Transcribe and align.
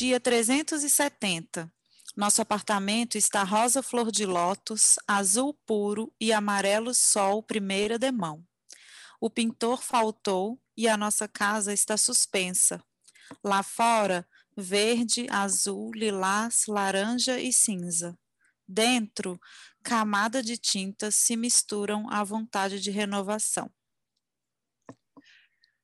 dia 0.00 0.18
370. 0.18 1.70
Nosso 2.16 2.40
apartamento 2.40 3.18
está 3.18 3.42
rosa 3.42 3.82
flor 3.82 4.10
de 4.10 4.24
lótus, 4.24 4.94
azul 5.06 5.52
puro 5.66 6.10
e 6.18 6.32
amarelo 6.32 6.94
sol 6.94 7.42
primeira 7.42 7.98
demão. 7.98 8.42
O 9.20 9.28
pintor 9.28 9.82
faltou 9.82 10.58
e 10.74 10.88
a 10.88 10.96
nossa 10.96 11.28
casa 11.28 11.74
está 11.74 11.98
suspensa. 11.98 12.82
Lá 13.44 13.62
fora, 13.62 14.26
verde, 14.56 15.26
azul, 15.28 15.90
lilás, 15.92 16.64
laranja 16.66 17.38
e 17.38 17.52
cinza. 17.52 18.18
Dentro, 18.66 19.38
camada 19.82 20.42
de 20.42 20.56
tintas 20.56 21.14
se 21.14 21.36
misturam 21.36 22.08
à 22.08 22.24
vontade 22.24 22.80
de 22.80 22.90
renovação. 22.90 23.70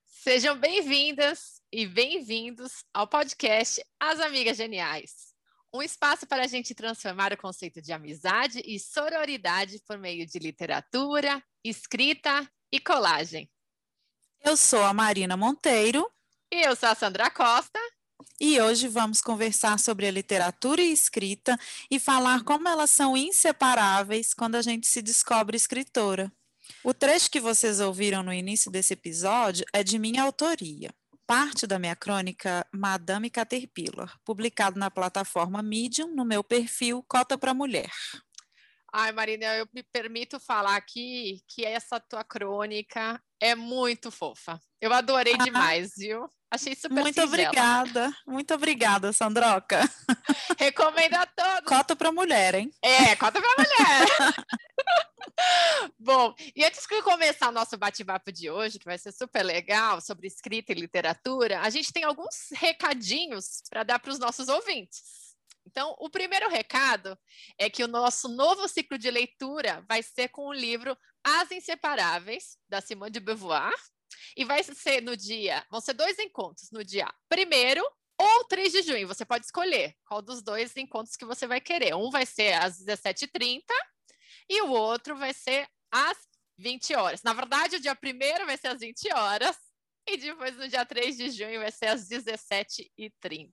Sejam 0.07 0.59
bem-vindas 0.59 1.56
e 1.73 1.87
bem-vindos 1.87 2.85
ao 2.95 3.09
podcast 3.09 3.85
As 3.99 4.21
Amigas 4.21 4.57
Geniais. 4.57 5.35
Um 5.73 5.83
espaço 5.83 6.27
para 6.27 6.45
a 6.45 6.47
gente 6.47 6.75
transformar 6.75 7.33
o 7.33 7.37
conceito 7.37 7.83
de 7.83 7.93
amizade 7.93 8.63
e 8.65 8.79
sororidade 8.79 9.83
por 9.87 9.99
meio 9.99 10.27
de 10.27 10.39
literatura, 10.39 11.43
escrita 11.65 12.49
e 12.73 12.79
colagem. 12.79 13.51
Eu 14.45 14.57
sou 14.57 14.83
a 14.83 14.95
Marina 14.95 15.37
Monteiro. 15.37 16.09
E 16.53 16.63
eu 16.63 16.77
sou 16.77 16.89
a 16.89 16.95
Sandra 16.95 17.31
Costa. 17.31 17.81
E 18.41 18.61
hoje 18.61 18.87
vamos 18.87 19.21
conversar 19.21 19.79
sobre 19.79 20.07
a 20.07 20.11
literatura 20.11 20.81
e 20.81 20.93
escrita 20.93 21.59
e 21.91 21.99
falar 21.99 22.45
como 22.45 22.69
elas 22.69 22.91
são 22.91 23.17
inseparáveis 23.17 24.33
quando 24.33 24.55
a 24.55 24.63
gente 24.63 24.87
se 24.87 25.03
descobre 25.03 25.57
escritora. 25.57 26.33
O 26.83 26.95
trecho 26.95 27.31
que 27.31 27.41
vocês 27.41 27.81
ouviram 27.81 28.23
no 28.23 28.33
início 28.33 28.71
desse 28.71 28.93
episódio 28.93 29.67
é 29.73 29.83
de 29.83 29.99
minha 29.99 30.23
autoria. 30.23 30.95
Parte 31.27 31.67
da 31.67 31.77
minha 31.77 31.97
crônica 31.97 32.65
Madame 32.73 33.29
Caterpillar, 33.29 34.17
publicado 34.25 34.79
na 34.79 34.89
plataforma 34.89 35.61
Medium 35.61 36.15
no 36.15 36.25
meu 36.25 36.45
perfil 36.45 37.05
Cota 37.09 37.37
para 37.37 37.53
Mulher. 37.53 37.91
Ai, 38.93 39.11
Marina, 39.11 39.45
eu 39.57 39.69
me 39.75 39.83
permito 39.83 40.39
falar 40.39 40.77
aqui 40.77 41.43
que 41.49 41.65
essa 41.65 41.99
tua 41.99 42.23
crônica 42.23 43.21
é 43.41 43.57
muito 43.57 44.13
fofa. 44.13 44.61
Eu 44.81 44.93
adorei 44.93 45.35
ah, 45.35 45.45
demais, 45.45 45.95
viu? 45.97 46.31
Achei 46.51 46.75
super 46.77 47.03
Muito 47.03 47.21
singela. 47.21 47.29
obrigada, 47.29 48.17
muito 48.27 48.55
obrigada, 48.55 49.13
Sandroca. 49.13 49.81
Recomendo 50.59 51.15
a 51.15 51.27
todos. 51.27 51.65
Cota 51.67 51.97
para 51.97 52.13
mulher, 52.13 52.55
hein? 52.55 52.71
É, 52.81 53.17
cota 53.17 53.41
para 53.41 53.65
mulher. 53.65 54.07
Bom, 55.99 56.35
e 56.55 56.65
antes 56.65 56.87
de 56.87 57.03
começar 57.03 57.49
o 57.49 57.53
nosso 57.53 57.77
bate-papo 57.77 58.31
de 58.31 58.49
hoje, 58.49 58.79
que 58.79 58.85
vai 58.85 58.97
ser 58.97 59.13
super 59.13 59.43
legal, 59.43 60.01
sobre 60.01 60.29
escrita 60.29 60.73
e 60.73 60.77
literatura, 60.77 61.61
a 61.61 61.69
gente 61.69 61.93
tem 61.93 62.05
alguns 62.05 62.49
recadinhos 62.53 63.63
para 63.69 63.83
dar 63.83 63.99
para 63.99 64.13
os 64.13 64.19
nossos 64.19 64.49
ouvintes. 64.49 65.27
Então, 65.67 65.97
o 65.99 66.09
primeiro 66.09 66.49
recado 66.49 67.19
é 67.59 67.69
que 67.69 67.83
o 67.83 67.89
nosso 67.89 68.29
novo 68.29 68.69
ciclo 68.69 68.97
de 68.97 69.11
leitura 69.11 69.85
vai 69.89 70.01
ser 70.01 70.29
com 70.29 70.47
o 70.47 70.53
livro 70.53 70.97
As 71.25 71.51
Inseparáveis, 71.51 72.57
da 72.69 72.81
Simone 72.81 73.11
de 73.11 73.19
Beauvoir, 73.21 73.75
e 74.37 74.45
vai 74.45 74.63
ser 74.63 75.03
no 75.03 75.17
dia, 75.17 75.65
vão 75.71 75.81
ser 75.81 75.95
dois 75.95 76.19
encontros, 76.19 76.71
no 76.71 76.85
dia 76.85 77.13
primeiro 77.29 77.83
ou 78.19 78.45
3 78.45 78.73
de 78.73 78.83
junho. 78.83 79.09
Você 79.09 79.25
pode 79.25 79.45
escolher 79.45 79.95
qual 80.07 80.23
dos 80.23 80.43
dois 80.43 80.77
encontros 80.77 81.17
que 81.17 81.25
você 81.25 81.47
vai 81.47 81.61
querer. 81.61 81.95
Um 81.95 82.11
vai 82.11 82.25
ser 82.27 82.55
às 82.55 82.79
17h30 82.83 83.63
e 84.49 84.63
o 84.63 84.71
outro 84.71 85.17
vai 85.17 85.35
ser 85.35 85.69
às 85.91 86.17
20 86.59 86.95
horas. 86.95 87.23
Na 87.23 87.33
verdade, 87.33 87.77
o 87.77 87.81
dia 87.81 87.95
primeiro 87.95 88.47
vai 88.47 88.57
ser 88.57 88.69
às 88.69 88.81
20 88.81 89.13
horas 89.13 89.57
e 90.09 90.17
depois 90.17 90.57
no 90.57 90.69
dia 90.69 90.87
3 90.87 91.17
de 91.17 91.31
junho 91.31 91.61
vai 91.61 91.71
ser 91.71 91.87
às 91.87 92.09
17h30. 92.09 93.51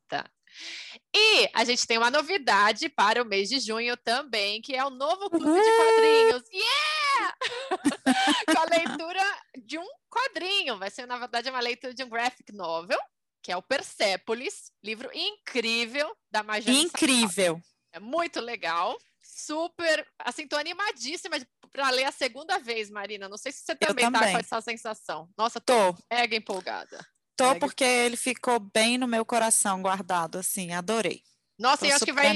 E 1.16 1.50
a 1.54 1.64
gente 1.64 1.86
tem 1.86 1.98
uma 1.98 2.12
novidade 2.12 2.90
para 2.90 3.22
o 3.22 3.26
mês 3.26 3.50
de 3.50 3.60
junho 3.60 3.96
também, 3.98 4.62
que 4.62 4.76
é 4.76 4.84
o 4.84 4.90
novo 4.90 5.30
clube 5.30 5.46
uhum. 5.46 5.62
de 5.62 5.78
quadrinhos. 5.78 6.44
Yeah! 6.52 7.36
Com 8.56 8.60
a 8.60 8.78
leitura 8.78 9.42
de 9.64 9.78
um 9.78 9.88
quadrinho. 10.10 10.78
Vai 10.78 10.90
ser, 10.90 11.06
na 11.06 11.18
verdade, 11.18 11.50
uma 11.50 11.60
leitura 11.60 11.94
de 11.94 12.04
um 12.04 12.10
graphic 12.10 12.52
novel, 12.52 13.00
que 13.42 13.52
é 13.52 13.58
o 13.58 13.62
Persepolis, 13.62 14.72
livro 14.84 15.10
incrível 15.14 16.16
da 16.32 16.44
Magia. 16.44 16.74
Incrível. 16.74 17.62
É 17.92 18.00
muito 18.00 18.40
legal. 18.40 18.98
Super, 19.22 20.06
assim, 20.20 20.48
tô 20.48 20.56
animadíssima 20.58 21.38
para 21.72 21.90
ler 21.90 22.06
a 22.06 22.12
segunda 22.12 22.60
vez, 22.60 22.90
Marina. 22.90 23.30
Não 23.30 23.38
sei 23.38 23.52
se 23.52 23.64
você 23.64 23.76
também, 23.76 24.06
também. 24.06 24.22
tá 24.22 24.32
com 24.32 24.38
essa 24.38 24.62
sensação. 24.62 25.30
Nossa, 25.38 25.60
tô, 25.60 25.94
tô. 25.94 26.04
mega 26.12 26.36
empolgada. 26.36 27.06
Tô 27.36 27.48
mega. 27.48 27.60
porque 27.60 27.84
ele 27.84 28.16
ficou 28.16 28.60
bem 28.60 28.98
no 28.98 29.08
meu 29.08 29.26
coração 29.26 29.82
guardado, 29.82 30.38
assim, 30.38 30.72
adorei. 30.72 31.22
Nossa, 31.58 31.80
Tô 31.80 31.86
e 31.86 31.92
acho 31.92 32.06
que 32.06 32.14
vai, 32.14 32.36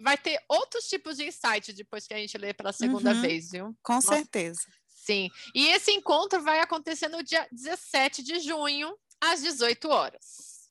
vai 0.00 0.16
ter 0.16 0.40
outros 0.48 0.88
tipos 0.88 1.16
de 1.16 1.26
insight 1.26 1.72
depois 1.72 2.06
que 2.06 2.14
a 2.14 2.18
gente 2.18 2.36
lê 2.38 2.54
pela 2.54 2.72
segunda 2.72 3.12
uhum, 3.12 3.20
vez, 3.20 3.50
viu? 3.50 3.76
Com 3.82 3.94
Nossa. 3.94 4.14
certeza. 4.14 4.62
Sim. 4.88 5.28
E 5.54 5.66
esse 5.68 5.90
encontro 5.92 6.42
vai 6.42 6.60
acontecer 6.60 7.08
no 7.08 7.22
dia 7.22 7.46
17 7.52 8.22
de 8.22 8.40
junho, 8.40 8.96
às 9.20 9.42
18 9.42 9.88
horas. 9.88 10.70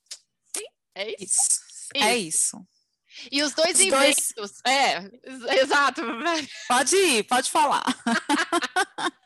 Sim, 0.55 0.65
é 0.95 1.11
isso? 1.11 1.23
Isso. 1.23 1.59
isso. 1.93 2.03
É 2.03 2.17
isso. 2.17 2.67
E 3.31 3.43
os 3.43 3.53
dois 3.53 3.75
os 3.75 3.85
eventos. 3.85 4.33
Dois... 4.35 4.61
É, 4.65 5.09
exato. 5.61 6.01
Pode 6.67 6.95
ir, 6.95 7.23
pode 7.25 7.51
falar. 7.51 7.83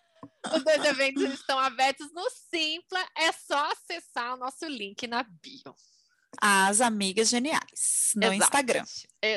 os 0.55 0.63
dois 0.63 0.85
eventos 0.85 1.23
estão 1.33 1.57
abertos 1.59 2.11
no 2.13 2.27
Simpla. 2.29 2.99
É 3.17 3.31
só 3.31 3.71
acessar 3.71 4.35
o 4.35 4.37
nosso 4.37 4.65
link 4.65 5.05
na 5.07 5.23
bio. 5.23 5.75
As 6.39 6.81
Amigas 6.81 7.29
Geniais 7.29 8.11
no 8.15 8.25
Exato. 8.25 8.43
Instagram. 8.43 8.83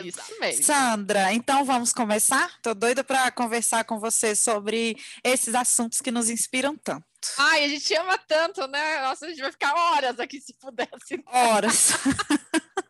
Isso 0.05 0.41
mesmo. 0.41 0.65
Sandra, 0.65 1.33
então 1.33 1.65
vamos 1.65 1.93
começar? 1.93 2.61
Tô 2.61 2.75
doida 2.75 3.03
para 3.03 3.31
conversar 3.31 3.85
com 3.85 3.99
você 3.99 4.35
sobre 4.35 4.97
esses 5.25 5.55
assuntos 5.55 6.01
que 6.01 6.11
nos 6.11 6.29
inspiram 6.29 6.77
tanto. 6.77 7.07
Ai, 7.39 7.65
a 7.65 7.69
gente 7.69 7.95
ama 7.95 8.19
tanto, 8.19 8.67
né? 8.67 9.03
Nossa, 9.03 9.27
a 9.27 9.29
gente 9.29 9.41
vai 9.41 9.53
ficar 9.53 9.75
horas 9.75 10.19
aqui 10.19 10.41
se 10.41 10.55
pudesse. 10.55 11.23
Horas. 11.27 11.93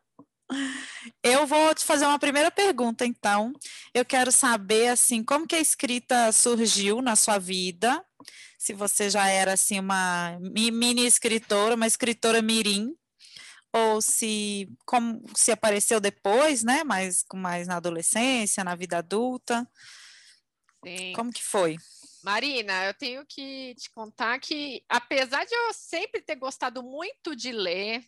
Eu 1.22 1.46
vou 1.46 1.74
te 1.74 1.84
fazer 1.84 2.06
uma 2.06 2.18
primeira 2.18 2.50
pergunta, 2.50 3.06
então. 3.06 3.52
Eu 3.94 4.04
quero 4.04 4.32
saber, 4.32 4.88
assim, 4.88 5.22
como 5.22 5.46
que 5.46 5.54
a 5.54 5.60
escrita 5.60 6.32
surgiu 6.32 7.00
na 7.00 7.14
sua 7.14 7.38
vida? 7.38 8.04
Se 8.58 8.72
você 8.72 9.10
já 9.10 9.28
era, 9.28 9.52
assim, 9.54 9.78
uma 9.78 10.38
mini 10.40 11.06
escritora, 11.06 11.74
uma 11.74 11.86
escritora 11.86 12.42
mirim, 12.42 12.94
ou 13.72 14.00
se 14.00 14.68
como 14.84 15.22
se 15.34 15.52
apareceu 15.52 16.00
depois, 16.00 16.62
né? 16.62 16.82
Mas 16.84 17.24
mais 17.34 17.66
na 17.66 17.76
adolescência, 17.76 18.64
na 18.64 18.74
vida 18.74 18.98
adulta. 18.98 19.68
Sim. 20.84 21.12
Como 21.14 21.32
que 21.32 21.42
foi? 21.42 21.76
Marina, 22.22 22.84
eu 22.84 22.94
tenho 22.94 23.24
que 23.26 23.74
te 23.76 23.90
contar 23.90 24.38
que, 24.40 24.84
apesar 24.88 25.44
de 25.44 25.54
eu 25.54 25.72
sempre 25.72 26.20
ter 26.20 26.36
gostado 26.36 26.82
muito 26.82 27.34
de 27.34 27.50
ler, 27.50 28.04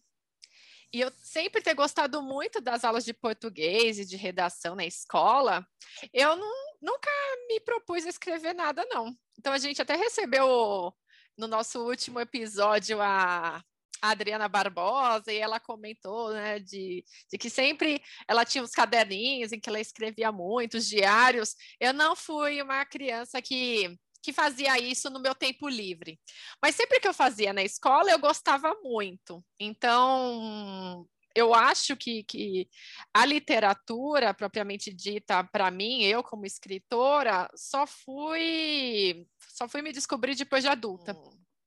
e 0.93 1.01
eu 1.01 1.13
sempre 1.19 1.63
ter 1.63 1.75
gostado 1.75 2.23
muito 2.23 2.61
das 2.61 2.85
aulas 2.85 3.05
de 3.05 3.15
português 3.15 3.99
e 3.99 4.05
de 4.05 4.17
redação 4.17 4.75
na 4.75 4.85
escola, 4.85 5.67
eu 6.13 6.37
não, 6.37 6.53
nunca 6.81 7.11
me 7.49 7.61
propus 7.61 8.05
a 8.05 8.11
escrever 8.11 8.55
nada, 8.55 8.85
não. 8.91 9.17
Então, 9.39 9.53
a 9.53 9.59
gente 9.59 9.81
até 9.81 9.97
recebeu 9.97 10.93
no 11.37 11.49
nosso 11.49 11.81
último 11.83 12.21
episódio 12.21 13.01
a 13.01 13.63
a 14.03 14.11
Adriana 14.11 14.49
Barbosa, 14.49 15.33
e 15.33 15.37
ela 15.37 15.61
comentou, 15.61 16.33
né, 16.33 16.59
de, 16.59 17.05
de 17.31 17.39
que 17.39 17.49
sempre 17.49 18.03
ela 18.27 18.45
tinha 18.45 18.65
os 18.65 18.73
caderninhos 18.73 19.53
em 19.53 19.61
que 19.61 19.69
ela 19.69 19.79
escrevia 19.79 20.33
muito, 20.33 20.77
os 20.77 20.89
diários. 20.89 21.55
Eu 21.79 21.93
não 21.93 22.17
fui 22.17 22.61
uma 22.61 22.85
criança 22.85 23.41
que 23.41 23.97
que 24.23 24.33
fazia 24.33 24.79
isso 24.79 25.11
no 25.11 25.21
meu 25.21 25.35
tempo 25.35 25.69
livre. 25.69 26.19
Mas 26.63 26.77
sempre 26.77 27.01
que 27.01 27.09
eu 27.09 27.15
fazia 27.15 27.53
na 27.53 27.63
escola, 27.63 28.11
eu 28.11 28.19
gostava 28.19 28.75
muito. 28.83 29.45
Então, 29.59 31.07
eu 31.35 31.55
acho 31.55 31.97
que, 31.97 32.23
que 32.25 32.69
a 33.13 33.27
literatura, 33.27 34.33
propriamente 34.33 34.93
dita, 34.93 35.43
para 35.45 35.71
mim, 35.71 36.03
eu 36.03 36.23
como 36.23 36.47
escritora, 36.47 37.51
só 37.55 37.87
fui, 37.87 39.27
só 39.49 39.69
fui 39.69 39.83
me 39.83 39.93
descobrir 39.93 40.35
depois 40.35 40.63
de 40.63 40.69
adulta. 40.69 41.17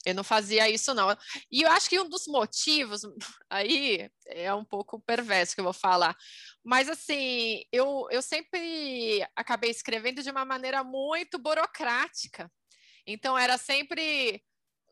Eu 0.06 0.14
não 0.14 0.24
fazia 0.24 0.70
isso, 0.70 0.94
não. 0.94 1.10
E 1.52 1.64
eu 1.64 1.72
acho 1.72 1.90
que 1.90 2.00
um 2.00 2.08
dos 2.08 2.28
motivos, 2.28 3.02
aí 3.50 4.10
é 4.28 4.54
um 4.54 4.64
pouco 4.64 5.02
perverso 5.02 5.56
que 5.56 5.62
eu 5.62 5.66
vou 5.66 5.74
falar, 5.74 6.16
mas 6.64 6.90
assim, 6.90 7.64
eu, 7.72 8.08
eu 8.12 8.22
sempre 8.22 9.26
acabei 9.36 9.72
escrevendo 9.72 10.22
de 10.22 10.30
uma 10.30 10.46
maneira 10.46 10.84
muito 10.84 11.40
burocrática. 11.40 12.52
Então, 13.08 13.38
era 13.38 13.58
sempre 13.58 14.42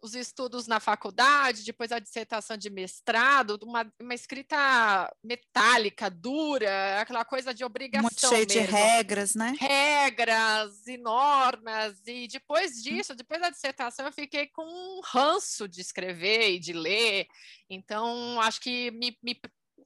os 0.04 0.14
estudos 0.16 0.68
na 0.68 0.82
faculdade, 0.82 1.64
depois 1.64 1.90
a 1.90 1.98
dissertação 1.98 2.58
de 2.58 2.70
mestrado, 2.70 3.58
uma, 3.64 3.90
uma 4.02 4.14
escrita 4.14 5.10
metálica, 5.24 6.10
dura, 6.10 7.00
aquela 7.00 7.24
coisa 7.24 7.54
de 7.54 7.64
obrigação. 7.64 8.02
Muito 8.04 8.20
cheio 8.20 8.46
mesmo. 8.46 8.48
de 8.48 8.60
regras, 8.60 9.34
né? 9.34 9.56
Regras 9.58 10.86
e 10.88 10.98
normas. 10.98 12.02
E 12.06 12.28
depois 12.28 12.80
hum. 12.80 12.82
disso, 12.82 13.16
depois 13.16 13.40
da 13.40 13.50
dissertação, 13.50 14.06
eu 14.06 14.12
fiquei 14.12 14.48
com 14.48 14.66
um 14.66 15.00
ranço 15.06 15.70
de 15.70 15.80
escrever 15.80 16.52
e 16.52 16.60
de 16.60 16.74
ler. 16.74 17.26
Então, 17.70 18.42
acho 18.42 18.60
que 18.60 18.92
me, 18.92 19.18
me 19.24 19.40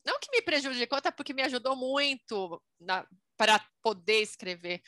Não 0.04 0.20
que 0.20 0.32
me 0.32 0.42
prejudicou, 0.42 0.98
até 0.98 1.12
porque 1.12 1.32
me 1.32 1.44
ajudou 1.44 1.76
muito 1.76 2.60
para 3.38 3.64
poder 3.84 4.24
escrever, 4.24 4.82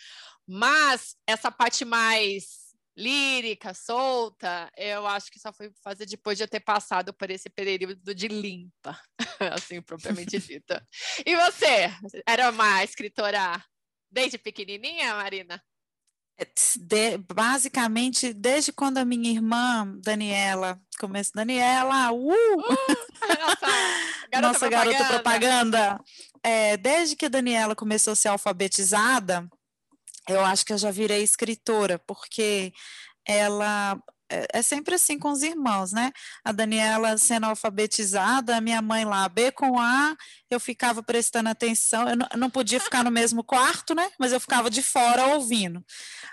mas 0.47 1.15
essa 1.27 1.51
parte 1.51 1.85
mais 1.85 2.68
lírica, 2.99 3.73
solta, 3.73 4.69
eu 4.75 5.07
acho 5.07 5.31
que 5.31 5.39
só 5.39 5.53
foi 5.53 5.71
fazer 5.81 6.05
depois 6.05 6.37
de 6.37 6.43
eu 6.43 6.47
ter 6.47 6.59
passado 6.59 7.13
por 7.13 7.29
esse 7.29 7.49
período 7.49 8.13
de 8.13 8.27
limpa, 8.27 8.99
assim, 9.55 9.81
propriamente 9.81 10.37
dita. 10.39 10.85
E 11.25 11.35
você? 11.35 11.89
Era 12.27 12.49
uma 12.49 12.83
escritora 12.83 13.63
desde 14.11 14.37
pequenininha, 14.37 15.15
Marina? 15.15 15.63
De, 16.77 17.17
basicamente, 17.17 18.33
desde 18.33 18.71
quando 18.71 18.97
a 18.97 19.05
minha 19.05 19.29
irmã, 19.29 19.93
Daniela, 20.01 20.79
começou, 20.97 21.33
Daniela, 21.35 22.11
uh! 22.13 22.31
Nossa, 23.27 24.29
garota 24.31 24.47
Nossa 24.47 24.59
propaganda. 24.59 24.69
garota 24.69 25.05
propaganda. 25.05 25.99
É, 26.41 26.77
desde 26.77 27.17
que 27.17 27.25
a 27.25 27.29
Daniela 27.29 27.75
começou 27.75 28.13
a 28.13 28.15
ser 28.15 28.29
alfabetizada, 28.29 29.49
eu 30.29 30.45
acho 30.45 30.65
que 30.65 30.73
eu 30.73 30.77
já 30.77 30.91
virei 30.91 31.23
escritora, 31.23 31.99
porque 31.99 32.71
ela 33.25 33.99
é, 34.29 34.47
é 34.53 34.61
sempre 34.61 34.95
assim 34.95 35.17
com 35.17 35.31
os 35.31 35.41
irmãos, 35.41 35.91
né? 35.91 36.11
A 36.45 36.51
Daniela 36.51 37.17
sendo 37.17 37.47
alfabetizada, 37.47 38.55
a 38.55 38.61
minha 38.61 38.81
mãe 38.81 39.03
lá, 39.03 39.27
B 39.27 39.51
com 39.51 39.79
A, 39.79 40.15
eu 40.49 40.59
ficava 40.59 41.01
prestando 41.01 41.49
atenção, 41.49 42.07
eu 42.07 42.15
não, 42.15 42.27
eu 42.31 42.37
não 42.37 42.49
podia 42.49 42.79
ficar 42.79 43.03
no 43.03 43.11
mesmo 43.11 43.43
quarto, 43.43 43.95
né? 43.95 44.09
Mas 44.19 44.31
eu 44.31 44.39
ficava 44.39 44.69
de 44.69 44.83
fora 44.83 45.25
ouvindo. 45.27 45.83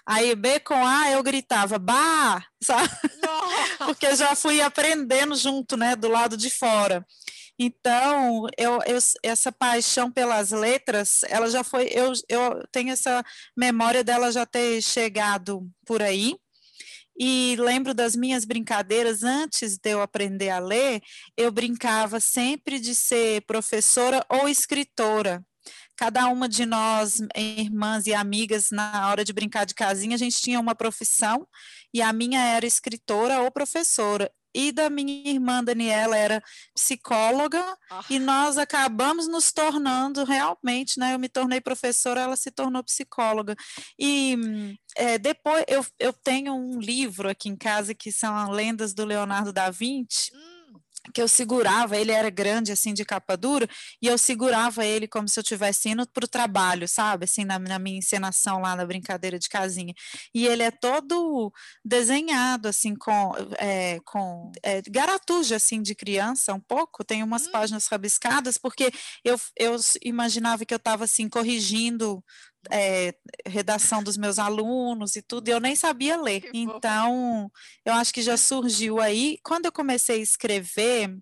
Aí 0.07 0.35
B 0.35 0.61
com 0.61 0.87
A, 0.87 1.11
eu 1.11 1.23
gritava, 1.23 1.79
Bah! 1.79 2.45
Sabe? 2.63 2.91
Porque 3.79 4.07
eu 4.07 4.17
já 4.17 4.35
fui 4.35 4.61
aprendendo 4.61 5.35
junto, 5.35 5.77
né? 5.77 5.97
Do 5.97 6.09
lado 6.09 6.37
de 6.37 6.51
fora. 6.51 7.05
Então, 7.59 8.47
eu, 8.59 8.81
eu, 8.87 8.99
essa 9.23 9.51
paixão 9.51 10.11
pelas 10.11 10.51
letras, 10.51 11.21
ela 11.29 11.49
já 11.49 11.65
foi, 11.65 11.89
eu, 11.91 12.13
eu 12.29 12.63
tenho 12.71 12.93
essa 12.93 13.25
memória 13.57 14.05
dela 14.05 14.31
já 14.31 14.45
ter 14.45 14.83
chegado 14.83 15.67
por 15.87 16.03
aí, 16.03 16.37
e 17.19 17.57
lembro 17.59 17.95
das 17.95 18.15
minhas 18.15 18.45
brincadeiras 18.45 19.23
antes 19.23 19.79
de 19.79 19.91
eu 19.91 20.03
aprender 20.03 20.51
a 20.51 20.59
ler, 20.59 21.01
eu 21.35 21.51
brincava 21.51 22.21
sempre 22.21 22.79
de 22.79 22.95
ser 22.95 23.41
professora 23.47 24.25
ou 24.29 24.47
escritora. 24.49 25.43
Cada 25.97 26.29
uma 26.29 26.47
de 26.47 26.67
nós, 26.67 27.23
irmãs 27.35 28.07
e 28.07 28.13
amigas, 28.13 28.69
na 28.71 29.09
hora 29.09 29.25
de 29.25 29.33
brincar 29.33 29.65
de 29.65 29.75
casinha, 29.75 30.15
a 30.15 30.19
gente 30.19 30.43
tinha 30.43 30.61
uma 30.61 30.75
profissão, 30.75 31.49
e 31.93 32.03
a 32.03 32.13
minha 32.13 32.39
era 32.39 32.67
escritora 32.67 33.41
ou 33.41 33.51
professora 33.51 34.31
e 34.57 34.73
da 34.73 34.89
minha 34.89 35.31
irmã 35.31 35.63
Daniela 35.63 36.17
era 36.17 36.43
psicóloga 36.75 37.63
ah. 37.91 38.03
e 38.09 38.19
nós 38.19 38.57
acabamos 38.57 39.29
nos 39.29 39.53
tornando 39.53 40.25
realmente, 40.25 40.99
né? 40.99 41.13
Eu 41.13 41.19
me 41.19 41.29
tornei 41.29 41.61
professora, 41.61 42.23
ela 42.23 42.37
se 42.37 42.51
tornou 42.51 42.83
psicóloga 42.83 43.55
e 43.99 44.39
é, 44.97 45.19
depois 45.19 45.63
eu, 45.69 45.85
eu 45.99 46.13
tenho 46.13 46.55
um 46.55 46.81
livro 46.81 47.29
aqui 47.29 47.51
em 47.51 47.57
casa 47.57 47.95
que 47.95 48.11
são 48.11 48.51
lendas 48.51 48.95
do 48.95 49.05
Leonardo 49.05 49.53
da 49.53 49.71
Vinci. 49.71 50.33
Hum 50.35 50.56
que 51.13 51.21
eu 51.21 51.29
segurava, 51.29 51.97
ele 51.97 52.13
era 52.13 52.31
grande, 52.31 52.73
assim, 52.73 52.93
de 52.93 53.05
capa 53.05 53.37
dura, 53.37 53.69
e 54.01 54.07
eu 54.07 54.19
segurava 54.19 54.85
ele 54.85 55.09
como 55.09 55.29
se 55.29 55.39
eu 55.39 55.43
estivesse 55.43 55.89
indo 55.89 56.07
para 56.09 56.25
o 56.25 56.29
trabalho, 56.29 56.89
sabe? 56.89 57.25
Assim, 57.25 57.45
na, 57.45 57.59
na, 57.59 57.79
minha 57.79 57.99
encenação 57.99 58.61
lá 58.61 58.75
na 58.77 58.85
brincadeira 58.85 59.39
de 59.39 59.49
casinha. 59.49 59.95
E 60.35 60.47
ele 60.47 60.63
é 60.63 60.71
todo 60.71 61.53
desenhado, 61.85 62.69
assim, 62.69 62.95
com, 62.95 63.33
é, 63.59 64.01
com 64.05 64.51
é, 64.63 64.83
garatuja, 64.89 65.57
assim, 65.57 65.83
de 65.83 65.95
criança, 65.95 66.55
um 66.55 66.61
pouco, 66.61 67.05
tem 67.05 67.23
umas 67.23 67.47
hum. 67.47 67.51
páginas 67.53 67.87
rabiscadas, 67.87 68.59
porque 68.59 68.91
eu, 69.25 69.39
eu 69.57 69.77
imaginava 70.03 70.65
que 70.65 70.75
eu 70.75 70.79
estava, 70.79 71.05
assim, 71.05 71.29
corrigindo 71.29 72.23
é, 72.71 73.15
redação 73.47 74.03
dos 74.03 74.17
meus 74.17 74.39
alunos 74.39 75.17
e 75.17 75.23
tudo, 75.23 75.49
e 75.49 75.53
eu 75.53 75.61
nem 75.61 75.77
sabia 75.77 76.21
ler. 76.21 76.41
Que 76.41 76.59
então, 76.59 77.51
eu 77.85 77.95
acho 77.95 78.13
que 78.13 78.23
já 78.23 78.37
surgiu 78.37 79.01
aí. 79.01 79.39
Quando 79.43 79.67
eu 79.67 79.73
comecei 79.73 80.21
a 80.21 80.23
escrever, 80.23 81.17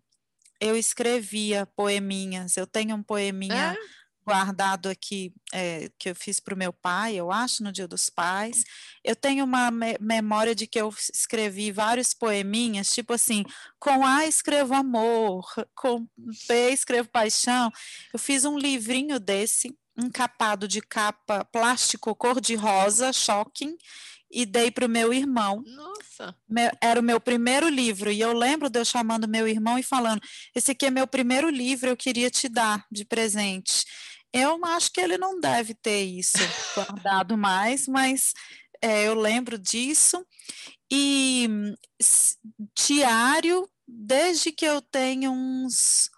eu 0.61 0.77
escrevia 0.77 1.67
poeminhas. 1.77 2.57
Eu 2.57 2.67
tenho 2.67 2.97
um 2.97 3.03
poeminha. 3.03 3.77
É? 3.79 4.05
guardado 4.25 4.89
aqui 4.89 5.33
é, 5.53 5.91
que 5.99 6.09
eu 6.09 6.15
fiz 6.15 6.41
para 6.41 6.55
o 6.55 6.59
meu 6.59 6.73
pai, 6.73 7.15
eu 7.15 7.31
acho, 7.31 7.63
no 7.63 7.71
Dia 7.71 7.87
dos 7.87 8.09
Pais. 8.09 8.65
Eu 9.05 9.15
tenho 9.15 9.45
uma 9.45 9.71
me 9.71 9.97
memória 10.01 10.55
de 10.55 10.67
que 10.67 10.81
eu 10.81 10.93
escrevi 11.13 11.71
vários 11.71 12.15
poeminhas, 12.15 12.93
tipo 12.93 13.13
assim, 13.13 13.45
com 13.79 14.05
A 14.05 14.27
escrevo 14.27 14.75
amor, 14.75 15.45
com 15.75 16.07
P 16.49 16.71
escrevo 16.71 17.09
paixão. 17.11 17.71
Eu 18.13 18.19
fiz 18.19 18.45
um 18.45 18.59
livrinho 18.59 19.21
desse 19.21 19.77
encapado 19.97 20.67
de 20.67 20.81
capa 20.81 21.45
plástico 21.45 22.15
cor-de-rosa, 22.15 23.13
shocking, 23.13 23.77
e 24.31 24.45
dei 24.45 24.71
para 24.71 24.87
o 24.87 24.89
meu 24.89 25.13
irmão. 25.13 25.63
Nossa! 25.65 26.35
era 26.81 27.01
o 27.01 27.03
meu 27.03 27.21
primeiro 27.21 27.69
livro, 27.69 28.11
e 28.11 28.21
eu 28.21 28.33
lembro 28.33 28.71
de 28.71 28.79
eu 28.79 28.85
chamando 28.85 29.29
meu 29.29 29.47
irmão 29.49 29.79
e 29.79 29.83
falando: 29.83 30.21
Esse 30.55 30.73
aqui 30.73 30.87
é 30.87 30.91
meu 30.91 31.07
primeiro 31.07 31.49
livro, 31.49 31.89
eu 31.89 31.97
queria 31.97 32.31
te 32.31 32.49
dar 32.49 32.85
de 32.91 33.05
presente. 33.05 33.85
Eu 34.33 34.65
acho 34.65 34.91
que 34.93 35.01
ele 35.01 35.17
não 35.17 35.39
deve 35.39 35.75
ter 35.75 36.03
isso 36.03 36.39
guardado 36.75 37.39
mais, 37.39 37.87
mas 37.87 38.33
é, 38.83 39.07
eu 39.07 39.15
lembro 39.15 39.57
disso. 39.57 40.25
E 40.91 41.49
diário, 42.77 43.69
desde 43.87 44.53
que 44.53 44.65
eu 44.65 44.83
tenho 44.83 45.31
uns 45.33 46.11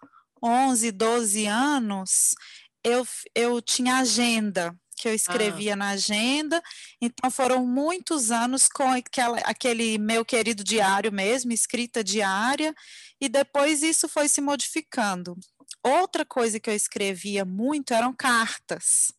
11, 0.43 0.91
12 0.93 1.47
anos, 1.47 2.35
eu, 2.87 3.05
eu 3.35 3.61
tinha 3.61 3.97
agenda, 3.97 4.73
que 4.97 5.09
eu 5.09 5.15
escrevia 5.15 5.73
ah. 5.73 5.77
na 5.77 5.89
agenda, 5.91 6.63
então 7.01 7.31
foram 7.33 7.67
muitos 7.67 8.31
anos 8.31 8.69
com 8.69 8.89
aquela, 8.89 9.39
aquele 9.41 9.99
meu 9.99 10.25
querido 10.25 10.63
diário 10.63 11.13
mesmo, 11.13 11.53
escrita 11.53 12.05
diária, 12.05 12.73
e 13.21 13.29
depois 13.29 13.83
isso 13.83 14.09
foi 14.09 14.29
se 14.29 14.41
modificando. 14.41 15.37
Outra 15.83 16.25
coisa 16.25 16.61
que 16.61 16.71
eu 16.71 16.75
escrevia 16.75 17.45
muito 17.45 17.93
eram 17.93 18.15
cartas, 18.15 19.13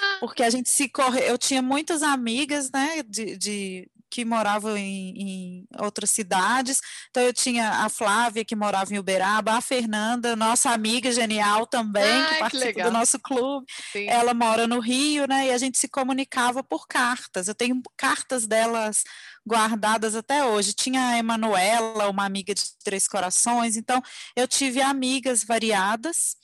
ah. 0.00 0.16
porque 0.18 0.42
a 0.42 0.50
gente 0.50 0.68
se 0.68 0.88
corre, 0.88 1.20
eu 1.20 1.38
tinha 1.38 1.62
muitas 1.62 2.02
amigas, 2.02 2.72
né, 2.72 3.04
de, 3.04 3.36
de 3.36 3.90
que 4.12 4.26
moravam 4.26 4.76
em, 4.76 5.14
em, 5.16 5.68
outras 5.78 6.10
cidades. 6.10 6.82
Então, 7.08 7.22
eu 7.22 7.32
tinha 7.32 7.66
a 7.82 7.88
Flávia, 7.88 8.44
que 8.44 8.54
morava 8.54 8.92
em 8.92 8.98
Uberaba, 8.98 9.54
a 9.54 9.60
Fernanda, 9.62 10.36
nossa 10.36 10.68
amiga 10.70 11.10
genial 11.10 11.66
também, 11.66 12.04
Ai, 12.04 12.34
que 12.34 12.38
participa 12.40 12.72
que 12.74 12.82
do 12.82 12.90
nosso 12.90 13.18
clube. 13.18 13.64
Sim. 13.90 14.06
Ela 14.06 14.34
mora 14.34 14.66
no 14.66 14.80
Rio, 14.80 15.26
né? 15.26 15.46
E 15.46 15.50
a 15.50 15.56
gente 15.56 15.78
se 15.78 15.88
comunicava 15.88 16.62
por 16.62 16.86
cartas. 16.86 17.48
Eu 17.48 17.54
tenho 17.54 17.80
cartas 17.96 18.46
delas 18.46 19.02
guardadas 19.46 20.14
até 20.14 20.44
hoje. 20.44 20.74
Tinha 20.74 21.08
a 21.08 21.18
Emanuela, 21.18 22.10
uma 22.10 22.26
amiga 22.26 22.54
de 22.54 22.62
Três 22.84 23.08
Corações. 23.08 23.78
Então, 23.78 24.02
eu 24.36 24.46
tive 24.46 24.82
amigas 24.82 25.42
variadas. 25.42 26.36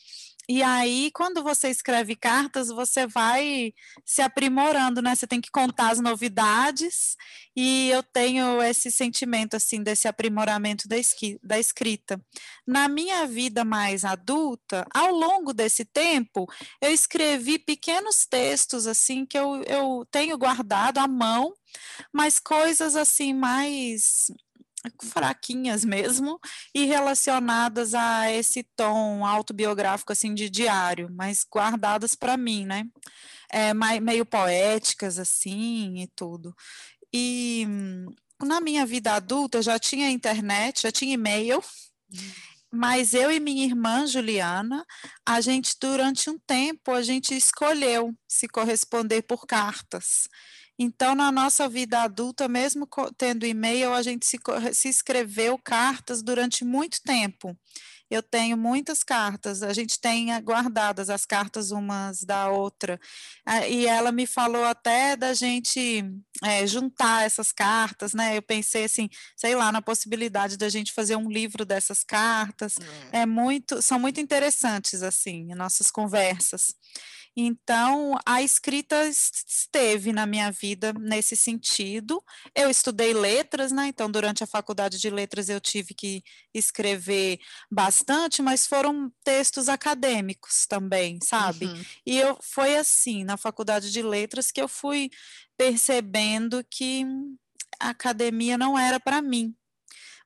E 0.51 0.63
aí, 0.63 1.11
quando 1.13 1.43
você 1.43 1.69
escreve 1.69 2.17
cartas, 2.17 2.69
você 2.69 3.07
vai 3.07 3.75
se 4.05 4.23
aprimorando, 4.23 5.03
né? 5.03 5.15
Você 5.15 5.27
tem 5.27 5.43
que 5.43 5.51
contar 5.51 5.91
as 5.91 6.01
novidades, 6.01 7.17
e 7.55 7.91
eu 7.91 8.03
tenho 8.03 8.63
esse 8.63 8.91
sentimento, 8.91 9.57
assim, 9.57 9.83
desse 9.83 10.09
aprimoramento 10.09 10.89
da, 10.89 10.97
da 11.43 11.59
escrita. 11.59 12.19
Na 12.67 12.89
minha 12.89 13.27
vida 13.27 13.63
mais 13.65 14.05
adulta, 14.07 14.87
ao 14.95 15.11
longo 15.13 15.53
desse 15.53 15.85
tempo, 15.85 16.47
eu 16.81 16.91
escrevi 16.93 17.59
pequenos 17.59 18.25
textos, 18.25 18.87
assim, 18.87 19.27
que 19.27 19.39
eu, 19.39 19.63
eu 19.65 20.07
tenho 20.11 20.39
guardado 20.39 20.99
à 20.99 21.07
mão, 21.07 21.53
mas 22.13 22.39
coisas, 22.39 22.97
assim, 22.97 23.35
mais 23.35 24.31
fraquinhas 25.03 25.85
mesmo 25.85 26.39
e 26.75 26.85
relacionadas 26.85 27.95
a 27.95 28.31
esse 28.31 28.63
tom 28.77 29.25
autobiográfico 29.25 30.13
assim 30.13 30.35
de 30.35 30.49
diário, 30.49 31.09
mas 31.11 31.45
guardadas 31.51 32.15
para 32.15 32.37
mim, 32.37 32.65
né? 32.65 32.85
É, 33.51 33.73
meio 34.01 34.27
poéticas 34.27 35.19
assim 35.19 36.03
e 36.03 36.07
tudo. 36.15 36.55
E 37.13 37.67
na 38.43 38.61
minha 38.61 38.87
vida 38.87 39.15
adulta 39.15 39.59
eu 39.59 39.63
já 39.63 39.79
tinha 39.79 40.11
internet, 40.11 40.83
já 40.83 40.93
tinha 40.93 41.15
e-mail. 41.15 41.63
Mas 42.71 43.15
eu 43.15 43.31
e 43.31 43.41
minha 43.41 43.65
irmã 43.65 44.07
Juliana, 44.07 44.85
a 45.25 45.41
gente 45.41 45.75
durante 45.81 46.29
um 46.29 46.39
tempo 46.39 46.91
a 46.91 47.01
gente 47.01 47.35
escolheu 47.35 48.15
se 48.29 48.47
corresponder 48.47 49.23
por 49.23 49.47
cartas. 49.47 50.29
Então, 50.79 51.15
na 51.15 51.33
nossa 51.33 51.69
vida 51.69 52.03
adulta, 52.03 52.47
mesmo 52.47 52.89
tendo 53.17 53.45
e-mail, 53.45 53.93
a 53.93 54.03
gente 54.03 54.25
se, 54.25 54.39
se 54.73 54.89
escreveu 54.89 55.59
cartas 55.59 56.23
durante 56.23 56.65
muito 56.65 57.03
tempo. 57.03 57.57
Eu 58.11 58.23
tenho 58.23 58.57
muitas 58.57 59.05
cartas, 59.05 59.63
a 59.63 59.73
gente 59.75 60.01
tem 60.01 60.29
guardadas 60.41 61.11
as 61.11 61.27
cartas 61.27 61.71
umas 61.71 62.25
da 62.25 62.49
outra. 62.49 62.99
E 63.69 63.87
ela 63.87 64.11
me 64.11 64.27
falou 64.27 64.65
até 64.65 65.15
da 65.15 65.35
gente 65.35 66.03
é, 66.43 66.67
juntar 66.67 67.27
essas 67.27 67.53
cartas, 67.53 68.15
né? 68.15 68.37
Eu 68.39 68.43
pensei 68.43 68.85
assim, 68.85 69.11
sei 69.37 69.55
lá, 69.55 69.71
na 69.71 69.83
possibilidade 69.83 70.57
da 70.57 70.71
gente 70.71 70.93
fazer 70.93 71.17
um 71.17 71.31
livro 71.31 71.67
dessas 71.67 72.03
cartas. 72.03 72.79
É, 73.13 73.21
é 73.21 73.27
muito, 73.27 73.83
são 73.83 73.99
muito 73.99 74.21
interessantes, 74.21 75.03
assim, 75.03 75.55
nossas 75.55 75.91
conversas. 75.91 76.75
Então, 77.41 78.19
a 78.27 78.43
escrita 78.43 79.07
esteve 79.07 80.13
na 80.13 80.27
minha 80.27 80.51
vida 80.51 80.93
nesse 80.95 81.37
sentido. 81.37 82.21
Eu 82.53 82.69
estudei 82.69 83.15
letras, 83.15 83.71
né? 83.71 83.87
Então, 83.87 84.11
durante 84.11 84.43
a 84.43 84.47
faculdade 84.47 84.99
de 84.99 85.09
letras, 85.09 85.49
eu 85.49 85.61
tive 85.61 85.95
que 85.95 86.25
escrever 86.53 87.39
bastante, 87.71 88.43
mas 88.43 88.67
foram 88.67 89.13
textos 89.23 89.69
acadêmicos 89.69 90.67
também, 90.67 91.21
sabe? 91.23 91.67
Uhum. 91.67 91.85
E 92.05 92.19
eu, 92.19 92.37
foi 92.43 92.77
assim, 92.77 93.23
na 93.23 93.37
faculdade 93.37 93.93
de 93.93 94.03
letras, 94.03 94.51
que 94.51 94.61
eu 94.61 94.67
fui 94.67 95.09
percebendo 95.57 96.65
que 96.69 97.05
a 97.79 97.91
academia 97.91 98.59
não 98.59 98.77
era 98.77 98.99
para 98.99 99.23
mim 99.23 99.55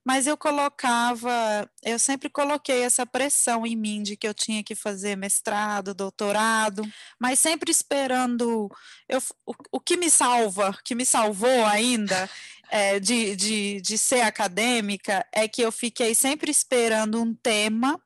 mas 0.04 0.26
eu 0.26 0.36
colocava, 0.36 1.70
eu 1.82 1.98
sempre 1.98 2.28
coloquei 2.28 2.82
essa 2.82 3.06
pressão 3.06 3.66
em 3.66 3.76
mim 3.76 4.02
de 4.02 4.16
que 4.16 4.26
eu 4.26 4.34
tinha 4.34 4.62
que 4.62 4.74
fazer 4.74 5.16
mestrado, 5.16 5.94
doutorado, 5.94 6.82
mas 7.20 7.38
sempre 7.38 7.70
esperando. 7.70 8.68
Eu, 9.08 9.22
o, 9.46 9.54
o 9.72 9.80
que 9.80 9.96
me 9.96 10.10
salva, 10.10 10.76
que 10.84 10.94
me 10.94 11.04
salvou 11.04 11.64
ainda 11.66 12.28
é, 12.70 12.98
de, 13.00 13.36
de, 13.36 13.80
de 13.80 13.96
ser 13.96 14.22
acadêmica, 14.22 15.24
é 15.32 15.46
que 15.46 15.62
eu 15.62 15.70
fiquei 15.70 16.14
sempre 16.14 16.50
esperando 16.50 17.22
um 17.22 17.34
tema 17.34 18.00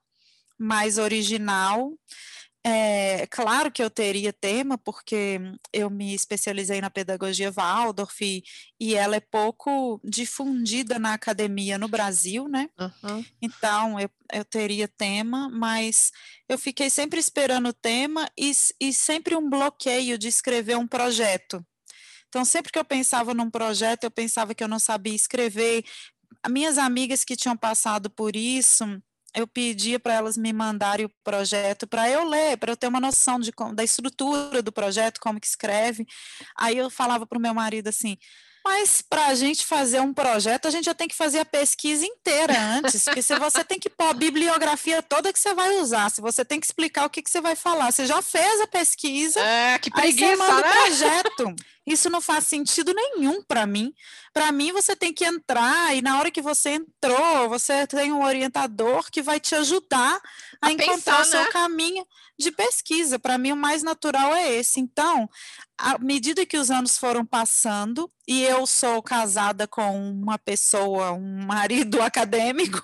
mais 0.58 0.98
original 0.98 1.92
é, 2.68 3.28
claro 3.28 3.70
que 3.70 3.80
eu 3.80 3.88
teria 3.88 4.32
tema, 4.32 4.76
porque 4.76 5.38
eu 5.72 5.88
me 5.88 6.12
especializei 6.12 6.80
na 6.80 6.90
pedagogia 6.90 7.52
Waldorf 7.52 8.20
e, 8.20 8.94
ela 8.96 9.14
é 9.14 9.20
pouco 9.20 10.00
difundida 10.02 10.98
na 10.98 11.14
academia 11.14 11.78
no 11.78 11.86
Brasil, 11.86 12.48
né? 12.48 12.68
Uhum. 12.76 13.24
Então, 13.40 14.00
eu, 14.00 14.10
eu 14.32 14.44
teria 14.44 14.88
tema, 14.88 15.48
mas 15.48 16.10
eu 16.48 16.58
fiquei 16.58 16.90
sempre 16.90 17.20
esperando 17.20 17.68
o 17.68 17.72
tema 17.72 18.28
e, 18.36 18.50
e 18.80 18.92
sempre 18.92 19.36
um 19.36 19.48
bloqueio 19.48 20.18
de 20.18 20.26
escrever 20.26 20.76
um 20.76 20.88
projeto. 20.88 21.64
Então, 22.28 22.44
sempre 22.44 22.72
que 22.72 22.78
eu 22.80 22.84
pensava 22.84 23.32
num 23.32 23.48
projeto, 23.48 24.02
eu 24.02 24.10
pensava 24.10 24.56
que 24.56 24.64
eu 24.64 24.68
não 24.68 24.80
sabia 24.80 25.14
escrever. 25.14 25.84
Minhas 26.48 26.78
amigas 26.78 27.22
que 27.22 27.36
tinham 27.36 27.56
passado 27.56 28.10
por 28.10 28.34
isso, 28.34 28.84
eu 29.34 29.46
pedia 29.46 30.00
para 30.00 30.14
elas 30.14 30.36
me 30.36 30.52
mandarem 30.52 31.06
o 31.06 31.10
projeto 31.22 31.86
para 31.86 32.08
eu 32.08 32.28
ler, 32.28 32.56
para 32.56 32.72
eu 32.72 32.76
ter 32.76 32.86
uma 32.86 33.00
noção 33.00 33.38
de, 33.38 33.52
da 33.74 33.84
estrutura 33.84 34.62
do 34.62 34.72
projeto, 34.72 35.20
como 35.20 35.40
que 35.40 35.46
escreve. 35.46 36.06
Aí 36.56 36.76
eu 36.76 36.90
falava 36.90 37.26
para 37.26 37.38
o 37.38 37.40
meu 37.40 37.54
marido 37.54 37.88
assim, 37.88 38.16
mas 38.66 39.00
para 39.00 39.26
a 39.26 39.34
gente 39.36 39.64
fazer 39.64 40.00
um 40.00 40.12
projeto, 40.12 40.66
a 40.66 40.70
gente 40.72 40.86
já 40.86 40.94
tem 40.94 41.06
que 41.06 41.14
fazer 41.14 41.38
a 41.38 41.44
pesquisa 41.44 42.04
inteira 42.04 42.52
antes, 42.60 43.04
porque 43.04 43.22
se 43.22 43.38
você 43.38 43.62
tem 43.62 43.78
que 43.78 43.88
pôr 43.88 44.08
a 44.08 44.12
bibliografia 44.12 45.00
toda 45.00 45.32
que 45.32 45.38
você 45.38 45.54
vai 45.54 45.78
usar, 45.78 46.10
se 46.10 46.20
você 46.20 46.44
tem 46.44 46.58
que 46.58 46.66
explicar 46.66 47.06
o 47.06 47.10
que, 47.10 47.22
que 47.22 47.30
você 47.30 47.40
vai 47.40 47.54
falar, 47.54 47.92
você 47.92 48.06
já 48.06 48.20
fez 48.20 48.60
a 48.60 48.66
pesquisa, 48.66 49.38
é, 49.38 49.78
que 49.78 49.88
preguiça, 49.88 50.26
aí 50.26 50.36
você 50.36 50.36
manda 50.36 50.62
né? 50.62 50.68
o 50.68 50.72
projeto. 50.72 51.54
Isso 51.86 52.10
não 52.10 52.20
faz 52.20 52.48
sentido 52.48 52.92
nenhum 52.92 53.40
para 53.44 53.64
mim. 53.64 53.94
Para 54.34 54.50
mim, 54.50 54.72
você 54.72 54.96
tem 54.96 55.12
que 55.12 55.24
entrar 55.24 55.94
e 55.94 56.02
na 56.02 56.18
hora 56.18 56.32
que 56.32 56.42
você 56.42 56.70
entrou, 56.70 57.48
você 57.48 57.86
tem 57.86 58.12
um 58.12 58.24
orientador 58.24 59.08
que 59.08 59.22
vai 59.22 59.38
te 59.38 59.54
ajudar 59.54 60.20
a, 60.60 60.66
a 60.66 60.72
encontrar 60.72 61.18
pensar, 61.18 61.20
o 61.20 61.24
seu 61.24 61.44
né? 61.44 61.50
caminho 61.52 62.04
de 62.36 62.50
pesquisa. 62.50 63.20
Para 63.20 63.38
mim, 63.38 63.52
o 63.52 63.56
mais 63.56 63.84
natural 63.84 64.34
é 64.34 64.52
esse. 64.56 64.80
Então, 64.80 65.30
à 65.78 65.98
medida 65.98 66.46
que 66.46 66.56
os 66.56 66.70
anos 66.70 66.98
foram 66.98 67.24
passando 67.24 68.10
e 68.26 68.42
eu 68.42 68.66
sou 68.66 69.02
casada 69.02 69.66
com 69.68 70.10
uma 70.10 70.38
pessoa, 70.38 71.12
um 71.12 71.44
marido 71.46 72.00
acadêmico, 72.02 72.80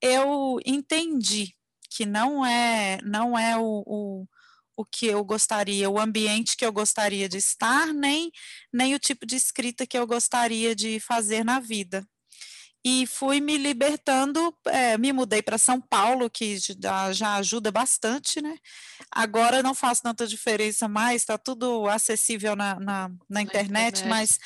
eu 0.00 0.58
entendi 0.64 1.54
que 1.90 2.04
não 2.06 2.44
é 2.44 2.98
não 3.02 3.38
é 3.38 3.56
o, 3.56 3.82
o 3.86 4.26
o 4.76 4.84
que 4.84 5.06
eu 5.06 5.24
gostaria, 5.24 5.88
o 5.88 5.98
ambiente 5.98 6.56
que 6.56 6.64
eu 6.64 6.72
gostaria 6.72 7.28
de 7.28 7.38
estar, 7.38 7.92
nem, 7.92 8.30
nem 8.72 8.94
o 8.94 8.98
tipo 8.98 9.24
de 9.26 9.36
escrita 9.36 9.86
que 9.86 9.96
eu 9.96 10.06
gostaria 10.06 10.74
de 10.74 10.98
fazer 11.00 11.44
na 11.44 11.60
vida. 11.60 12.04
E 12.84 13.06
fui 13.06 13.40
me 13.40 13.56
libertando, 13.56 14.54
é, 14.66 14.98
me 14.98 15.10
mudei 15.10 15.40
para 15.40 15.56
São 15.56 15.80
Paulo, 15.80 16.28
que 16.28 16.58
já, 16.58 17.36
ajuda 17.36 17.72
bastante, 17.72 18.42
né? 18.42 18.58
Agora 19.10 19.62
não 19.62 19.74
faz 19.74 20.00
tanta 20.00 20.26
diferença 20.26 20.86
mais, 20.86 21.22
está 21.22 21.38
tudo 21.38 21.88
acessível 21.88 22.54
na, 22.54 22.78
na, 22.78 23.10
na 23.28 23.40
internet, 23.40 24.00
internet, 24.00 24.06
mas 24.06 24.38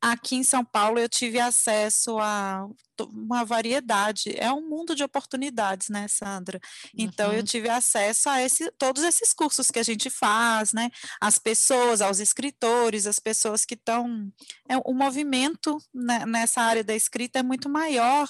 aqui 0.00 0.36
em 0.36 0.42
São 0.42 0.64
Paulo 0.64 0.98
eu 0.98 1.08
tive 1.08 1.38
acesso 1.38 2.18
a 2.18 2.66
uma 3.00 3.44
variedade, 3.44 4.34
é 4.36 4.52
um 4.52 4.68
mundo 4.68 4.94
de 4.94 5.02
oportunidades, 5.02 5.88
né, 5.88 6.06
Sandra? 6.08 6.60
Então 6.96 7.30
uhum. 7.30 7.36
eu 7.36 7.42
tive 7.42 7.68
acesso 7.68 8.28
a 8.28 8.40
esse, 8.40 8.70
todos 8.72 9.02
esses 9.02 9.32
cursos 9.32 9.70
que 9.70 9.78
a 9.78 9.82
gente 9.82 10.08
faz, 10.08 10.72
né? 10.72 10.90
As 11.20 11.38
pessoas, 11.38 12.00
aos 12.00 12.20
escritores, 12.20 13.06
as 13.06 13.18
pessoas 13.18 13.64
que 13.64 13.74
estão. 13.74 14.30
É, 14.68 14.76
o 14.84 14.92
movimento 14.92 15.78
né, 15.92 16.24
nessa 16.26 16.60
área 16.62 16.84
da 16.84 16.94
escrita 16.94 17.40
é 17.40 17.42
muito 17.42 17.68
maior 17.68 17.81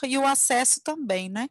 e 0.06 0.18
o 0.18 0.26
acesso 0.26 0.80
também, 0.82 1.28
né? 1.28 1.48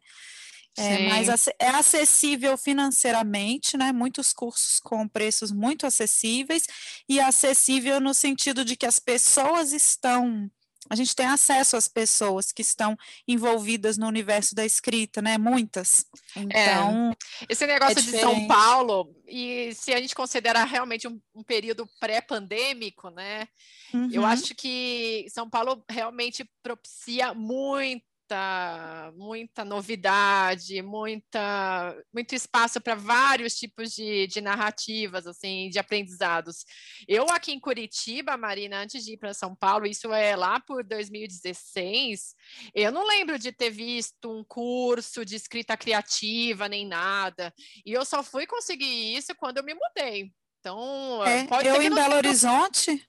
É, 0.78 1.10
mas 1.10 1.48
é 1.60 1.68
acessível 1.70 2.58
financeiramente, 2.58 3.76
né? 3.76 3.92
Muitos 3.92 4.32
cursos 4.32 4.80
com 4.80 5.08
preços 5.08 5.52
muito 5.52 5.86
acessíveis 5.86 6.66
e 7.10 7.20
acessível 7.20 8.00
no 8.00 8.14
sentido 8.14 8.64
de 8.64 8.78
que 8.78 8.86
as 8.86 8.98
pessoas 8.98 9.74
estão 9.74 10.50
a 10.90 10.96
gente 10.96 11.16
tem 11.16 11.26
acesso 11.26 11.78
às 11.78 11.88
pessoas 11.88 12.52
que 12.52 12.62
estão 12.62 12.98
envolvidas 13.28 13.98
no 13.98 14.08
universo 14.08 14.56
da 14.56 14.66
escrita, 14.66 15.22
né? 15.22 15.38
Muitas. 15.38 16.06
Então, 16.36 17.12
é. 17.12 17.46
esse 17.48 17.66
negócio 17.66 18.00
é 18.00 18.02
de 18.02 18.20
São 18.20 18.48
Paulo, 18.48 19.16
e 19.28 19.74
se 19.76 19.94
a 19.94 20.00
gente 20.00 20.16
considerar 20.16 20.66
realmente 20.66 21.08
um, 21.08 21.20
um 21.36 21.44
período 21.44 21.88
pré-pandêmico, 22.00 23.10
né? 23.10 23.48
Uhum. 23.94 24.10
Eu 24.12 24.26
acho 24.26 24.56
que 24.56 25.26
São 25.30 25.50
Paulo 25.50 25.84
realmente 25.90 26.50
propicia 26.64 27.34
muito 27.34 28.11
muita, 28.32 29.12
muita 29.16 29.66
novidade, 29.66 30.82
muita, 30.82 31.96
muito 32.14 32.34
espaço 32.34 32.80
para 32.80 32.96
vários 32.96 33.56
tipos 33.56 33.92
de, 33.92 34.28
de 34.28 34.40
narrativas, 34.40 35.28
assim, 35.28 35.70
de 35.70 35.78
aprendizados. 35.78 36.64
Eu 37.08 37.30
aqui 37.30 37.52
em 37.52 37.60
Curitiba, 37.60 38.38
Marina, 38.38 38.82
antes 38.82 39.04
de 39.04 39.14
ir 39.14 39.18
para 39.18 39.34
São 39.34 39.56
Paulo, 39.56 39.86
isso 39.86 40.14
é 40.14 40.36
lá 40.36 40.60
por 40.60 40.84
2016, 40.84 42.36
eu 42.74 42.92
não 42.92 43.06
lembro 43.06 43.38
de 43.38 43.52
ter 43.52 43.70
visto 43.70 44.32
um 44.32 44.44
curso 44.44 45.26
de 45.26 45.36
escrita 45.36 45.76
criativa 45.76 46.70
nem 46.70 46.88
nada. 46.88 47.54
E 47.86 47.92
eu 47.92 48.06
só 48.06 48.24
fui 48.24 48.48
conseguir 48.48 49.16
isso 49.16 49.36
quando 49.36 49.58
eu 49.58 49.64
me 49.64 49.74
mudei. 49.74 50.32
Então, 50.60 51.26
é, 51.26 51.46
pode 51.48 51.68
eu 51.68 51.82
em 51.82 51.94
Belo 51.94 52.16
Horizonte. 52.16 53.06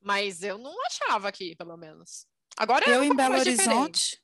Mas 0.00 0.42
eu 0.42 0.58
não 0.58 0.74
achava 0.86 1.28
aqui, 1.28 1.54
pelo 1.56 1.76
menos. 1.76 2.26
Agora 2.56 2.88
eu 2.88 3.02
é 3.02 3.06
em 3.06 3.14
Belo 3.14 3.36
Horizonte. 3.36 4.23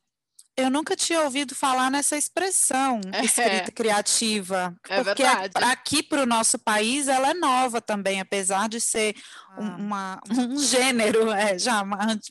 Eu 0.60 0.70
nunca 0.70 0.94
tinha 0.94 1.22
ouvido 1.22 1.54
falar 1.54 1.90
nessa 1.90 2.16
expressão, 2.16 3.00
é. 3.12 3.24
escrita 3.24 3.72
criativa. 3.72 4.74
É 4.88 5.02
porque 5.02 5.22
verdade. 5.22 5.64
aqui 5.64 6.02
para 6.02 6.22
o 6.22 6.26
nosso 6.26 6.58
país 6.58 7.08
ela 7.08 7.30
é 7.30 7.34
nova 7.34 7.80
também, 7.80 8.20
apesar 8.20 8.68
de 8.68 8.80
ser 8.80 9.14
ah. 9.56 9.60
uma, 9.78 10.20
um 10.30 10.58
gênero 10.58 11.30
é, 11.30 11.58
já 11.58 11.82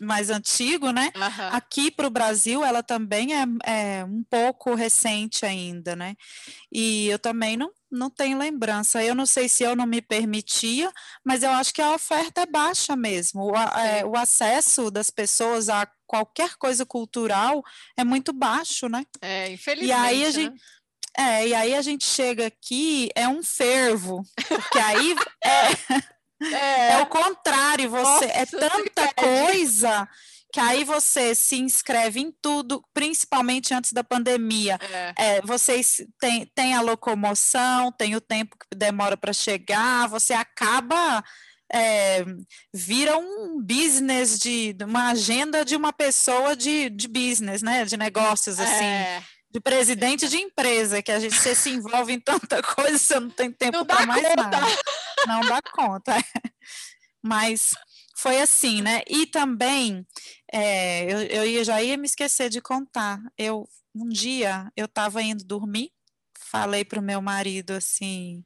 mais 0.01 0.29
antigo, 0.29 0.91
né? 0.91 1.11
Aqui 1.51 1.91
para 1.91 2.07
o 2.07 2.11
Brasil 2.11 2.63
ela 2.63 2.83
também 2.83 3.33
é, 3.33 3.45
é 3.65 4.05
um 4.05 4.23
pouco 4.23 4.75
recente 4.75 5.45
ainda, 5.45 5.95
né? 5.95 6.15
E 6.71 7.07
eu 7.07 7.19
também 7.19 7.57
não 7.57 7.71
não 7.91 8.09
tenho 8.09 8.37
lembrança. 8.37 9.03
Eu 9.03 9.15
não 9.15 9.25
sei 9.25 9.49
se 9.49 9.63
eu 9.63 9.75
não 9.75 9.85
me 9.85 10.01
permitia, 10.01 10.91
mas 11.23 11.43
eu 11.43 11.49
acho 11.49 11.73
que 11.73 11.81
a 11.81 11.93
oferta 11.93 12.41
é 12.41 12.45
baixa 12.45 12.95
mesmo. 12.95 13.51
O, 13.51 13.55
é, 13.55 14.05
o 14.05 14.15
acesso 14.15 14.91
das 14.91 15.09
pessoas 15.09 15.69
a 15.69 15.87
qualquer 16.09 16.55
coisa 16.55 16.83
cultural 16.87 17.63
é 17.95 18.03
muito 18.03 18.33
baixo, 18.33 18.89
né? 18.89 19.05
É, 19.21 19.51
infelizmente. 19.51 19.89
E 19.89 19.93
aí 19.93 20.23
a 20.23 20.25
né? 20.25 20.31
gente. 20.31 20.61
É, 21.17 21.47
e 21.47 21.53
aí 21.53 21.75
a 21.75 21.81
gente 21.81 22.05
chega 22.05 22.47
aqui, 22.47 23.09
é 23.15 23.27
um 23.27 23.43
fervo, 23.43 24.23
porque 24.47 24.79
aí 24.79 25.15
é, 25.43 26.55
é, 26.55 26.91
é 26.93 26.97
o 27.01 27.07
contrário, 27.07 27.89
você 27.89 28.25
é 28.25 28.39
Nossa, 28.39 28.55
é 28.55 28.69
tanta 28.69 29.13
coisa 29.13 30.07
que 30.51 30.59
aí 30.59 30.83
você 30.83 31.35
se 31.35 31.57
inscreve 31.57 32.19
em 32.19 32.31
tudo, 32.41 32.83
principalmente 32.93 33.73
antes 33.73 33.91
da 33.91 34.03
pandemia. 34.03 34.79
É. 34.81 35.13
É, 35.17 35.41
vocês 35.41 36.01
têm, 36.19 36.45
têm 36.55 36.73
a 36.73 36.81
locomoção, 36.81 37.91
tem 37.91 38.15
o 38.15 38.21
tempo 38.21 38.55
que 38.57 38.75
demora 38.75 39.15
para 39.15 39.33
chegar, 39.33 40.07
você 40.07 40.33
acaba. 40.33 41.23
É, 41.71 42.25
vira 42.73 43.17
um 43.17 43.61
business 43.61 44.39
de 44.39 44.75
uma 44.81 45.11
agenda 45.11 45.63
de 45.63 45.75
uma 45.75 45.93
pessoa 45.93 46.55
de, 46.55 46.89
de 46.89 47.07
business, 47.07 47.61
né? 47.61 47.85
De 47.85 47.95
negócios 47.95 48.59
assim. 48.59 48.85
É. 48.85 49.23
de 49.51 49.59
presidente 49.59 50.27
de 50.27 50.37
empresa, 50.37 51.01
que 51.01 51.11
a 51.11 51.19
gente 51.19 51.35
você 51.35 51.53
se 51.55 51.69
envolve 51.69 52.13
em 52.13 52.19
tanta 52.19 52.61
coisa, 52.63 52.97
você 52.97 53.19
não 53.19 53.29
tem 53.29 53.51
tempo 53.51 53.85
para 53.85 54.05
mais 54.05 54.27
conta. 54.27 54.43
nada. 54.43 54.67
Não 55.27 55.41
dá 55.41 55.61
conta. 55.61 56.17
É. 56.17 56.23
Mas 57.21 57.71
foi 58.15 58.41
assim, 58.41 58.81
né? 58.81 59.01
E 59.07 59.25
também, 59.25 60.05
é, 60.51 61.03
eu, 61.11 61.21
eu 61.23 61.45
ia, 61.45 61.63
já 61.63 61.81
ia 61.81 61.97
me 61.97 62.05
esquecer 62.05 62.49
de 62.49 62.61
contar. 62.61 63.19
Eu, 63.37 63.67
um 63.95 64.09
dia, 64.09 64.71
eu 64.75 64.85
estava 64.85 65.21
indo 65.21 65.43
dormir, 65.43 65.91
falei 66.37 66.83
para 66.83 66.99
o 66.99 67.03
meu 67.03 67.21
marido 67.21 67.71
assim, 67.71 68.43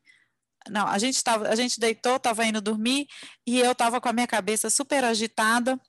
não, 0.69 0.87
a 0.87 0.97
gente 0.97 1.23
tava, 1.23 1.47
a 1.47 1.55
gente 1.55 1.79
deitou, 1.79 2.15
estava 2.15 2.45
indo 2.45 2.61
dormir 2.61 3.07
e 3.45 3.59
eu 3.59 3.71
estava 3.71 3.99
com 3.99 4.09
a 4.09 4.13
minha 4.13 4.27
cabeça 4.27 4.69
super 4.69 5.03
agitada. 5.03 5.79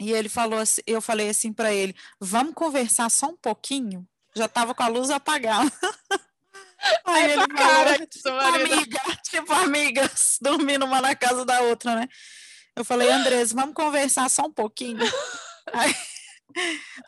E 0.00 0.10
ele 0.12 0.28
falou 0.28 0.58
assim, 0.58 0.80
eu 0.86 1.00
falei 1.00 1.28
assim 1.28 1.52
para 1.52 1.72
ele: 1.72 1.94
"Vamos 2.20 2.54
conversar 2.54 3.10
só 3.10 3.26
um 3.26 3.36
pouquinho?" 3.36 4.06
Já 4.34 4.46
estava 4.46 4.74
com 4.74 4.82
a 4.82 4.88
luz 4.88 5.10
apagada. 5.10 5.70
Aí 7.04 7.24
ele 7.24 7.34
falou, 7.34 7.48
cara, 7.48 8.06
tipo, 8.06 8.28
amiga, 8.28 9.00
tipo 9.22 9.52
amigas, 9.52 10.38
dormindo 10.42 10.84
uma 10.84 11.00
na 11.00 11.14
casa 11.14 11.44
da 11.44 11.60
outra, 11.62 11.94
né? 11.94 12.08
Eu 12.74 12.84
falei, 12.84 13.10
Andrés, 13.10 13.52
vamos 13.52 13.74
conversar 13.74 14.28
só 14.30 14.46
um 14.46 14.52
pouquinho. 14.52 14.98
Aí, 15.72 15.94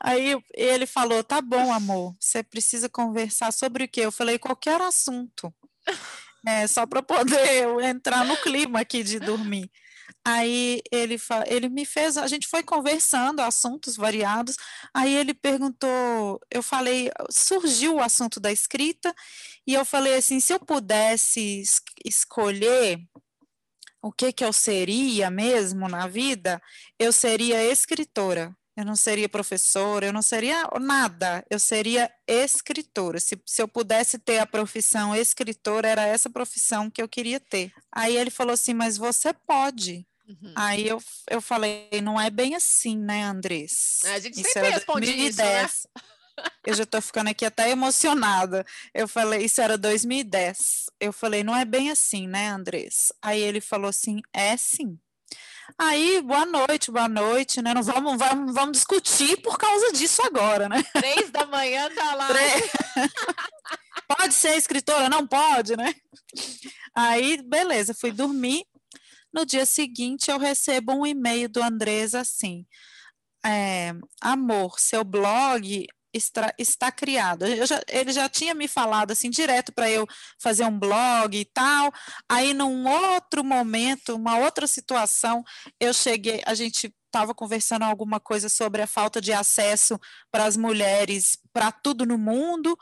aí 0.01 0.43
ele 0.53 0.87
falou, 0.87 1.25
tá 1.25 1.41
bom, 1.41 1.73
amor, 1.73 2.15
você 2.21 2.43
precisa 2.43 2.89
conversar 2.89 3.53
sobre 3.53 3.85
o 3.85 3.89
quê? 3.89 4.03
Eu 4.03 4.13
falei, 4.13 4.39
qualquer 4.39 4.81
assunto. 4.81 5.53
É, 6.47 6.67
só 6.67 6.87
para 6.87 7.03
poder 7.03 7.67
entrar 7.85 8.25
no 8.25 8.37
clima 8.37 8.81
aqui 8.81 9.03
de 9.03 9.19
dormir. 9.19 9.71
Aí 10.27 10.81
ele, 10.91 11.17
ele 11.47 11.69
me 11.69 11.85
fez, 11.85 12.17
a 12.17 12.27
gente 12.27 12.47
foi 12.49 12.63
conversando, 12.63 13.41
assuntos 13.41 13.97
variados. 13.97 14.57
Aí 14.93 15.15
ele 15.15 15.35
perguntou, 15.35 16.41
eu 16.51 16.63
falei, 16.63 17.11
surgiu 17.31 17.97
o 17.97 18.01
assunto 18.01 18.41
da 18.41 18.51
escrita, 18.51 19.15
e 19.67 19.75
eu 19.75 19.85
falei 19.85 20.15
assim: 20.17 20.41
se 20.41 20.53
eu 20.53 20.61
pudesse 20.61 21.63
escolher 22.05 22.99
o 24.03 24.13
que, 24.13 24.33
que 24.33 24.45
eu 24.45 24.53
seria 24.53 25.31
mesmo 25.31 25.89
na 25.89 26.07
vida, 26.07 26.61
eu 26.99 27.13
seria 27.13 27.65
escritora. 27.65 28.55
Eu 28.77 28.85
não 28.85 28.97
seria 28.97 29.29
professora, 29.29 30.07
eu 30.07 30.13
não 30.13 30.23
seria 30.23 30.69
nada, 30.81 31.45
eu 31.49 31.61
seria 31.61 32.11
escritora. 32.27 33.21
Se, 33.21 33.41
se 33.47 33.63
eu 33.63 33.69
pudesse 33.69 34.19
ter 34.19 34.39
a 34.39 34.47
profissão 34.47 35.15
escritora, 35.15 35.89
era 35.89 36.07
essa 36.07 36.29
profissão 36.29 36.91
que 36.91 37.01
eu 37.01 37.09
queria 37.09 37.39
ter. 37.39 37.73
Aí 37.93 38.17
ele 38.17 38.31
falou 38.31 38.53
assim: 38.53 38.75
Mas 38.75 38.99
você 38.99 39.33
pode. 39.33 40.05
Uhum. 40.29 40.53
Aí 40.57 40.89
eu, 40.89 41.01
eu 41.31 41.41
falei: 41.41 41.89
Não 42.03 42.21
é 42.21 42.31
bem 42.31 42.57
assim, 42.57 42.99
né, 42.99 43.23
Andrés? 43.23 44.01
É, 44.05 44.15
a 44.15 44.19
gente 44.19 44.41
isso 44.41 44.51
sempre 44.53 44.71
responde 44.71 45.07
2010. 45.07 45.71
isso, 45.71 45.89
né? 45.95 46.03
Eu 46.67 46.75
já 46.75 46.83
estou 46.83 47.01
ficando 47.01 47.31
aqui 47.31 47.45
até 47.45 47.71
emocionada. 47.71 48.65
Eu 48.93 49.07
falei, 49.07 49.45
isso 49.45 49.61
era 49.61 49.79
2010. 49.79 50.87
Eu 50.99 51.13
falei, 51.13 51.45
não 51.45 51.55
é 51.55 51.65
bem 51.65 51.91
assim, 51.91 52.27
né, 52.27 52.49
Andrés? 52.49 53.13
Aí 53.23 53.41
ele 53.41 53.61
falou 53.61 53.89
assim: 53.89 54.21
é 54.33 54.57
sim. 54.57 54.99
Aí, 55.79 56.23
boa 56.23 56.47
noite, 56.47 56.91
boa 56.91 57.09
noite, 57.09 57.61
né? 57.61 57.75
Não 57.75 57.83
vamos, 57.83 58.17
vamos, 58.17 58.55
vamos 58.55 58.73
discutir 58.73 59.37
por 59.43 59.59
causa 59.59 59.93
disso 59.93 60.23
agora, 60.23 60.69
né? 60.69 60.83
Três 60.93 61.31
da 61.31 61.47
manhã 61.47 61.91
tá 61.93 62.15
lá. 62.15 62.29
pode 64.07 64.35
ser 64.35 64.57
escritora? 64.57 65.09
Não 65.09 65.27
pode, 65.27 65.77
né? 65.77 65.93
Aí, 66.95 67.43
beleza, 67.43 67.93
fui 67.93 68.13
dormir. 68.13 68.65
No 69.33 69.45
dia 69.45 69.67
seguinte, 69.67 70.31
eu 70.31 70.39
recebo 70.39 70.93
um 70.93 71.05
e-mail 71.05 71.49
do 71.49 71.61
Andrés 71.61 72.15
assim: 72.15 72.65
é, 73.45 73.93
Amor, 74.21 74.79
seu 74.79 75.03
blog 75.03 75.87
está, 76.15 76.55
está 76.59 76.93
criado. 76.93 77.45
Já, 77.67 77.83
ele 77.89 78.13
já 78.13 78.29
tinha 78.29 78.55
me 78.55 78.69
falado 78.69 79.11
assim 79.11 79.31
direto 79.31 79.73
para 79.73 79.91
eu 79.91 80.07
fazer 80.39 80.65
um 80.65 80.79
blog 80.79 81.37
e 81.39 81.45
tal. 81.45 81.93
Aí 82.29 82.55
num 82.55 82.87
outro 82.89 83.45
momento, 83.45 84.15
uma 84.17 84.39
outra 84.39 84.67
situação, 84.67 85.45
eu 85.81 85.93
cheguei, 85.93 86.43
a 86.47 86.55
gente 86.55 86.95
estava 87.07 87.35
conversando 87.35 87.85
alguma 87.85 88.19
coisa 88.19 88.49
sobre 88.49 88.83
a 88.83 88.87
falta 88.87 89.21
de 89.21 89.33
acesso 89.33 89.99
para 90.33 90.45
as 90.45 90.57
mulheres 90.57 91.39
para 91.53 91.71
tudo 91.71 92.05
no 92.07 92.19
mundo. 92.19 92.77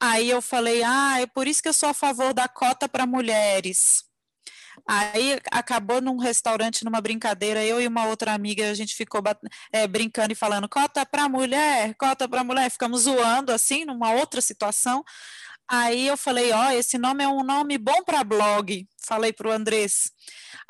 Aí 0.00 0.28
eu 0.30 0.42
falei: 0.42 0.82
"Ah, 0.84 1.20
é 1.20 1.26
por 1.26 1.46
isso 1.46 1.62
que 1.62 1.68
eu 1.68 1.72
sou 1.72 1.88
a 1.88 1.94
favor 1.94 2.34
da 2.34 2.48
cota 2.48 2.88
para 2.88 3.06
mulheres". 3.06 4.07
Aí 4.86 5.38
acabou 5.50 6.00
num 6.00 6.16
restaurante, 6.16 6.84
numa 6.84 7.00
brincadeira, 7.00 7.64
eu 7.64 7.80
e 7.80 7.86
uma 7.86 8.06
outra 8.06 8.32
amiga, 8.32 8.70
a 8.70 8.74
gente 8.74 8.94
ficou 8.94 9.22
é, 9.72 9.86
brincando 9.86 10.32
e 10.32 10.36
falando 10.36 10.68
cota 10.68 11.04
para 11.04 11.28
mulher, 11.28 11.94
cota 11.94 12.28
para 12.28 12.44
mulher, 12.44 12.70
ficamos 12.70 13.02
zoando 13.02 13.52
assim, 13.52 13.84
numa 13.84 14.12
outra 14.12 14.40
situação. 14.40 15.04
Aí 15.70 16.06
eu 16.06 16.16
falei, 16.16 16.50
ó, 16.52 16.68
oh, 16.68 16.70
esse 16.70 16.96
nome 16.96 17.22
é 17.22 17.28
um 17.28 17.44
nome 17.44 17.76
bom 17.76 18.02
para 18.02 18.24
blog, 18.24 18.88
falei 19.06 19.32
para 19.32 19.48
o 19.48 19.52
Andrés. 19.52 20.10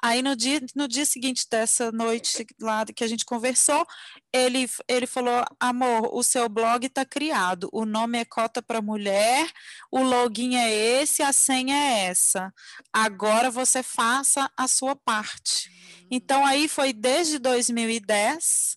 Aí 0.03 0.23
no 0.23 0.37
dia, 0.37 0.61
no 0.77 0.87
dia 0.87 1.05
seguinte 1.05 1.47
dessa 1.51 1.91
noite 1.91 2.47
lá 2.61 2.85
que 2.85 3.03
a 3.03 3.07
gente 3.07 3.25
conversou, 3.25 3.85
ele, 4.33 4.69
ele 4.87 5.07
falou: 5.07 5.45
amor, 5.59 6.11
o 6.13 6.23
seu 6.23 6.49
blog 6.49 6.87
está 6.87 7.05
criado, 7.05 7.69
o 7.73 7.85
nome 7.85 8.19
é 8.19 8.25
Cota 8.25 8.63
para 8.63 8.81
Mulher, 8.81 9.51
o 9.91 10.01
login 10.03 10.57
é 10.57 10.73
esse, 10.73 11.23
a 11.23 11.33
senha 11.33 11.75
é 11.75 12.07
essa. 12.07 12.53
Agora 12.93 13.51
você 13.51 13.83
faça 13.83 14.51
a 14.57 14.69
sua 14.69 14.95
parte. 14.95 15.69
Então 16.11 16.47
aí 16.47 16.69
foi 16.69 16.93
desde 16.93 17.39
2010 17.39 18.77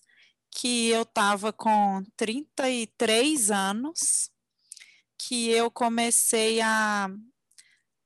que 0.50 0.88
eu 0.88 1.02
estava 1.02 1.52
com 1.52 2.02
33 2.16 3.50
anos 3.50 4.31
que 5.26 5.50
eu 5.50 5.70
comecei 5.70 6.60
a 6.60 7.08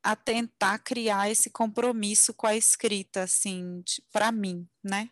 a 0.03 0.15
tentar 0.15 0.79
criar 0.79 1.29
esse 1.29 1.51
compromisso 1.51 2.33
com 2.33 2.47
a 2.47 2.55
escrita, 2.55 3.25
assim, 3.25 3.83
para 4.13 4.31
mim, 4.31 4.65
né? 4.83 5.11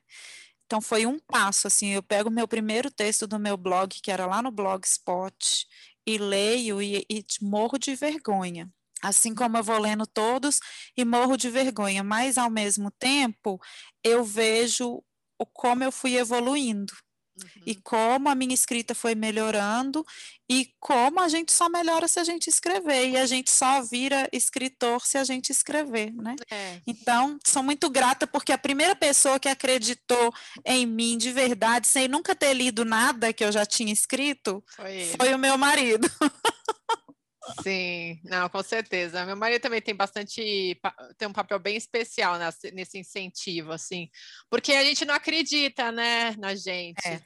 Então 0.65 0.81
foi 0.81 1.05
um 1.05 1.19
passo, 1.19 1.67
assim, 1.67 1.89
eu 1.89 2.03
pego 2.03 2.31
meu 2.31 2.47
primeiro 2.47 2.93
texto 2.93 3.27
do 3.27 3.37
meu 3.37 3.57
blog, 3.57 4.01
que 4.01 4.09
era 4.09 4.25
lá 4.25 4.41
no 4.41 4.53
Blogspot, 4.53 5.67
e 6.07 6.17
leio 6.17 6.81
e, 6.81 7.05
e 7.11 7.25
morro 7.43 7.77
de 7.77 7.97
vergonha. 7.97 8.73
Assim 9.03 9.35
como 9.35 9.57
eu 9.57 9.65
vou 9.65 9.79
lendo 9.79 10.07
todos 10.07 10.61
e 10.97 11.05
morro 11.05 11.37
de 11.37 11.51
vergonha, 11.51 12.05
mas 12.05 12.39
ao 12.39 12.49
mesmo 12.49 12.89
tempo 12.93 13.61
eu 14.05 14.25
vejo 14.25 15.03
como 15.53 15.83
eu 15.83 15.91
fui 15.91 16.17
evoluindo, 16.17 16.95
Uhum. 17.37 17.63
E 17.67 17.75
como 17.75 18.29
a 18.29 18.35
minha 18.35 18.55
escrita 18.55 18.95
foi 18.95 19.15
melhorando 19.15 20.07
e 20.49 20.73
como 20.79 21.21
a 21.21 21.29
gente 21.29 21.51
só 21.53 21.69
melhora 21.69 22.07
se 22.07 22.21
a 22.21 22.25
gente 22.25 22.49
escrever 22.49 23.09
e 23.09 23.17
a 23.17 23.27
gente 23.27 23.51
só 23.51 23.83
vira 23.83 24.29
escritor 24.33 25.05
se 25.05 25.19
a 25.19 25.25
gente 25.25 25.51
escrever, 25.51 26.13
né? 26.13 26.37
É. 26.51 26.81
Então, 26.87 27.39
sou 27.45 27.63
muito 27.63 27.89
grata 27.91 28.27
porque 28.27 28.53
a 28.53 28.59
primeira 28.59 28.95
pessoa 28.95 29.41
que 29.41 29.49
acreditou 29.49 30.33
em 30.65 30.87
mim 30.87 31.17
de 31.19 31.33
verdade, 31.33 31.89
sem 31.89 32.07
nunca 32.07 32.35
ter 32.35 32.55
lido 32.55 32.85
nada 32.85 33.33
que 33.33 33.45
eu 33.45 33.51
já 33.51 33.65
tinha 33.65 33.93
escrito, 33.93 34.63
foi, 34.77 35.13
foi 35.17 35.35
o 35.35 35.39
meu 35.39 35.57
marido. 35.59 36.09
Sim, 37.63 38.21
não, 38.25 38.49
com 38.49 38.63
certeza. 38.63 39.25
Meu 39.25 39.37
marido 39.37 39.61
também 39.61 39.83
tem 39.83 39.95
bastante, 39.95 40.79
tem 41.19 41.29
um 41.29 41.33
papel 41.33 41.59
bem 41.59 41.77
especial 41.77 42.37
nesse 42.73 42.99
incentivo, 42.99 43.73
assim, 43.73 44.09
porque 44.51 44.73
a 44.73 44.85
gente 44.85 45.05
não 45.05 45.15
acredita, 45.15 45.93
né, 45.93 46.35
na 46.39 46.55
gente. 46.55 47.07
É. 47.07 47.21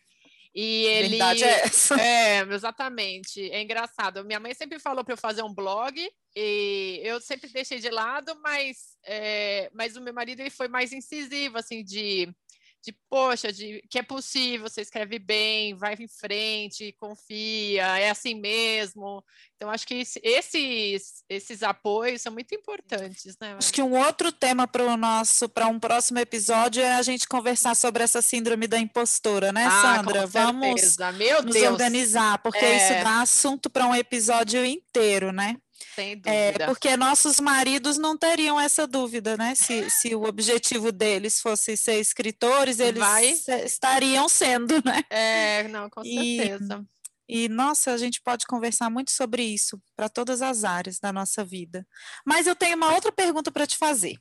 E 0.55 0.87
ele. 0.87 1.09
Verdade 1.11 1.45
é 1.45 1.61
essa. 1.61 2.01
É, 2.01 2.41
exatamente. 2.41 3.51
É 3.51 3.63
engraçado. 3.63 4.25
Minha 4.25 4.41
mãe 4.41 4.55
sempre 4.55 4.79
falou 4.81 5.05
para 5.05 5.13
eu 5.13 5.19
fazer 5.19 5.43
um 5.43 5.55
blog 5.55 5.97
e 6.35 7.01
eu 7.05 7.21
sempre 7.21 7.49
deixei 7.51 7.79
de 7.79 7.91
lado, 7.91 8.39
mas, 8.43 8.97
é, 9.05 9.71
mas 9.73 9.97
o 9.97 10.01
meu 10.01 10.13
marido 10.13 10.41
ele 10.41 10.51
foi 10.51 10.67
mais 10.67 10.93
incisivo, 10.93 11.59
assim, 11.59 11.85
de 11.85 12.29
de 12.89 12.97
poxa, 13.11 13.53
de 13.53 13.83
que 13.91 13.99
é 13.99 14.03
possível, 14.03 14.69
você 14.69 14.81
escreve 14.81 15.19
bem, 15.19 15.75
vai 15.75 15.95
em 15.95 16.09
frente, 16.09 16.95
confia, 16.99 17.99
é 17.99 18.11
assim 18.11 18.35
mesmo. 18.35 19.23
Então, 19.57 19.71
acho 19.71 19.87
que 19.87 20.03
esses, 20.23 21.25
esses 21.29 21.63
apoios 21.63 22.23
são 22.23 22.33
muito 22.33 22.55
importantes, 22.55 23.37
né? 23.41 23.57
Acho 23.59 23.73
que 23.73 23.83
um 23.83 23.99
outro 23.99 24.33
tema 24.33 24.67
para 24.67 24.85
o 24.85 24.97
nosso, 24.97 25.49
para 25.49 25.67
um 25.67 25.79
próximo 25.79 26.19
episódio 26.19 26.83
é 26.83 26.95
a 26.95 27.03
gente 27.03 27.29
conversar 27.29 27.75
sobre 27.75 28.03
essa 28.03 28.23
síndrome 28.23 28.67
da 28.67 28.79
impostora, 28.79 29.53
né, 29.53 29.67
ah, 29.67 29.97
Sandra? 29.97 30.27
Vamos 30.27 30.97
Meu 31.17 31.43
nos 31.43 31.55
Deus. 31.55 31.73
organizar, 31.73 32.39
porque 32.39 32.65
é... 32.65 32.77
isso 32.77 33.05
dá 33.05 33.21
assunto 33.21 33.69
para 33.69 33.87
um 33.87 33.95
episódio 33.95 34.65
inteiro, 34.65 35.33
né? 35.33 35.57
Sem 35.95 36.13
é, 36.13 36.17
dúvida. 36.17 36.65
É, 36.65 36.67
porque 36.67 36.97
nossos 36.97 37.41
maridos 37.41 37.99
não 37.99 38.17
teriam 38.17 38.61
essa 38.61 38.87
dúvida, 38.87 39.37
né? 39.37 39.55
Se, 39.55 39.89
se 39.91 40.15
o 40.15 40.25
objetivo 40.25 40.93
deles 40.93 41.41
fosse 41.41 41.77
ser 41.77 42.01
escritores, 42.01 42.81
eles 42.81 43.01
Vai. 43.01 43.37
estariam 43.65 44.29
sendo, 44.29 44.75
né? 44.85 45.03
É, 45.11 45.69
não, 45.69 45.89
com 45.89 46.03
certeza. 46.03 46.87
E, 47.29 47.45
e, 47.45 47.49
nossa, 47.49 47.93
a 47.93 47.97
gente 47.97 48.21
pode 48.23 48.47
conversar 48.47 48.91
muito 48.91 49.11
sobre 49.11 49.43
isso 49.43 49.81
para 49.97 50.09
todas 50.09 50.43
as 50.43 50.65
áreas 50.65 50.99
da 50.99 51.13
nossa 51.13 51.45
vida. 51.45 51.87
Mas 52.25 52.47
eu 52.47 52.57
tenho 52.57 52.77
uma 52.77 52.95
outra 52.95 53.13
pergunta 53.13 53.51
para 53.51 53.67
te 53.67 53.77
fazer. 53.77 54.17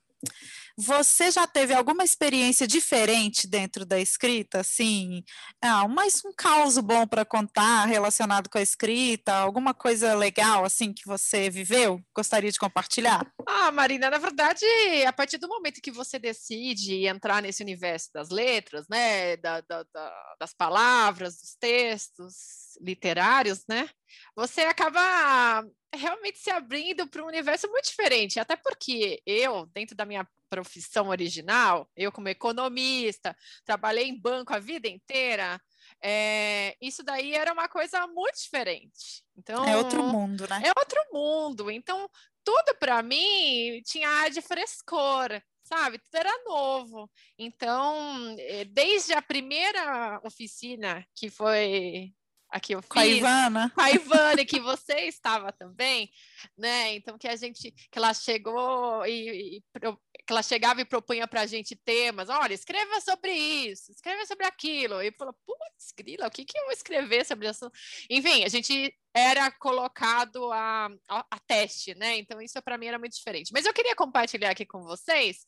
Você 0.80 1.32
já 1.32 1.48
teve 1.48 1.74
alguma 1.74 2.04
experiência 2.04 2.68
diferente 2.68 3.48
dentro 3.48 3.84
da 3.84 4.00
escrita, 4.00 4.60
assim, 4.60 5.24
ah, 5.60 5.88
mais 5.88 6.24
um 6.24 6.32
caos 6.32 6.78
bom 6.78 7.08
para 7.08 7.26
contar 7.26 7.86
relacionado 7.86 8.48
com 8.48 8.60
a 8.60 8.62
escrita, 8.62 9.34
alguma 9.34 9.74
coisa 9.74 10.14
legal 10.14 10.64
assim 10.64 10.94
que 10.94 11.08
você 11.08 11.50
viveu? 11.50 12.00
Gostaria 12.16 12.52
de 12.52 12.60
compartilhar? 12.60 13.26
Ah, 13.48 13.72
Marina, 13.72 14.08
na 14.12 14.20
verdade, 14.20 14.64
a 15.08 15.12
partir 15.12 15.40
do 15.40 15.48
momento 15.48 15.82
que 15.82 15.90
você 15.90 16.20
decide 16.20 17.08
entrar 17.08 17.42
nesse 17.42 17.64
universo 17.64 18.12
das 18.14 18.30
letras, 18.30 18.86
né, 18.88 19.36
da, 19.38 19.62
da, 19.62 19.84
da, 19.92 20.36
das 20.40 20.54
palavras, 20.54 21.40
dos 21.40 21.56
textos 21.60 22.36
literários, 22.80 23.64
né, 23.68 23.90
você 24.36 24.62
acaba 24.62 25.66
realmente 25.94 26.40
se 26.40 26.50
abrindo 26.50 27.08
para 27.08 27.24
um 27.24 27.28
universo 27.28 27.68
muito 27.70 27.86
diferente, 27.86 28.40
até 28.40 28.56
porque 28.56 29.22
eu, 29.26 29.66
dentro 29.68 29.96
da 29.96 30.06
minha 30.06 30.28
profissão 30.50 31.10
original, 31.10 31.90
eu 31.96 32.12
como 32.12 32.30
economista, 32.30 33.36
trabalhei 33.66 34.08
em 34.08 34.20
banco 34.20 34.54
a 34.54 34.60
vida 34.60 34.88
inteira, 34.88 35.60
é, 36.02 36.76
isso 36.82 37.04
daí 37.04 37.34
era 37.34 37.54
uma 37.54 37.68
coisa 37.68 38.06
muito 38.08 38.40
diferente. 38.40 39.24
Então, 39.36 39.66
é 39.66 39.78
outro 39.78 40.04
mundo, 40.04 40.48
né? 40.48 40.62
É 40.66 40.80
outro 40.80 41.00
mundo. 41.12 41.72
Então, 41.72 42.10
tudo 42.44 42.76
para 42.80 43.02
mim 43.04 43.82
tinha 43.84 44.08
ar 44.08 44.30
de 44.30 44.42
frescor, 44.42 45.42
sabe? 45.64 46.00
Tudo 46.00 46.16
era 46.16 46.44
novo. 46.46 47.10
Então, 47.38 48.36
eh, 48.40 48.66
desde 48.66 49.14
a 49.14 49.22
primeira 49.22 50.22
oficina 50.24 51.06
que 51.14 51.30
foi 51.30 52.14
aqui 52.50 52.74
eu 52.74 52.82
fiz, 52.82 52.90
com 52.90 53.00
a 53.00 53.06
Ivana, 53.06 53.72
com 53.74 53.82
a 53.82 53.92
Ivana 53.92 54.46
que 54.46 54.60
você 54.60 55.02
estava 55.02 55.52
também, 55.52 56.10
né? 56.58 56.96
Então 56.96 57.18
que 57.18 57.28
a 57.28 57.36
gente, 57.36 57.72
que 57.72 57.98
ela 57.98 58.14
chegou 58.14 59.06
e, 59.06 59.58
e 59.58 59.64
que 59.82 60.34
ela 60.34 60.44
chegava 60.44 60.82
e 60.82 60.86
propunha 60.86 61.28
para 61.28 61.42
a 61.42 61.46
gente 61.46 61.76
temas, 61.76 62.30
olha, 62.30 62.54
escreva 62.54 63.00
sobre 63.02 63.32
isso, 63.32 63.92
escreva 63.92 64.26
sobre 64.26 64.46
aquilo, 64.46 65.02
e 65.02 65.12
falou, 65.12 65.34
putz, 65.46 65.94
grila, 65.98 66.28
o 66.28 66.32
que 66.32 66.46
que 66.46 66.58
eu 66.58 66.64
vou 66.64 66.74
escrever 66.74 67.26
sobre 67.26 67.50
isso? 67.50 67.72
Enfim, 68.10 68.44
a 68.44 68.50
gente 68.50 68.94
era 69.14 69.50
colocado 69.52 70.52
a, 70.52 70.90
a, 71.10 71.26
a 71.32 71.40
teste, 71.48 71.96
né? 71.96 72.18
Então 72.18 72.42
isso 72.42 72.62
para 72.62 72.78
mim 72.78 72.88
era 72.88 73.00
muito 73.00 73.16
diferente. 73.16 73.52
Mas 73.54 73.66
eu 73.66 73.74
queria 73.74 73.96
compartilhar 73.96 74.52
aqui 74.52 74.66
com 74.66 74.82
vocês 74.84 75.46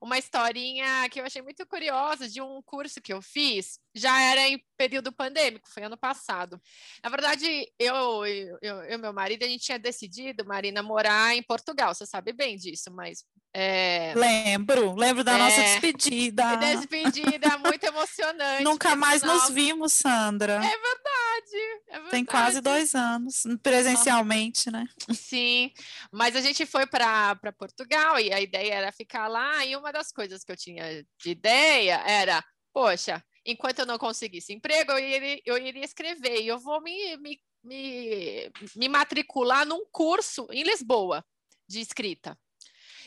uma 0.00 0.18
historinha 0.18 1.08
que 1.10 1.20
eu 1.20 1.24
achei 1.24 1.42
muito 1.42 1.66
curiosa 1.66 2.28
de 2.28 2.40
um 2.40 2.62
curso 2.62 3.00
que 3.00 3.12
eu 3.12 3.20
fiz, 3.20 3.78
já 3.94 4.20
era 4.20 4.48
em 4.48 4.62
período 4.76 5.12
pandêmico, 5.12 5.68
foi 5.68 5.82
ano 5.82 5.96
passado. 5.96 6.60
Na 7.02 7.10
verdade, 7.10 7.70
eu 7.78 8.26
e 8.26 8.48
eu, 8.62 8.98
meu 8.98 9.12
marido, 9.12 9.44
a 9.44 9.48
gente 9.48 9.64
tinha 9.64 9.78
decidido, 9.78 10.44
Marina, 10.44 10.82
morar 10.82 11.34
em 11.36 11.42
Portugal, 11.42 11.94
você 11.94 12.06
sabe 12.06 12.32
bem 12.32 12.56
disso, 12.56 12.90
mas 12.90 13.24
é... 13.52 14.12
Lembro, 14.14 14.94
lembro 14.94 15.24
da 15.24 15.32
é... 15.32 15.38
nossa 15.38 15.60
despedida. 15.60 16.56
Despedida 16.76 17.58
muito 17.58 17.84
emocionante. 17.84 18.62
Nunca 18.62 18.94
mais 18.94 19.22
nos 19.22 19.50
vimos, 19.50 19.92
Sandra. 19.92 20.54
É 20.54 20.58
verdade, 20.60 21.56
é 21.88 21.92
verdade. 21.92 22.10
Tem 22.10 22.24
quase 22.24 22.60
dois 22.60 22.94
anos, 22.94 23.42
presencialmente, 23.60 24.70
né? 24.70 24.86
Sim, 25.12 25.72
mas 26.12 26.36
a 26.36 26.40
gente 26.40 26.64
foi 26.64 26.86
para 26.86 27.36
Portugal 27.58 28.20
e 28.20 28.32
a 28.32 28.40
ideia 28.40 28.74
era 28.74 28.92
ficar 28.92 29.26
lá. 29.26 29.64
E 29.64 29.74
uma 29.74 29.89
das 29.92 30.12
coisas 30.12 30.44
que 30.44 30.52
eu 30.52 30.56
tinha 30.56 31.04
de 31.18 31.30
ideia 31.30 32.02
era: 32.06 32.44
poxa, 32.72 33.24
enquanto 33.44 33.80
eu 33.80 33.86
não 33.86 33.98
conseguisse 33.98 34.52
emprego, 34.52 34.92
eu 34.92 34.98
iria, 34.98 35.42
eu 35.44 35.58
iria 35.58 35.84
escrever 35.84 36.40
e 36.40 36.48
eu 36.48 36.58
vou 36.58 36.80
me, 36.80 37.16
me, 37.18 37.40
me, 37.62 38.50
me 38.76 38.88
matricular 38.88 39.66
num 39.66 39.84
curso 39.90 40.46
em 40.50 40.62
Lisboa 40.62 41.24
de 41.68 41.80
escrita. 41.80 42.38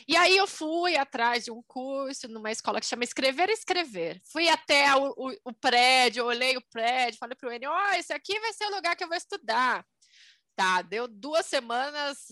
E 0.06 0.16
aí 0.16 0.36
eu 0.36 0.46
fui 0.46 0.96
atrás 0.96 1.44
de 1.44 1.50
um 1.50 1.62
curso 1.62 2.28
numa 2.28 2.52
escola 2.52 2.78
que 2.78 2.86
chama 2.86 3.04
Escrever 3.04 3.48
Escrever. 3.48 4.20
Fui 4.24 4.48
até 4.48 4.94
o, 4.96 5.14
o, 5.16 5.34
o 5.46 5.52
prédio, 5.52 6.26
olhei 6.26 6.56
o 6.56 6.62
prédio, 6.70 7.18
falei 7.18 7.34
para 7.34 7.48
o 7.48 7.52
Enio, 7.52 7.70
ó, 7.70 7.90
oh, 7.90 7.94
esse 7.94 8.12
aqui 8.12 8.38
vai 8.38 8.52
ser 8.52 8.66
o 8.66 8.74
lugar 8.74 8.94
que 8.96 9.04
eu 9.04 9.08
vou 9.08 9.16
estudar. 9.16 9.84
Tá, 10.56 10.82
deu 10.82 11.08
duas 11.08 11.46
semanas, 11.46 12.28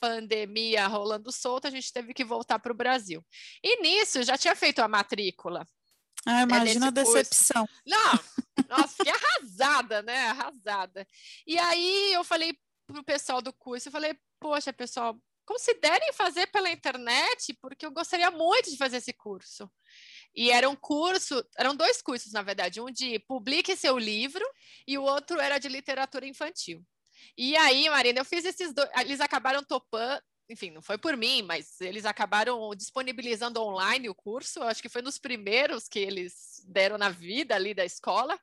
pandemia 0.00 0.86
rolando 0.86 1.30
solta, 1.30 1.68
a 1.68 1.70
gente 1.70 1.92
teve 1.92 2.14
que 2.14 2.24
voltar 2.24 2.58
para 2.58 2.72
o 2.72 2.76
Brasil. 2.76 3.24
E 3.62 3.82
nisso, 3.82 4.22
já 4.22 4.38
tinha 4.38 4.56
feito 4.56 4.80
a 4.80 4.88
matrícula. 4.88 5.66
Ah, 6.26 6.42
imagina 6.42 6.86
é, 6.86 6.88
a 6.88 6.92
decepção. 6.92 7.66
Curso. 7.66 7.82
Não, 7.86 8.12
nossa, 8.68 8.94
fiquei 8.96 9.12
arrasada, 9.12 10.02
né? 10.02 10.28
Arrasada. 10.28 11.06
E 11.46 11.58
aí 11.58 12.12
eu 12.12 12.24
falei 12.24 12.56
pro 12.86 13.04
pessoal 13.04 13.42
do 13.42 13.52
curso, 13.52 13.88
eu 13.88 13.92
falei, 13.92 14.18
poxa, 14.40 14.72
pessoal, 14.72 15.18
considerem 15.44 16.12
fazer 16.12 16.46
pela 16.48 16.70
internet, 16.70 17.54
porque 17.60 17.86
eu 17.86 17.90
gostaria 17.90 18.30
muito 18.30 18.70
de 18.70 18.76
fazer 18.76 18.98
esse 18.98 19.12
curso. 19.12 19.70
E 20.34 20.50
era 20.50 20.68
um 20.68 20.76
curso, 20.76 21.42
eram 21.56 21.74
dois 21.74 22.02
cursos, 22.02 22.32
na 22.32 22.42
verdade, 22.42 22.80
um 22.80 22.90
de 22.90 23.18
publique 23.20 23.74
seu 23.76 23.98
livro 23.98 24.44
e 24.86 24.98
o 24.98 25.02
outro 25.02 25.40
era 25.40 25.58
de 25.58 25.68
literatura 25.68 26.26
infantil. 26.26 26.84
E 27.36 27.56
aí, 27.56 27.88
Marina, 27.88 28.20
eu 28.20 28.24
fiz 28.24 28.44
esses 28.44 28.72
dois, 28.72 28.88
eles 29.00 29.20
acabaram 29.20 29.62
topando, 29.62 30.22
enfim, 30.48 30.70
não 30.70 30.80
foi 30.80 30.96
por 30.96 31.16
mim, 31.16 31.42
mas 31.42 31.80
eles 31.80 32.06
acabaram 32.06 32.70
disponibilizando 32.74 33.62
online 33.62 34.08
o 34.08 34.14
curso. 34.14 34.62
acho 34.62 34.80
que 34.80 34.88
foi 34.88 35.02
nos 35.02 35.18
primeiros 35.18 35.88
que 35.88 35.98
eles 35.98 36.64
deram 36.66 36.96
na 36.96 37.10
vida 37.10 37.54
ali 37.54 37.74
da 37.74 37.84
escola. 37.84 38.38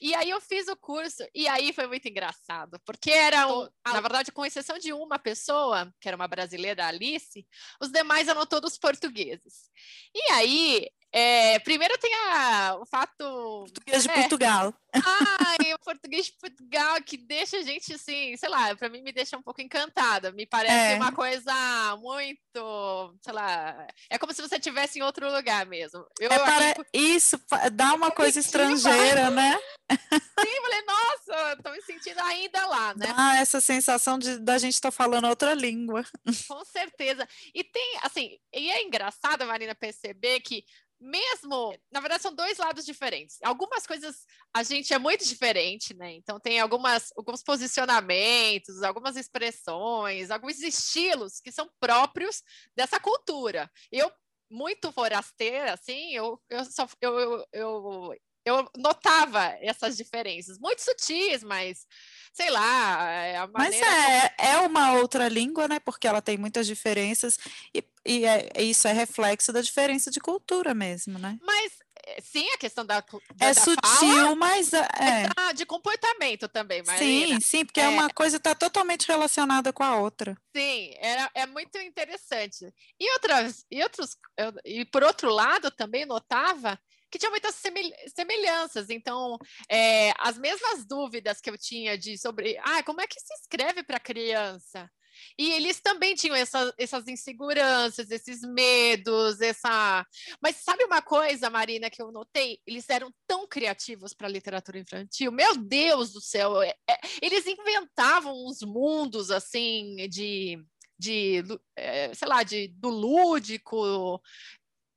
E 0.00 0.14
aí 0.14 0.30
eu 0.30 0.40
fiz 0.40 0.66
o 0.68 0.76
curso, 0.76 1.22
e 1.34 1.46
aí 1.46 1.72
foi 1.72 1.86
muito 1.86 2.08
engraçado, 2.08 2.80
porque 2.86 3.10
era, 3.10 3.46
um, 3.48 3.68
na 3.86 4.00
verdade, 4.00 4.32
com 4.32 4.46
exceção 4.46 4.78
de 4.78 4.92
uma 4.92 5.18
pessoa, 5.18 5.92
que 6.00 6.08
era 6.08 6.16
uma 6.16 6.28
brasileira, 6.28 6.86
Alice, 6.86 7.46
os 7.80 7.90
demais 7.90 8.28
eram 8.28 8.46
todos 8.46 8.78
portugueses. 8.78 9.70
E 10.14 10.32
aí 10.32 10.88
é, 11.12 11.58
primeiro 11.60 11.98
tem 11.98 12.12
a, 12.14 12.76
o 12.80 12.86
fato. 12.86 13.16
Português 13.18 14.04
de 14.04 14.10
é, 14.10 14.14
Portugal. 14.14 14.74
Ai, 14.94 14.94
o 15.74 15.78
português 15.80 16.26
de 16.26 16.32
Portugal 16.40 17.02
que 17.02 17.16
deixa 17.16 17.56
a 17.56 17.62
gente 17.62 17.92
assim, 17.92 18.36
sei 18.36 18.48
lá, 18.48 18.76
para 18.76 18.88
mim 18.88 19.02
me 19.02 19.12
deixa 19.12 19.36
um 19.36 19.42
pouco 19.42 19.60
encantada. 19.60 20.30
Me 20.30 20.46
parece 20.46 20.94
é. 20.94 20.96
uma 20.96 21.10
coisa 21.10 21.52
muito, 22.00 23.14
sei 23.22 23.32
lá, 23.32 23.88
é 24.08 24.18
como 24.18 24.32
se 24.32 24.40
você 24.40 24.56
estivesse 24.56 25.00
em 25.00 25.02
outro 25.02 25.32
lugar 25.32 25.66
mesmo. 25.66 26.06
Eu, 26.20 26.30
é 26.30 26.38
para... 26.38 26.70
aqui... 26.70 26.82
Isso, 26.94 27.40
dá 27.72 27.92
uma 27.94 28.12
coisa 28.12 28.38
estrangeira, 28.38 29.30
né? 29.30 29.58
Sim, 29.90 30.60
falei, 30.62 30.82
nossa, 30.82 31.52
estou 31.52 31.72
me 31.72 31.82
sentindo 31.82 32.20
ainda 32.20 32.66
lá, 32.66 32.94
né? 32.94 33.06
Ah, 33.16 33.36
essa 33.38 33.60
sensação 33.60 34.18
de 34.18 34.38
da 34.38 34.58
gente 34.58 34.74
estar 34.74 34.90
tá 34.90 34.96
falando 34.96 35.26
outra 35.28 35.54
língua. 35.54 36.04
Com 36.48 36.64
certeza. 36.64 37.26
E 37.54 37.64
tem, 37.64 37.98
assim, 38.02 38.38
e 38.54 38.70
é 38.70 38.82
engraçado, 38.82 39.46
Marina, 39.46 39.74
perceber 39.74 40.40
que 40.40 40.64
mesmo, 41.00 41.74
na 41.90 42.00
verdade, 42.00 42.22
são 42.22 42.34
dois 42.34 42.58
lados 42.58 42.84
diferentes. 42.84 43.38
Algumas 43.42 43.86
coisas 43.86 44.26
a 44.54 44.62
gente 44.62 44.92
é 44.92 44.98
muito 44.98 45.24
diferente, 45.24 45.94
né? 45.94 46.12
Então 46.12 46.38
tem 46.38 46.60
algumas, 46.60 47.10
alguns 47.16 47.42
posicionamentos, 47.42 48.82
algumas 48.82 49.16
expressões, 49.16 50.30
alguns 50.30 50.60
estilos 50.60 51.40
que 51.40 51.50
são 51.50 51.70
próprios 51.80 52.42
dessa 52.76 53.00
cultura. 53.00 53.70
Eu 53.90 54.12
muito 54.50 54.90
forasteira, 54.90 55.74
assim, 55.74 56.12
eu, 56.12 56.40
eu, 56.50 56.64
só, 56.64 56.86
eu, 57.00 57.18
eu, 57.18 57.44
eu, 57.52 58.14
eu 58.44 58.68
notava 58.76 59.56
essas 59.60 59.96
diferenças, 59.96 60.58
muito 60.58 60.80
sutis, 60.80 61.42
mas 61.42 61.86
sei 62.32 62.50
lá, 62.50 63.10
é. 63.10 63.46
Mas 63.48 63.74
é, 63.74 64.28
como... 64.28 64.50
é 64.50 64.60
uma 64.60 64.92
outra 64.94 65.28
língua, 65.28 65.68
né? 65.68 65.80
Porque 65.80 66.06
ela 66.06 66.22
tem 66.22 66.38
muitas 66.38 66.66
diferenças 66.66 67.38
e, 67.74 67.84
e 68.06 68.24
é, 68.24 68.50
isso 68.62 68.86
é 68.88 68.92
reflexo 68.92 69.52
da 69.52 69.60
diferença 69.60 70.10
de 70.10 70.20
cultura 70.20 70.72
mesmo, 70.74 71.18
né? 71.18 71.38
Mas 71.42 71.72
eh, 72.06 72.20
sim, 72.22 72.48
a 72.52 72.58
questão 72.58 72.84
da, 72.84 73.00
da 73.00 73.46
é 73.46 73.54
da 73.54 73.60
sutil, 73.60 73.76
fala, 73.98 74.34
mas 74.36 74.72
é, 74.72 74.78
é. 74.78 75.52
de 75.52 75.66
comportamento 75.66 76.48
também, 76.48 76.82
Marina. 76.82 77.34
Sim, 77.34 77.40
sim, 77.40 77.64
porque 77.64 77.80
é, 77.80 77.88
uma 77.88 78.08
coisa 78.10 78.36
está 78.36 78.54
totalmente 78.54 79.06
relacionada 79.06 79.72
com 79.72 79.82
a 79.82 79.96
outra. 79.96 80.36
Sim, 80.54 80.94
é, 80.98 81.28
é 81.42 81.46
muito 81.46 81.78
interessante. 81.78 82.72
E 82.98 83.12
outras, 83.14 83.64
e 83.70 83.82
outros, 83.82 84.16
eu, 84.36 84.52
e 84.64 84.84
por 84.84 85.02
outro 85.02 85.30
lado 85.30 85.70
também 85.70 86.06
notava 86.06 86.78
que 87.10 87.18
tinha 87.18 87.30
muitas 87.30 87.54
semelhanças. 87.54 88.90
Então, 88.90 89.36
é, 89.68 90.12
as 90.18 90.38
mesmas 90.38 90.86
dúvidas 90.86 91.40
que 91.40 91.50
eu 91.50 91.58
tinha 91.58 91.98
de 91.98 92.16
sobre 92.18 92.58
ah, 92.62 92.82
como 92.82 93.00
é 93.00 93.06
que 93.06 93.20
se 93.20 93.34
escreve 93.34 93.82
para 93.82 93.98
criança. 94.00 94.90
E 95.38 95.52
eles 95.52 95.80
também 95.80 96.14
tinham 96.14 96.36
essa, 96.36 96.72
essas 96.78 97.06
inseguranças, 97.08 98.10
esses 98.10 98.40
medos, 98.42 99.40
essa. 99.40 100.06
Mas 100.40 100.56
sabe 100.56 100.84
uma 100.84 101.02
coisa, 101.02 101.50
Marina, 101.50 101.90
que 101.90 102.00
eu 102.00 102.12
notei? 102.12 102.58
Eles 102.66 102.88
eram 102.88 103.12
tão 103.26 103.46
criativos 103.46 104.14
para 104.14 104.26
a 104.26 104.30
literatura 104.30 104.78
infantil. 104.78 105.32
Meu 105.32 105.56
Deus 105.56 106.12
do 106.12 106.20
céu! 106.20 106.62
É, 106.62 106.74
é, 106.88 107.00
eles 107.22 107.46
inventavam 107.46 108.32
uns 108.46 108.60
mundos 108.62 109.30
assim 109.30 109.96
de 110.08 110.58
de, 111.00 111.42
é, 111.74 112.12
sei 112.12 112.28
lá, 112.28 112.42
de, 112.42 112.68
do 112.68 112.90
lúdico, 112.90 114.20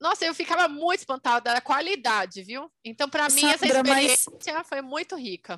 nossa, 0.04 0.26
eu 0.26 0.36
ficava 0.36 0.68
muito 0.68 1.00
espantada 1.00 1.54
da 1.54 1.62
qualidade, 1.62 2.44
viu? 2.44 2.70
Então, 2.84 3.10
para 3.10 3.30
mim, 3.30 3.46
essa 3.46 3.66
experiência 3.66 4.54
mas... 4.54 4.68
foi 4.68 4.82
muito 4.82 5.16
rica. 5.16 5.58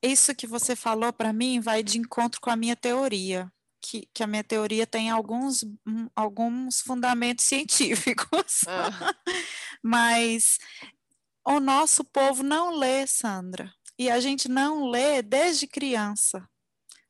Isso 0.00 0.32
que 0.32 0.46
você 0.46 0.76
falou 0.76 1.12
para 1.12 1.32
mim 1.32 1.58
vai 1.58 1.82
de 1.82 1.98
encontro 1.98 2.40
com 2.40 2.50
a 2.50 2.56
minha 2.56 2.76
teoria. 2.76 3.52
que, 3.84 4.08
que 4.14 4.22
a 4.22 4.28
minha 4.28 4.44
teoria 4.44 4.86
tem 4.86 5.10
alguns, 5.10 5.64
um, 5.84 6.08
alguns 6.14 6.82
fundamentos 6.82 7.44
científicos. 7.50 8.60
Ah. 8.68 9.12
Mas 9.82 10.58
o 11.44 11.58
nosso 11.58 12.04
povo 12.04 12.44
não 12.44 12.76
lê, 12.76 13.04
Sandra, 13.08 13.74
e 13.98 14.08
a 14.08 14.20
gente 14.20 14.48
não 14.48 14.88
lê 14.88 15.20
desde 15.20 15.66
criança, 15.66 16.48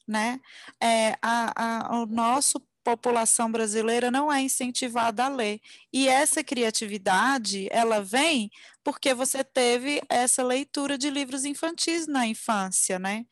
né? 0.08 0.40
É, 0.82 1.12
a, 1.20 1.88
a, 1.90 2.00
o 2.00 2.06
nosso 2.06 2.58
população 2.82 3.50
brasileira 3.50 4.10
não 4.10 4.32
é 4.32 4.40
incentivada 4.40 5.24
a 5.24 5.28
ler. 5.28 5.60
E 5.92 6.08
essa 6.08 6.42
criatividade, 6.42 7.68
ela 7.70 8.02
vem 8.02 8.50
porque 8.84 9.14
você 9.14 9.44
teve 9.44 10.02
essa 10.08 10.42
leitura 10.42 10.98
de 10.98 11.08
livros 11.08 11.44
infantis 11.44 12.06
na 12.06 12.26
infância, 12.26 12.98
né? 12.98 13.24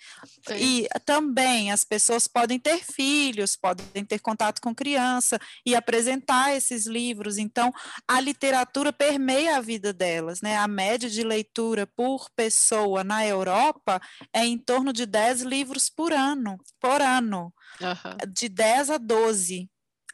Sim. 0.47 0.55
E 0.55 0.89
também 1.05 1.73
as 1.73 1.85
pessoas 1.85 2.29
podem 2.29 2.59
ter 2.59 2.85
filhos, 2.85 3.57
podem 3.57 4.05
ter 4.05 4.21
contato 4.21 4.61
com 4.61 4.75
criança 4.75 5.39
e 5.67 5.75
apresentar 5.75 6.55
esses 6.55 6.87
livros. 6.87 7.37
Então, 7.37 7.73
a 8.07 8.21
literatura 8.21 8.93
permeia 8.93 9.57
a 9.57 9.61
vida 9.61 9.93
delas, 9.93 10.41
né? 10.41 10.57
A 10.57 10.69
média 10.69 11.11
de 11.11 11.25
leitura 11.25 11.87
por 11.87 12.31
pessoa 12.31 13.03
na 13.03 13.27
Europa 13.27 14.01
é 14.33 14.45
em 14.45 14.57
torno 14.57 14.93
de 14.93 15.05
10 15.05 15.43
livros 15.43 15.91
por 15.91 16.13
ano, 16.13 16.57
por 16.81 17.03
ano. 17.03 17.53
Uhum. 17.81 18.33
De 18.33 18.49
10 18.49 18.91
a 18.91 18.99
12 18.99 19.69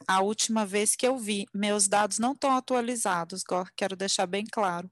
a 0.07 0.21
última 0.21 0.65
vez 0.65 0.95
que 0.95 1.07
eu 1.07 1.17
vi. 1.17 1.45
Meus 1.53 1.87
dados 1.87 2.19
não 2.19 2.33
estão 2.33 2.55
atualizados, 2.55 3.43
quero 3.75 3.95
deixar 3.95 4.27
bem 4.27 4.45
claro. 4.45 4.91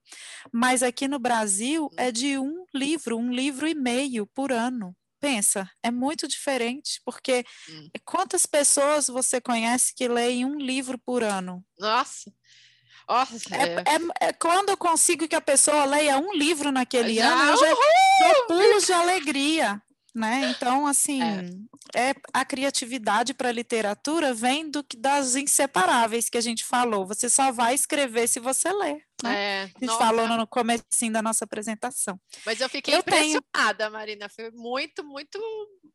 Mas 0.52 0.82
aqui 0.82 1.06
no 1.06 1.18
Brasil 1.18 1.90
é 1.96 2.10
de 2.10 2.38
um 2.38 2.64
livro, 2.74 3.16
um 3.16 3.30
livro 3.30 3.68
e 3.68 3.74
meio 3.74 4.26
por 4.26 4.50
ano. 4.50 4.96
Pensa, 5.20 5.68
é 5.82 5.90
muito 5.90 6.28
diferente, 6.28 7.00
porque 7.04 7.44
hum. 7.68 7.88
quantas 8.04 8.46
pessoas 8.46 9.08
você 9.08 9.40
conhece 9.40 9.94
que 9.94 10.08
leem 10.08 10.44
um 10.44 10.56
livro 10.56 10.98
por 10.98 11.22
ano? 11.22 11.64
Nossa! 11.78 12.32
Nossa, 13.08 13.54
é, 13.54 13.62
é. 13.62 13.74
É, 13.76 14.28
é, 14.28 14.32
quando 14.32 14.70
eu 14.70 14.76
consigo 14.76 15.28
que 15.28 15.36
a 15.36 15.40
pessoa 15.40 15.84
leia 15.84 16.18
um 16.18 16.32
livro 16.34 16.72
naquele 16.72 17.14
já, 17.14 17.32
ano, 17.32 17.52
eu 17.52 17.56
já 17.56 17.66
dou 17.68 18.46
pulos 18.48 18.84
de 18.84 18.92
alegria 18.92 19.80
né? 20.16 20.50
Então, 20.50 20.86
assim, 20.86 21.20
é. 21.94 22.08
é 22.08 22.14
a 22.32 22.42
criatividade 22.42 23.34
para 23.34 23.50
a 23.50 23.52
literatura 23.52 24.32
vem 24.32 24.70
do, 24.70 24.84
das 24.96 25.36
inseparáveis 25.36 26.30
que 26.30 26.38
a 26.38 26.40
gente 26.40 26.64
falou. 26.64 27.06
Você 27.06 27.28
só 27.28 27.52
vai 27.52 27.74
escrever 27.74 28.26
se 28.26 28.40
você 28.40 28.72
ler. 28.72 29.04
Né? 29.22 29.36
É, 29.36 29.62
a 29.64 29.84
gente 29.84 29.98
falou 29.98 30.26
no 30.26 30.46
começo 30.46 30.84
da 31.12 31.20
nossa 31.20 31.44
apresentação. 31.44 32.18
Mas 32.46 32.62
eu 32.62 32.68
fiquei 32.70 32.94
eu 32.94 33.00
impressionada, 33.00 33.74
tenho... 33.76 33.92
Marina. 33.92 34.26
Foi 34.30 34.50
muito, 34.52 35.04
muito 35.04 35.38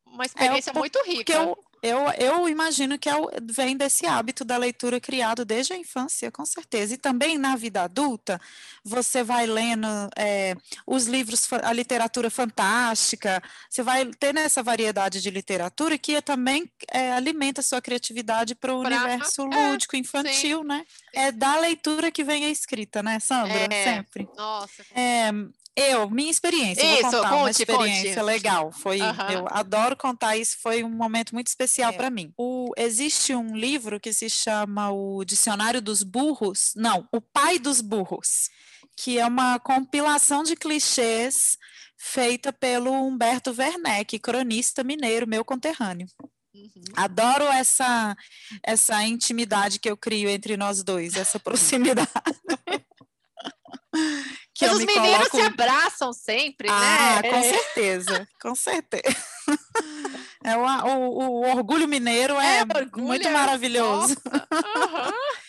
uma 0.06 0.22
é, 0.22 0.26
experiência 0.26 0.70
é, 0.70 0.78
muito 0.78 1.02
rica. 1.04 1.32
Eu, 1.32 1.58
eu, 1.82 1.98
eu 2.16 2.48
imagino 2.48 2.96
que 2.96 3.08
é, 3.08 3.14
vem 3.50 3.76
desse 3.76 4.06
hábito 4.06 4.44
da 4.44 4.56
leitura 4.56 5.00
criado 5.00 5.44
desde 5.44 5.72
a 5.72 5.76
infância, 5.76 6.30
com 6.30 6.46
certeza. 6.46 6.94
E 6.94 6.96
também 6.96 7.36
na 7.36 7.56
vida 7.56 7.82
adulta, 7.82 8.40
você 8.84 9.24
vai 9.24 9.46
lendo 9.46 9.88
é, 10.16 10.54
os 10.86 11.06
livros, 11.06 11.52
a 11.52 11.72
literatura 11.72 12.30
fantástica, 12.30 13.42
você 13.68 13.82
vai 13.82 14.06
ter 14.06 14.36
essa 14.36 14.62
variedade 14.62 15.20
de 15.20 15.28
literatura 15.28 15.98
que 15.98 16.22
também 16.22 16.70
é, 16.88 17.12
alimenta 17.12 17.60
a 17.60 17.64
sua 17.64 17.82
criatividade 17.82 18.54
para 18.54 18.72
o 18.72 18.80
universo 18.80 19.42
é, 19.42 19.70
lúdico, 19.70 19.96
infantil, 19.96 20.60
sim, 20.60 20.64
né? 20.64 20.84
É 21.12 21.32
da 21.32 21.58
leitura 21.58 22.12
que 22.12 22.22
vem 22.22 22.44
a 22.44 22.50
escrita, 22.50 23.02
né, 23.02 23.18
Sandra? 23.18 23.52
É, 23.52 23.84
Sempre. 23.84 24.28
Nossa. 24.36 24.84
É, 24.94 25.32
eu, 25.76 26.10
minha 26.10 26.30
experiência, 26.30 26.82
isso, 26.82 27.02
vou 27.02 27.10
contar 27.12 27.30
conte, 27.30 27.40
uma 27.40 27.50
experiência 27.50 28.14
conte. 28.14 28.24
legal. 28.24 28.72
Foi, 28.72 29.00
uhum. 29.00 29.30
eu 29.30 29.46
adoro 29.48 29.96
contar 29.96 30.36
isso, 30.36 30.58
foi 30.60 30.84
um 30.84 30.90
momento 30.90 31.34
muito 31.34 31.46
especial 31.46 31.92
é. 31.92 31.96
para 31.96 32.10
mim. 32.10 32.32
O, 32.36 32.72
existe 32.76 33.34
um 33.34 33.56
livro 33.56 33.98
que 33.98 34.12
se 34.12 34.28
chama 34.28 34.90
o 34.90 35.24
Dicionário 35.24 35.80
dos 35.80 36.02
Burros, 36.02 36.72
não, 36.76 37.08
o 37.10 37.20
Pai 37.20 37.58
dos 37.58 37.80
Burros, 37.80 38.50
que 38.96 39.18
é 39.18 39.26
uma 39.26 39.58
compilação 39.58 40.42
de 40.42 40.54
clichês 40.54 41.56
feita 41.96 42.52
pelo 42.52 42.92
Humberto 42.92 43.54
Werneck, 43.56 44.18
cronista 44.18 44.84
mineiro, 44.84 45.26
meu 45.26 45.44
conterrâneo. 45.44 46.06
Uhum. 46.54 46.82
Adoro 46.96 47.44
essa 47.44 48.14
essa 48.62 49.02
intimidade 49.04 49.78
que 49.78 49.88
eu 49.88 49.96
crio 49.96 50.28
entre 50.28 50.56
nós 50.56 50.82
dois, 50.82 51.14
essa 51.14 51.40
proximidade. 51.40 52.10
que 54.62 54.68
Mas 54.68 54.76
os 54.76 54.84
mineiros 54.84 55.28
coloco... 55.28 55.36
se 55.36 55.42
abraçam 55.42 56.12
sempre, 56.12 56.68
ah, 56.70 57.20
né? 57.22 57.30
Com 57.30 57.42
certeza, 57.42 58.28
com 58.40 58.54
certeza. 58.54 59.16
É 60.44 60.56
o, 60.56 60.60
o, 60.60 61.18
o 61.20 61.56
orgulho 61.56 61.86
mineiro 61.86 62.34
é, 62.34 62.58
é 62.58 62.62
orgulho, 62.62 63.06
muito 63.06 63.30
maravilhoso. 63.30 64.16
Uhum. 64.26 65.12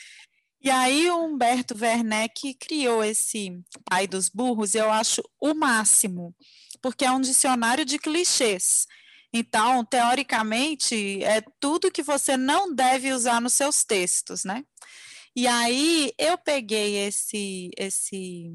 E 0.65 0.69
aí 0.69 1.09
o 1.09 1.25
Humberto 1.25 1.75
Werneck 1.77 2.53
criou 2.53 3.03
esse 3.03 3.59
pai 3.83 4.07
dos 4.07 4.29
burros, 4.29 4.75
eu 4.75 4.89
acho 4.89 5.21
o 5.41 5.53
máximo, 5.53 6.33
porque 6.81 7.03
é 7.03 7.11
um 7.11 7.19
dicionário 7.19 7.83
de 7.83 7.99
clichês. 7.99 8.87
Então, 9.33 9.83
teoricamente, 9.83 11.21
é 11.21 11.43
tudo 11.59 11.91
que 11.91 12.01
você 12.01 12.37
não 12.37 12.73
deve 12.73 13.11
usar 13.11 13.41
nos 13.41 13.55
seus 13.55 13.83
textos, 13.83 14.45
né? 14.45 14.63
E 15.35 15.47
aí 15.47 16.13
eu 16.17 16.37
peguei 16.37 16.95
esse 17.07 17.69
esse 17.77 18.49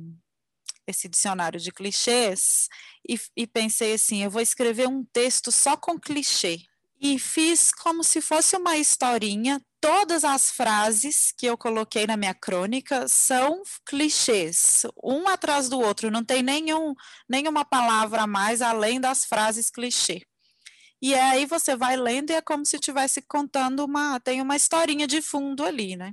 esse 0.89 1.09
dicionário 1.09 1.61
de 1.61 1.71
clichês 1.71 2.69
e, 3.09 3.21
e 3.37 3.47
pensei 3.47 3.95
assim, 3.95 4.25
eu 4.25 4.31
vou 4.31 4.41
escrever 4.41 4.89
um 4.89 5.05
texto 5.05 5.53
só 5.53 5.77
com 5.77 5.99
clichê. 5.99 6.61
E 7.01 7.19
fiz 7.19 7.71
como 7.71 8.03
se 8.03 8.21
fosse 8.21 8.57
uma 8.57 8.77
historinha. 8.77 9.61
Todas 9.81 10.25
as 10.25 10.51
frases 10.51 11.33
que 11.37 11.47
eu 11.47 11.57
coloquei 11.57 12.07
na 12.07 12.17
minha 12.17 12.35
crônica 12.35 13.07
são 13.07 13.63
clichês, 13.87 14.85
um 15.05 15.29
atrás 15.29 15.69
do 15.69 15.79
outro, 15.79 16.11
não 16.11 16.25
tem 16.25 16.43
nenhum, 16.43 16.95
nenhuma 17.29 17.65
palavra 17.65 18.23
a 18.23 18.27
mais 18.27 18.61
além 18.61 19.01
das 19.01 19.25
frases 19.25 19.71
clichê. 19.71 20.27
E 21.01 21.15
aí 21.15 21.47
você 21.47 21.77
vai 21.77 21.97
lendo 21.97 22.31
e 22.31 22.35
é 22.35 22.41
como 22.41 22.67
se 22.67 22.75
estivesse 22.75 23.23
contando 23.23 23.85
uma, 23.85 24.19
tem 24.19 24.43
uma 24.43 24.57
historinha 24.57 25.07
de 25.07 25.23
fundo 25.23 25.65
ali, 25.65 25.95
né? 25.95 26.13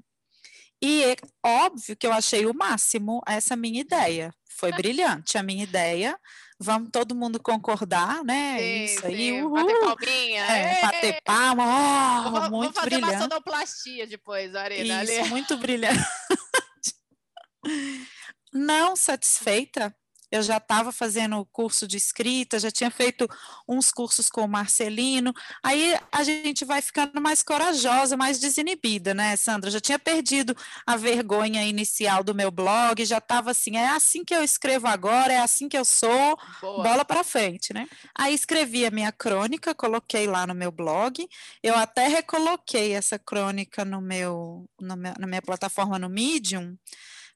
E 0.80 1.04
é 1.04 1.16
óbvio 1.44 1.98
que 1.98 2.06
eu 2.06 2.14
achei 2.14 2.46
o 2.46 2.54
máximo 2.54 3.22
essa 3.28 3.56
minha 3.56 3.82
ideia. 3.82 4.32
Foi 4.56 4.72
brilhante 4.72 5.38
a 5.38 5.44
minha 5.44 5.64
ideia. 5.64 6.18
Vamos 6.58 6.90
todo 6.90 7.14
mundo 7.14 7.42
concordar, 7.42 8.24
né? 8.24 8.58
Sim, 8.58 8.84
Isso 8.86 9.06
aí. 9.06 9.44
Uhul. 9.44 9.54
Bater 9.54 9.80
palminha. 9.80 10.46
É, 10.46 10.82
bater 10.82 11.22
palma. 11.24 12.28
Oh, 12.28 12.32
vou, 12.32 12.42
muito 12.42 12.52
vou 12.52 12.74
fazer 12.74 12.90
brilhante. 12.90 13.14
uma 13.14 13.22
sonoplastia 13.22 14.08
depois, 14.08 14.56
Arena. 14.56 15.04
Isso, 15.04 15.20
ali. 15.20 15.30
muito 15.30 15.58
brilhante. 15.58 16.00
Não 18.54 18.96
satisfeita, 18.96 19.94
eu 20.36 20.44
já 20.44 20.58
estava 20.58 20.92
fazendo 20.92 21.46
curso 21.52 21.88
de 21.88 21.98
escrita, 21.98 22.60
já 22.60 22.72
tinha 22.72 22.92
feito 22.92 23.28
uns 23.68 23.92
cursos 23.92 24.30
com 24.30 24.42
o 24.42 24.48
Marcelino, 24.48 25.34
aí 25.64 25.98
a 26.12 26.24
gente 26.24 26.66
vai 26.66 26.82
ficando 26.82 27.22
mais 27.22 27.42
corajosa, 27.44 28.18
mais 28.18 28.40
desinibida, 28.40 29.14
né, 29.14 29.36
Sandra? 29.36 29.72
já 29.72 29.80
tinha 29.80 30.00
perdido 30.00 30.56
a 30.86 30.96
vergonha 30.96 31.64
inicial 31.66 32.24
do 32.24 32.36
meu 32.36 32.52
blog, 32.52 33.04
já 33.06 33.18
estava 33.18 33.52
assim, 33.52 33.78
é 33.78 33.90
assim 33.90 34.24
que 34.24 34.34
eu 34.34 34.44
escrevo 34.44 34.88
agora, 34.88 35.34
é 35.34 35.40
assim 35.40 35.68
que 35.68 35.78
eu 35.78 35.86
sou, 35.86 36.38
Boa. 36.62 36.84
bola 36.84 37.06
para 37.06 37.24
frente, 37.24 37.74
né? 37.74 37.88
Aí 38.18 38.34
escrevi 38.34 38.86
a 38.86 38.92
minha 38.92 39.12
crônica, 39.12 39.74
coloquei 39.74 40.28
lá 40.28 40.46
no 40.48 40.54
meu 40.54 40.72
blog, 40.72 41.28
eu 41.62 41.76
até 41.76 42.08
recoloquei 42.08 42.94
essa 42.94 43.18
crônica 43.18 43.84
no 43.84 44.02
meu, 44.02 44.66
no 44.80 44.96
meu 44.96 45.14
na 45.18 45.28
minha 45.28 45.42
plataforma 45.42 46.00
no 46.00 46.10
Medium, 46.10 46.78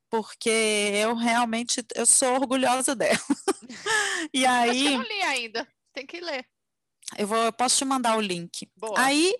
porque 0.09 0.49
eu 0.49 1.15
realmente 1.15 1.85
eu 1.95 2.05
sou 2.05 2.35
orgulhosa 2.35 2.95
dela. 2.95 3.19
e 4.33 4.45
aí. 4.45 4.85
eu 4.87 4.99
não 4.99 5.03
li 5.03 5.21
ainda, 5.21 5.67
tem 5.93 6.05
que 6.05 6.19
ler. 6.19 6.45
Eu, 7.17 7.27
vou, 7.27 7.37
eu 7.37 7.53
posso 7.53 7.77
te 7.77 7.85
mandar 7.85 8.17
o 8.17 8.21
link. 8.21 8.69
Boa. 8.75 8.93
Aí, 8.97 9.33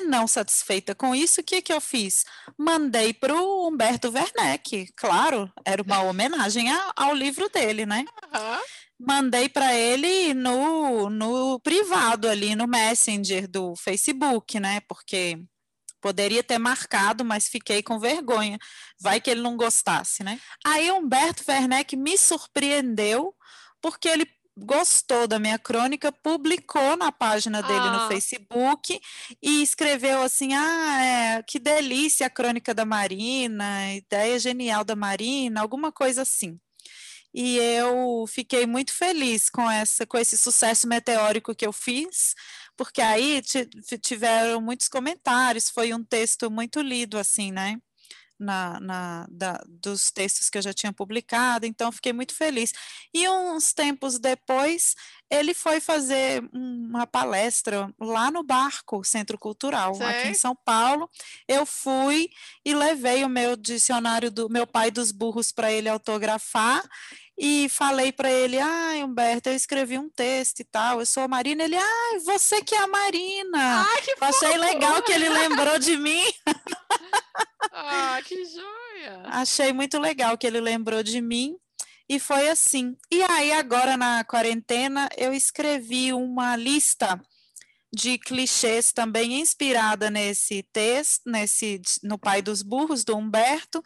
não 0.00 0.26
satisfeita 0.26 0.94
com 0.94 1.14
isso, 1.14 1.40
o 1.40 1.44
que, 1.44 1.62
que 1.62 1.72
eu 1.72 1.80
fiz? 1.80 2.24
Mandei 2.58 3.12
para 3.12 3.34
o 3.34 3.68
Humberto 3.68 4.10
Werneck, 4.10 4.92
claro, 4.96 5.52
era 5.64 5.82
uma 5.82 6.02
homenagem 6.02 6.70
a, 6.70 6.92
ao 6.96 7.14
livro 7.14 7.48
dele, 7.48 7.86
né? 7.86 8.04
Uhum. 8.24 8.60
Mandei 8.98 9.48
para 9.48 9.74
ele 9.74 10.34
no, 10.34 11.10
no 11.10 11.60
privado 11.60 12.28
ali, 12.28 12.54
no 12.54 12.66
Messenger 12.66 13.48
do 13.48 13.74
Facebook, 13.76 14.58
né? 14.58 14.80
Porque 14.88 15.38
Poderia 16.04 16.44
ter 16.44 16.58
marcado, 16.58 17.24
mas 17.24 17.48
fiquei 17.48 17.82
com 17.82 17.98
vergonha. 17.98 18.58
Vai 19.00 19.22
que 19.22 19.30
ele 19.30 19.40
não 19.40 19.56
gostasse, 19.56 20.22
né? 20.22 20.38
Aí 20.62 20.92
Humberto 20.92 21.42
Werneck 21.48 21.96
me 21.96 22.18
surpreendeu, 22.18 23.34
porque 23.80 24.06
ele 24.06 24.28
gostou 24.54 25.26
da 25.26 25.38
minha 25.38 25.58
crônica, 25.58 26.12
publicou 26.12 26.94
na 26.98 27.10
página 27.10 27.62
dele 27.62 27.86
ah. 27.86 28.02
no 28.02 28.08
Facebook 28.08 29.00
e 29.42 29.62
escreveu 29.62 30.20
assim: 30.20 30.52
Ah, 30.52 31.02
é, 31.02 31.42
que 31.42 31.58
delícia 31.58 32.26
a 32.26 32.30
crônica 32.30 32.74
da 32.74 32.84
Marina, 32.84 33.94
ideia 33.94 34.38
genial 34.38 34.84
da 34.84 34.94
Marina, 34.94 35.62
alguma 35.62 35.90
coisa 35.90 36.20
assim. 36.20 36.60
E 37.32 37.56
eu 37.56 38.26
fiquei 38.28 38.66
muito 38.66 38.92
feliz 38.92 39.48
com 39.48 39.68
essa 39.70 40.06
com 40.06 40.18
esse 40.18 40.36
sucesso 40.36 40.86
meteórico 40.86 41.54
que 41.54 41.66
eu 41.66 41.72
fiz, 41.72 42.34
porque 42.76 43.00
aí 43.00 43.42
tiveram 44.02 44.60
muitos 44.60 44.88
comentários, 44.88 45.70
foi 45.70 45.92
um 45.94 46.04
texto 46.04 46.50
muito 46.50 46.80
lido, 46.80 47.18
assim, 47.18 47.52
né? 47.52 47.78
na, 48.38 48.80
na 48.80 49.26
da, 49.30 49.62
dos 49.66 50.10
textos 50.10 50.50
que 50.50 50.58
eu 50.58 50.62
já 50.62 50.72
tinha 50.72 50.92
publicado, 50.92 51.66
então 51.66 51.92
fiquei 51.92 52.12
muito 52.12 52.34
feliz. 52.34 52.72
E 53.12 53.28
uns 53.28 53.72
tempos 53.72 54.18
depois, 54.18 54.94
ele 55.30 55.54
foi 55.54 55.80
fazer 55.80 56.42
uma 56.52 57.06
palestra 57.06 57.92
lá 57.98 58.30
no 58.30 58.42
Barco, 58.42 59.04
Centro 59.04 59.38
Cultural, 59.38 59.94
Sei. 59.94 60.06
aqui 60.06 60.28
em 60.28 60.34
São 60.34 60.56
Paulo. 60.64 61.08
Eu 61.48 61.64
fui 61.64 62.30
e 62.64 62.74
levei 62.74 63.24
o 63.24 63.28
meu 63.28 63.56
dicionário 63.56 64.30
do 64.30 64.48
meu 64.48 64.66
pai 64.66 64.90
dos 64.90 65.10
burros 65.12 65.52
para 65.52 65.72
ele 65.72 65.88
autografar 65.88 66.82
e 67.36 67.68
falei 67.68 68.12
para 68.12 68.30
ele: 68.30 68.58
"Ai, 68.58 69.02
Humberto, 69.02 69.48
eu 69.48 69.54
escrevi 69.54 69.98
um 69.98 70.08
texto 70.08 70.60
e 70.60 70.64
tal. 70.64 71.00
Eu 71.00 71.06
sou 71.06 71.22
a 71.22 71.28
Marina". 71.28 71.64
Ele: 71.64 71.76
"Ah, 71.76 72.18
você 72.24 72.62
que 72.62 72.74
é 72.74 72.78
a 72.78 72.86
Marina". 72.86 73.86
Ai, 73.88 74.02
que 74.02 74.14
Achei 74.20 74.56
legal 74.56 75.02
que 75.02 75.12
ele 75.12 75.28
lembrou 75.28 75.78
de 75.78 75.96
mim. 75.96 76.24
Ah, 77.76 78.20
que 78.24 78.36
joia! 78.44 79.22
Achei 79.24 79.72
muito 79.72 79.98
legal 79.98 80.38
que 80.38 80.46
ele 80.46 80.60
lembrou 80.60 81.02
de 81.02 81.20
mim. 81.20 81.56
E 82.08 82.20
foi 82.20 82.48
assim. 82.48 82.96
E 83.10 83.22
aí, 83.22 83.50
agora 83.52 83.96
na 83.96 84.22
quarentena, 84.24 85.08
eu 85.16 85.32
escrevi 85.32 86.12
uma 86.12 86.54
lista 86.54 87.20
de 87.92 88.18
clichês 88.18 88.92
também 88.92 89.40
inspirada 89.40 90.10
nesse 90.10 90.62
texto, 90.72 91.22
nesse 91.26 91.80
no 92.02 92.18
Pai 92.18 92.42
dos 92.42 92.60
Burros, 92.60 93.04
do 93.04 93.16
Humberto, 93.16 93.82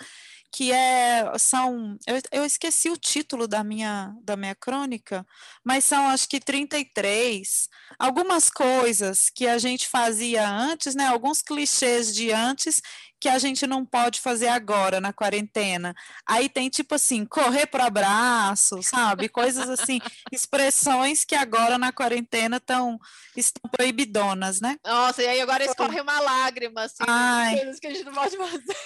que 0.50 0.72
é 0.72 1.30
são 1.38 1.96
eu, 2.06 2.20
eu 2.32 2.44
esqueci 2.44 2.90
o 2.90 2.96
título 2.96 3.46
da 3.46 3.62
minha 3.62 4.14
da 4.22 4.36
minha 4.36 4.54
crônica, 4.54 5.26
mas 5.64 5.84
são 5.84 6.08
acho 6.08 6.28
que 6.28 6.40
33 6.40 7.68
algumas 7.98 8.50
coisas 8.50 9.30
que 9.30 9.46
a 9.46 9.58
gente 9.58 9.88
fazia 9.88 10.48
antes, 10.48 10.94
né? 10.94 11.06
Alguns 11.06 11.42
clichês 11.42 12.14
de 12.14 12.32
antes 12.32 12.82
que 13.20 13.28
a 13.28 13.38
gente 13.38 13.66
não 13.66 13.84
pode 13.84 14.20
fazer 14.20 14.48
agora 14.48 15.00
na 15.00 15.12
quarentena. 15.12 15.94
Aí 16.26 16.48
tem 16.48 16.68
tipo 16.68 16.94
assim, 16.94 17.24
correr 17.26 17.66
para 17.66 17.86
abraço, 17.86 18.82
sabe? 18.82 19.28
Coisas 19.28 19.68
assim, 19.68 19.98
expressões 20.30 21.24
que 21.24 21.34
agora 21.34 21.76
na 21.76 21.92
quarentena 21.92 22.60
tão, 22.60 22.98
estão 23.36 23.68
proibidonas, 23.70 24.60
né? 24.60 24.76
Nossa, 24.84 25.22
e 25.22 25.26
aí 25.26 25.40
agora 25.40 25.64
escorre 25.64 26.00
uma 26.00 26.20
lágrima, 26.20 26.82
assim, 26.82 27.04
Ai. 27.06 27.56
coisas 27.56 27.80
que 27.80 27.86
a 27.88 27.90
gente 27.90 28.04
não 28.04 28.12
pode 28.12 28.36
fazer. 28.36 28.76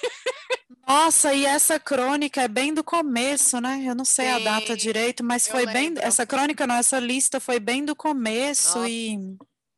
Nossa, 0.87 1.33
e 1.33 1.47
essa 1.47 1.79
crônica 1.79 2.43
é 2.43 2.49
bem 2.49 2.75
do 2.75 2.83
começo, 2.83 3.61
né? 3.61 3.85
Eu 3.87 3.95
não 3.95 4.05
sei 4.05 4.27
Sim, 4.27 4.33
a 4.33 4.39
data 4.39 4.77
direito, 4.77 5.23
mas 5.23 5.47
foi 5.47 5.65
lembro. 5.65 5.73
bem. 5.73 5.95
Essa 5.99 6.27
crônica, 6.27 6.67
não, 6.67 6.75
essa 6.75 6.99
lista 6.99 7.39
foi 7.39 7.61
bem 7.61 7.85
do 7.85 7.95
começo 7.95 8.79
Nossa. 8.79 8.89
e 8.89 9.37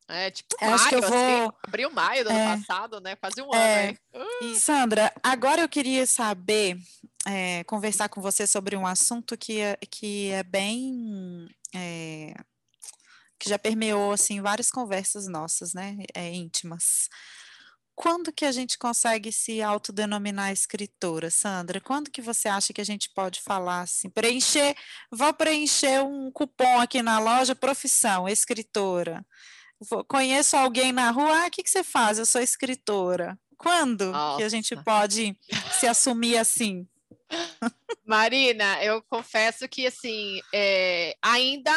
é, 0.08 0.30
tipo, 0.30 0.54
maio, 0.60 0.74
acho 0.74 0.88
que 0.88 0.94
eu 0.94 0.98
assim, 0.98 1.08
vou. 1.08 1.48
Assim, 1.48 1.52
abril, 1.66 1.90
maio 1.90 2.24
do 2.24 2.30
é, 2.30 2.46
ano 2.46 2.60
passado, 2.60 3.00
né? 3.00 3.16
Quase 3.16 3.42
um 3.42 3.54
é, 3.54 3.88
ano. 3.88 3.98
Uh. 4.42 4.54
Sandra, 4.54 5.12
agora 5.22 5.62
eu 5.62 5.68
queria 5.68 6.06
saber, 6.06 6.76
é, 7.26 7.64
conversar 7.64 8.08
com 8.08 8.20
você 8.20 8.46
sobre 8.46 8.76
um 8.76 8.86
assunto 8.86 9.36
que 9.36 9.60
é, 9.60 9.78
que 9.90 10.30
é 10.30 10.42
bem. 10.42 11.48
É, 11.74 12.34
que 13.38 13.48
já 13.48 13.58
permeou, 13.58 14.12
assim, 14.12 14.40
várias 14.40 14.70
conversas 14.70 15.26
nossas, 15.26 15.74
né? 15.74 15.96
É, 16.14 16.30
íntimas. 16.32 17.08
Quando 17.96 18.32
que 18.32 18.44
a 18.44 18.52
gente 18.52 18.76
consegue 18.76 19.30
se 19.30 19.62
autodenominar 19.62 20.52
escritora, 20.52 21.30
Sandra? 21.30 21.80
Quando 21.80 22.10
que 22.10 22.20
você 22.20 22.48
acha 22.48 22.72
que 22.72 22.80
a 22.80 22.84
gente 22.84 23.10
pode 23.14 23.40
falar 23.40 23.82
assim? 23.82 24.10
Preencher, 24.10 24.74
vou 25.12 25.32
preencher 25.32 26.02
um 26.02 26.30
cupom 26.32 26.80
aqui 26.80 27.02
na 27.02 27.18
loja, 27.18 27.54
profissão, 27.54 28.28
escritora 28.28 29.24
conheço 30.08 30.56
alguém 30.56 30.92
na 30.92 31.10
rua, 31.10 31.44
ah, 31.44 31.46
o 31.46 31.50
que, 31.50 31.62
que 31.62 31.70
você 31.70 31.84
faz? 31.84 32.18
Eu 32.18 32.26
sou 32.26 32.40
escritora. 32.40 33.38
Quando 33.56 34.10
Nossa. 34.10 34.38
que 34.38 34.42
a 34.42 34.48
gente 34.48 34.76
pode 34.82 35.36
se 35.78 35.86
assumir 35.86 36.36
assim? 36.36 36.86
Marina, 38.04 38.82
eu 38.82 39.02
confesso 39.02 39.68
que 39.68 39.86
assim 39.86 40.40
é, 40.52 41.16
ainda 41.22 41.72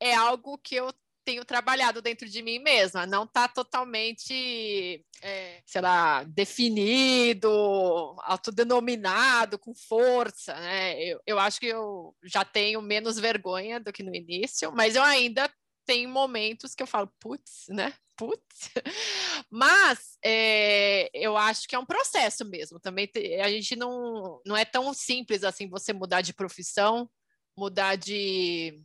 é 0.00 0.14
algo 0.14 0.58
que 0.58 0.74
eu 0.74 0.92
tenho 1.24 1.44
trabalhado 1.44 2.02
dentro 2.02 2.28
de 2.28 2.42
mim 2.42 2.58
mesma, 2.58 3.06
não 3.06 3.24
está 3.24 3.48
totalmente, 3.48 5.04
é, 5.22 5.62
sei 5.64 5.80
lá, 5.80 6.24
definido, 6.24 7.48
autodenominado, 8.22 9.58
com 9.58 9.74
força, 9.74 10.54
né? 10.54 11.02
Eu, 11.02 11.20
eu 11.26 11.38
acho 11.38 11.60
que 11.60 11.66
eu 11.66 12.14
já 12.22 12.44
tenho 12.44 12.82
menos 12.82 13.18
vergonha 13.18 13.80
do 13.80 13.92
que 13.92 14.02
no 14.02 14.14
início, 14.14 14.72
mas 14.72 14.96
eu 14.96 15.02
ainda 15.02 15.50
tem 15.84 16.06
momentos 16.06 16.74
que 16.74 16.82
eu 16.82 16.86
falo, 16.86 17.12
putz, 17.20 17.66
né? 17.68 17.92
Putz. 18.16 18.70
Mas 19.50 20.16
é, 20.24 21.10
eu 21.12 21.36
acho 21.36 21.66
que 21.66 21.74
é 21.74 21.78
um 21.78 21.86
processo 21.86 22.44
mesmo. 22.44 22.78
Também 22.78 23.10
a 23.42 23.50
gente 23.50 23.74
não, 23.74 24.40
não 24.46 24.56
é 24.56 24.64
tão 24.64 24.92
simples 24.94 25.42
assim 25.42 25.68
você 25.68 25.92
mudar 25.92 26.20
de 26.20 26.32
profissão, 26.32 27.10
mudar 27.56 27.96
de 27.96 28.80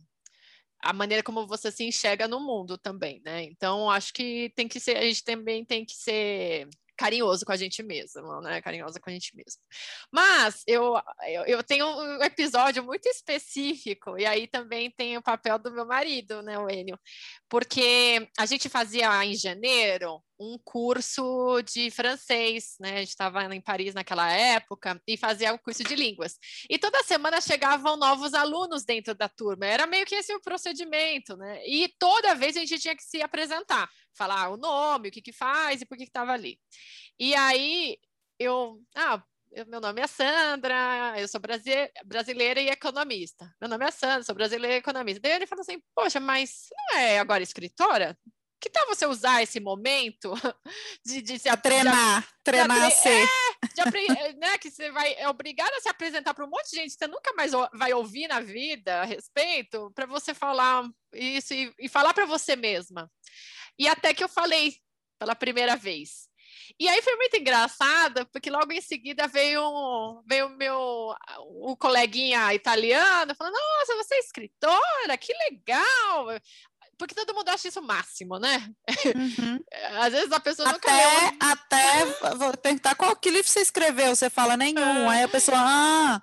a 0.82 0.92
maneira 0.92 1.22
como 1.22 1.46
você 1.46 1.70
se 1.72 1.84
enxerga 1.84 2.28
no 2.28 2.40
mundo 2.40 2.78
também, 2.78 3.20
né? 3.24 3.42
Então 3.44 3.90
acho 3.90 4.12
que 4.12 4.52
tem 4.54 4.68
que 4.68 4.80
ser, 4.80 4.96
a 4.96 5.02
gente 5.02 5.24
também 5.24 5.64
tem 5.64 5.84
que 5.84 5.94
ser 5.94 6.68
carinhoso 6.98 7.44
com 7.46 7.52
a 7.52 7.56
gente 7.56 7.82
mesmo, 7.82 8.40
né? 8.40 8.60
Carinhosa 8.60 9.00
com 9.00 9.08
a 9.08 9.12
gente 9.12 9.34
mesmo. 9.36 9.62
Mas 10.12 10.64
eu, 10.66 10.94
eu, 11.28 11.44
eu, 11.44 11.62
tenho 11.62 11.86
um 11.86 12.22
episódio 12.24 12.82
muito 12.82 13.06
específico, 13.06 14.18
e 14.18 14.26
aí 14.26 14.48
também 14.48 14.90
tem 14.90 15.16
o 15.16 15.22
papel 15.22 15.58
do 15.58 15.70
meu 15.70 15.86
marido, 15.86 16.42
né, 16.42 16.58
o 16.58 16.68
Enio? 16.68 16.98
Porque 17.48 18.28
a 18.36 18.44
gente 18.46 18.68
fazia 18.68 19.24
em 19.24 19.34
janeiro 19.36 20.20
um 20.40 20.58
curso 20.64 21.60
de 21.62 21.90
francês, 21.90 22.76
né? 22.80 22.94
A 22.94 22.98
gente 23.00 23.08
estava 23.08 23.54
em 23.54 23.60
Paris 23.60 23.94
naquela 23.94 24.30
época 24.32 25.00
e 25.06 25.16
fazia 25.16 25.52
um 25.52 25.58
curso 25.58 25.82
de 25.82 25.96
línguas. 25.96 26.38
E 26.70 26.78
toda 26.78 27.02
semana 27.02 27.40
chegavam 27.40 27.96
novos 27.96 28.34
alunos 28.34 28.84
dentro 28.84 29.14
da 29.14 29.28
turma. 29.28 29.66
Era 29.66 29.86
meio 29.86 30.06
que 30.06 30.14
esse 30.14 30.32
o 30.34 30.40
procedimento, 30.40 31.36
né? 31.36 31.66
E 31.66 31.88
toda 31.98 32.34
vez 32.34 32.56
a 32.56 32.60
gente 32.60 32.78
tinha 32.78 32.96
que 32.96 33.02
se 33.02 33.20
apresentar, 33.20 33.88
falar 34.16 34.50
o 34.50 34.56
nome, 34.56 35.08
o 35.08 35.12
que 35.12 35.22
que 35.22 35.32
faz 35.32 35.82
e 35.82 35.86
por 35.86 35.96
que 35.96 36.04
estava 36.04 36.32
ali. 36.32 36.58
E 37.18 37.34
aí 37.34 37.98
eu, 38.38 38.80
ah, 38.94 39.22
meu 39.66 39.80
nome 39.80 40.00
é 40.00 40.06
Sandra, 40.06 41.14
eu 41.18 41.26
sou 41.26 41.40
brasileira 41.40 42.60
e 42.60 42.68
economista. 42.68 43.50
Meu 43.60 43.68
nome 43.68 43.86
é 43.86 43.90
Sandra, 43.90 44.22
sou 44.22 44.34
brasileira 44.34 44.76
e 44.76 44.78
economista. 44.78 45.20
Daí 45.20 45.32
ele 45.32 45.46
falou 45.46 45.62
assim: 45.62 45.82
Poxa, 45.94 46.20
mas 46.20 46.68
não 46.92 46.98
é 46.98 47.18
agora 47.18 47.42
escritora? 47.42 48.16
Que 48.60 48.70
tal 48.70 48.86
você 48.86 49.06
usar 49.06 49.42
esse 49.42 49.60
momento 49.60 50.32
de, 51.04 51.22
de 51.22 51.38
se 51.38 51.56
treinar, 51.58 52.22
de, 52.22 52.28
treinar 52.44 52.84
a 52.84 52.90
ser. 52.90 53.28
É, 54.08 54.32
né, 54.34 54.58
que 54.58 54.70
você 54.70 54.90
vai 54.90 55.14
é 55.14 55.28
obrigada 55.28 55.74
a 55.76 55.80
se 55.80 55.88
apresentar 55.88 56.34
para 56.34 56.44
um 56.44 56.50
monte 56.50 56.70
de 56.70 56.76
gente 56.76 56.92
que 56.92 56.98
você 56.98 57.06
nunca 57.06 57.32
mais 57.34 57.52
vai 57.74 57.92
ouvir 57.92 58.28
na 58.28 58.40
vida 58.40 59.02
a 59.02 59.04
respeito, 59.04 59.90
para 59.94 60.06
você 60.06 60.34
falar 60.34 60.88
isso 61.12 61.54
e, 61.54 61.72
e 61.78 61.88
falar 61.88 62.12
para 62.12 62.26
você 62.26 62.56
mesma. 62.56 63.10
E 63.78 63.86
até 63.86 64.12
que 64.12 64.24
eu 64.24 64.28
falei 64.28 64.76
pela 65.18 65.34
primeira 65.34 65.76
vez. 65.76 66.28
E 66.78 66.88
aí 66.88 67.02
foi 67.02 67.16
muito 67.16 67.36
engraçado, 67.36 68.26
porque 68.26 68.50
logo 68.50 68.72
em 68.72 68.80
seguida 68.80 69.26
veio 69.26 69.62
um, 69.62 70.22
veio 70.26 70.48
meu 70.50 71.14
um 71.64 71.74
coleguinha 71.76 72.52
italiano 72.54 73.34
falando: 73.34 73.54
Nossa, 73.54 73.96
você 73.96 74.14
é 74.14 74.18
escritora, 74.18 75.18
que 75.18 75.32
legal! 75.50 76.26
Porque 76.98 77.14
todo 77.14 77.34
mundo 77.34 77.48
acha 77.48 77.68
isso 77.68 77.80
o 77.80 77.82
máximo, 77.82 78.38
né? 78.38 78.68
Uhum. 79.14 79.58
Às 80.02 80.12
vezes 80.12 80.32
a 80.32 80.40
pessoa 80.40 80.68
até, 80.68 80.74
nunca 80.74 80.92
leu. 80.92 81.36
Até 81.40 82.34
vou 82.36 82.56
perguntar 82.56 82.94
qual 82.96 83.14
que 83.16 83.30
livro 83.30 83.48
você 83.48 83.60
escreveu, 83.60 84.14
você 84.14 84.28
fala 84.28 84.56
nenhum, 84.56 85.08
aí 85.08 85.22
a 85.22 85.28
pessoa, 85.28 85.56
ah. 85.58 86.22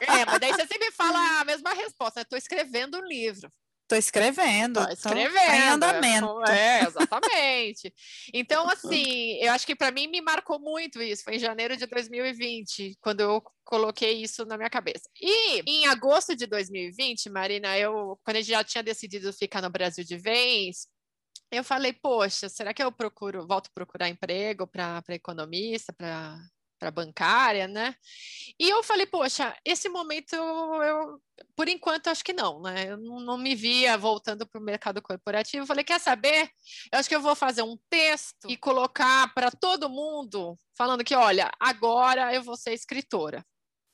É, 0.00 0.24
mas 0.24 0.40
daí 0.40 0.52
você 0.52 0.66
sempre 0.66 0.90
fala 0.92 1.40
a 1.40 1.44
mesma 1.44 1.74
resposta, 1.74 2.20
estou 2.20 2.38
escrevendo 2.38 2.98
um 2.98 3.04
livro. 3.04 3.50
Estou 3.86 3.98
escrevendo. 3.98 4.80
Estou 4.80 5.12
escrevendo. 5.12 5.54
Em 5.54 5.68
andamento. 5.68 6.44
É, 6.46 6.82
exatamente. 6.86 7.94
então, 8.34 8.68
assim, 8.68 9.38
eu 9.40 9.52
acho 9.52 9.64
que 9.64 9.76
para 9.76 9.92
mim 9.92 10.08
me 10.08 10.20
marcou 10.20 10.58
muito 10.58 11.00
isso. 11.00 11.22
Foi 11.22 11.36
em 11.36 11.38
janeiro 11.38 11.76
de 11.76 11.86
2020, 11.86 12.98
quando 13.00 13.20
eu 13.20 13.40
coloquei 13.64 14.20
isso 14.20 14.44
na 14.44 14.56
minha 14.56 14.68
cabeça. 14.68 15.08
E 15.20 15.62
em 15.64 15.86
agosto 15.86 16.34
de 16.34 16.46
2020, 16.46 17.30
Marina, 17.30 17.78
eu, 17.78 18.18
quando 18.24 18.38
a 18.38 18.40
gente 18.40 18.50
já 18.50 18.64
tinha 18.64 18.82
decidido 18.82 19.32
ficar 19.32 19.62
no 19.62 19.70
Brasil 19.70 20.04
de 20.04 20.16
vez, 20.16 20.88
eu 21.52 21.62
falei, 21.62 21.92
poxa, 21.92 22.48
será 22.48 22.74
que 22.74 22.82
eu 22.82 22.90
procuro, 22.90 23.46
volto 23.46 23.68
a 23.68 23.74
procurar 23.74 24.08
emprego 24.08 24.66
para 24.66 25.00
economista, 25.10 25.92
para 25.92 26.40
para 26.78 26.90
bancária, 26.90 27.66
né? 27.66 27.94
E 28.58 28.68
eu 28.68 28.82
falei, 28.82 29.06
poxa, 29.06 29.56
esse 29.64 29.88
momento 29.88 30.34
eu, 30.34 31.20
por 31.54 31.68
enquanto, 31.68 32.08
acho 32.08 32.24
que 32.24 32.32
não, 32.32 32.60
né? 32.60 32.90
Eu 32.90 32.96
não, 32.96 33.36
me 33.36 33.54
via 33.54 33.96
voltando 33.96 34.46
para 34.46 34.60
o 34.60 34.64
mercado 34.64 35.02
corporativo. 35.02 35.62
Eu 35.62 35.66
falei, 35.66 35.84
quer 35.84 36.00
saber? 36.00 36.48
Eu 36.92 36.98
acho 36.98 37.08
que 37.08 37.16
eu 37.16 37.20
vou 37.20 37.34
fazer 37.34 37.62
um 37.62 37.76
texto 37.90 38.48
e 38.48 38.56
colocar 38.56 39.32
para 39.34 39.50
todo 39.50 39.90
mundo, 39.90 40.58
falando 40.76 41.04
que, 41.04 41.14
olha, 41.14 41.50
agora 41.60 42.34
eu 42.34 42.42
vou 42.42 42.56
ser 42.56 42.72
escritora. 42.72 43.44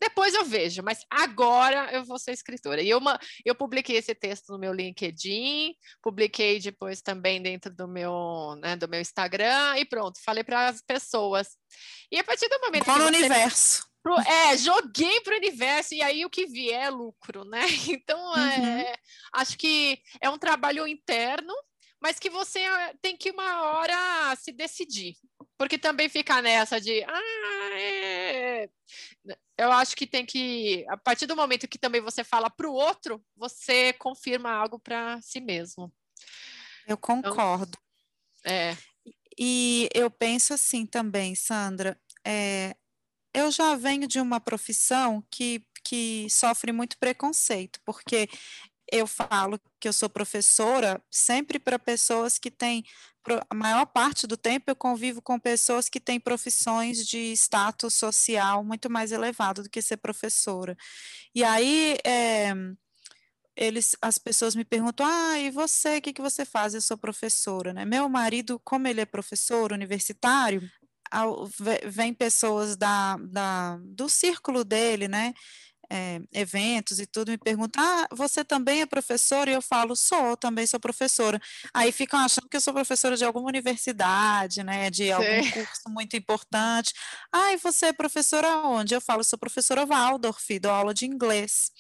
Depois 0.02 0.34
eu 0.34 0.44
vejo, 0.44 0.82
mas 0.82 0.98
agora 1.08 1.92
eu 1.92 2.04
vou 2.04 2.18
ser 2.18 2.32
escritora. 2.32 2.82
E 2.82 2.90
eu, 2.90 3.00
eu 3.44 3.54
publiquei 3.54 3.96
esse 3.96 4.12
texto 4.16 4.52
no 4.52 4.58
meu 4.58 4.72
LinkedIn, 4.72 5.74
publiquei 6.02 6.58
depois 6.58 7.00
também 7.00 7.40
dentro 7.40 7.72
do 7.72 7.86
meu, 7.86 8.56
né, 8.60 8.74
do 8.74 8.88
meu 8.88 9.00
Instagram 9.00 9.78
e 9.78 9.84
pronto, 9.84 10.20
falei 10.24 10.42
para 10.42 10.66
as 10.66 10.82
pessoas. 10.82 11.50
E 12.10 12.18
a 12.18 12.24
partir 12.24 12.48
do 12.48 12.58
momento 12.58 12.84
Bom 12.84 12.94
que 12.94 12.98
no 12.98 13.04
você... 13.04 13.16
universo. 13.16 13.86
Pro, 14.02 14.18
é, 14.18 14.56
joguei 14.56 15.20
para 15.20 15.34
o 15.34 15.36
universo 15.36 15.94
e 15.94 16.02
aí 16.02 16.24
o 16.24 16.30
que 16.30 16.46
vier 16.46 16.86
é 16.86 16.90
lucro, 16.90 17.44
né? 17.44 17.62
Então, 17.88 18.18
uhum. 18.18 18.80
é, 18.80 18.94
acho 19.34 19.56
que 19.56 20.00
é 20.20 20.28
um 20.28 20.38
trabalho 20.38 20.84
interno, 20.88 21.54
mas 22.02 22.18
que 22.18 22.28
você 22.28 22.58
eh, 22.58 22.94
tem 23.00 23.16
que 23.16 23.30
uma 23.30 23.62
hora 23.62 24.34
se 24.36 24.50
decidir, 24.50 25.16
porque 25.56 25.78
também 25.78 26.08
fica 26.08 26.42
nessa 26.42 26.80
de, 26.80 27.04
ah, 27.04 27.70
é... 27.78 28.68
eu 29.56 29.70
acho 29.70 29.94
que 29.94 30.04
tem 30.04 30.26
que, 30.26 30.84
a 30.88 30.96
partir 30.96 31.26
do 31.26 31.36
momento 31.36 31.68
que 31.68 31.78
também 31.78 32.00
você 32.00 32.24
fala 32.24 32.50
para 32.50 32.68
o 32.68 32.74
outro, 32.74 33.24
você 33.36 33.92
confirma 33.92 34.50
algo 34.50 34.80
para 34.80 35.22
si 35.22 35.40
mesmo. 35.40 35.92
Eu 36.88 36.98
então, 37.00 37.22
concordo. 37.22 37.78
Então, 38.40 38.52
é. 38.52 38.76
E 39.38 39.88
eu 39.94 40.10
penso 40.10 40.52
assim 40.52 40.84
também, 40.84 41.36
Sandra, 41.36 41.98
é, 42.26 42.74
eu 43.32 43.50
já 43.52 43.76
venho 43.76 44.08
de 44.08 44.20
uma 44.20 44.40
profissão 44.40 45.24
que, 45.30 45.64
que 45.84 46.26
sofre 46.28 46.72
muito 46.72 46.98
preconceito, 46.98 47.80
porque 47.84 48.28
eu 48.92 49.06
falo 49.06 49.58
que 49.80 49.88
eu 49.88 49.92
sou 49.92 50.08
professora 50.10 51.02
sempre 51.10 51.58
para 51.58 51.78
pessoas 51.78 52.38
que 52.38 52.50
têm, 52.50 52.84
a 53.48 53.54
maior 53.54 53.86
parte 53.86 54.26
do 54.26 54.36
tempo 54.36 54.70
eu 54.70 54.76
convivo 54.76 55.22
com 55.22 55.40
pessoas 55.40 55.88
que 55.88 55.98
têm 55.98 56.20
profissões 56.20 57.06
de 57.06 57.32
status 57.32 57.94
social 57.94 58.62
muito 58.62 58.90
mais 58.90 59.10
elevado 59.10 59.62
do 59.62 59.70
que 59.70 59.80
ser 59.80 59.96
professora. 59.96 60.76
E 61.34 61.42
aí, 61.42 61.96
é, 62.04 62.52
eles, 63.56 63.96
as 64.02 64.18
pessoas 64.18 64.54
me 64.54 64.64
perguntam, 64.64 65.06
ah, 65.06 65.38
e 65.38 65.50
você, 65.50 65.96
o 65.96 66.02
que, 66.02 66.12
que 66.12 66.22
você 66.22 66.44
faz? 66.44 66.74
Eu 66.74 66.80
sou 66.82 66.98
professora, 66.98 67.72
né? 67.72 67.86
Meu 67.86 68.08
marido, 68.10 68.60
como 68.62 68.86
ele 68.88 69.00
é 69.00 69.06
professor 69.06 69.72
universitário, 69.72 70.62
vem 71.86 72.12
pessoas 72.12 72.76
da, 72.76 73.16
da, 73.16 73.78
do 73.82 74.08
círculo 74.08 74.64
dele, 74.64 75.08
né? 75.08 75.32
É, 75.94 76.20
eventos 76.32 76.98
e 76.98 77.06
tudo, 77.06 77.30
me 77.30 77.36
perguntam: 77.36 77.84
ah, 77.84 78.06
você 78.12 78.42
também 78.42 78.80
é 78.80 78.86
professora? 78.86 79.50
E 79.50 79.54
eu 79.54 79.60
falo: 79.60 79.94
sou, 79.94 80.36
também 80.38 80.66
sou 80.66 80.80
professora. 80.80 81.38
Aí 81.74 81.92
ficam 81.92 82.18
achando 82.18 82.48
que 82.48 82.56
eu 82.56 82.62
sou 82.62 82.72
professora 82.72 83.14
de 83.14 83.24
alguma 83.24 83.48
universidade, 83.48 84.62
né? 84.62 84.88
De 84.88 85.04
Sim. 85.04 85.12
algum 85.12 85.50
curso 85.50 85.82
muito 85.88 86.16
importante. 86.16 86.94
Ah, 87.30 87.52
e 87.52 87.58
você 87.58 87.86
é 87.86 87.92
professora 87.92 88.48
onde? 88.66 88.94
Eu 88.94 89.02
falo: 89.02 89.22
sou 89.22 89.38
professora 89.38 89.84
Waldorf, 89.84 90.58
dou 90.58 90.72
aula 90.72 90.94
de 90.94 91.04
inglês. 91.04 91.70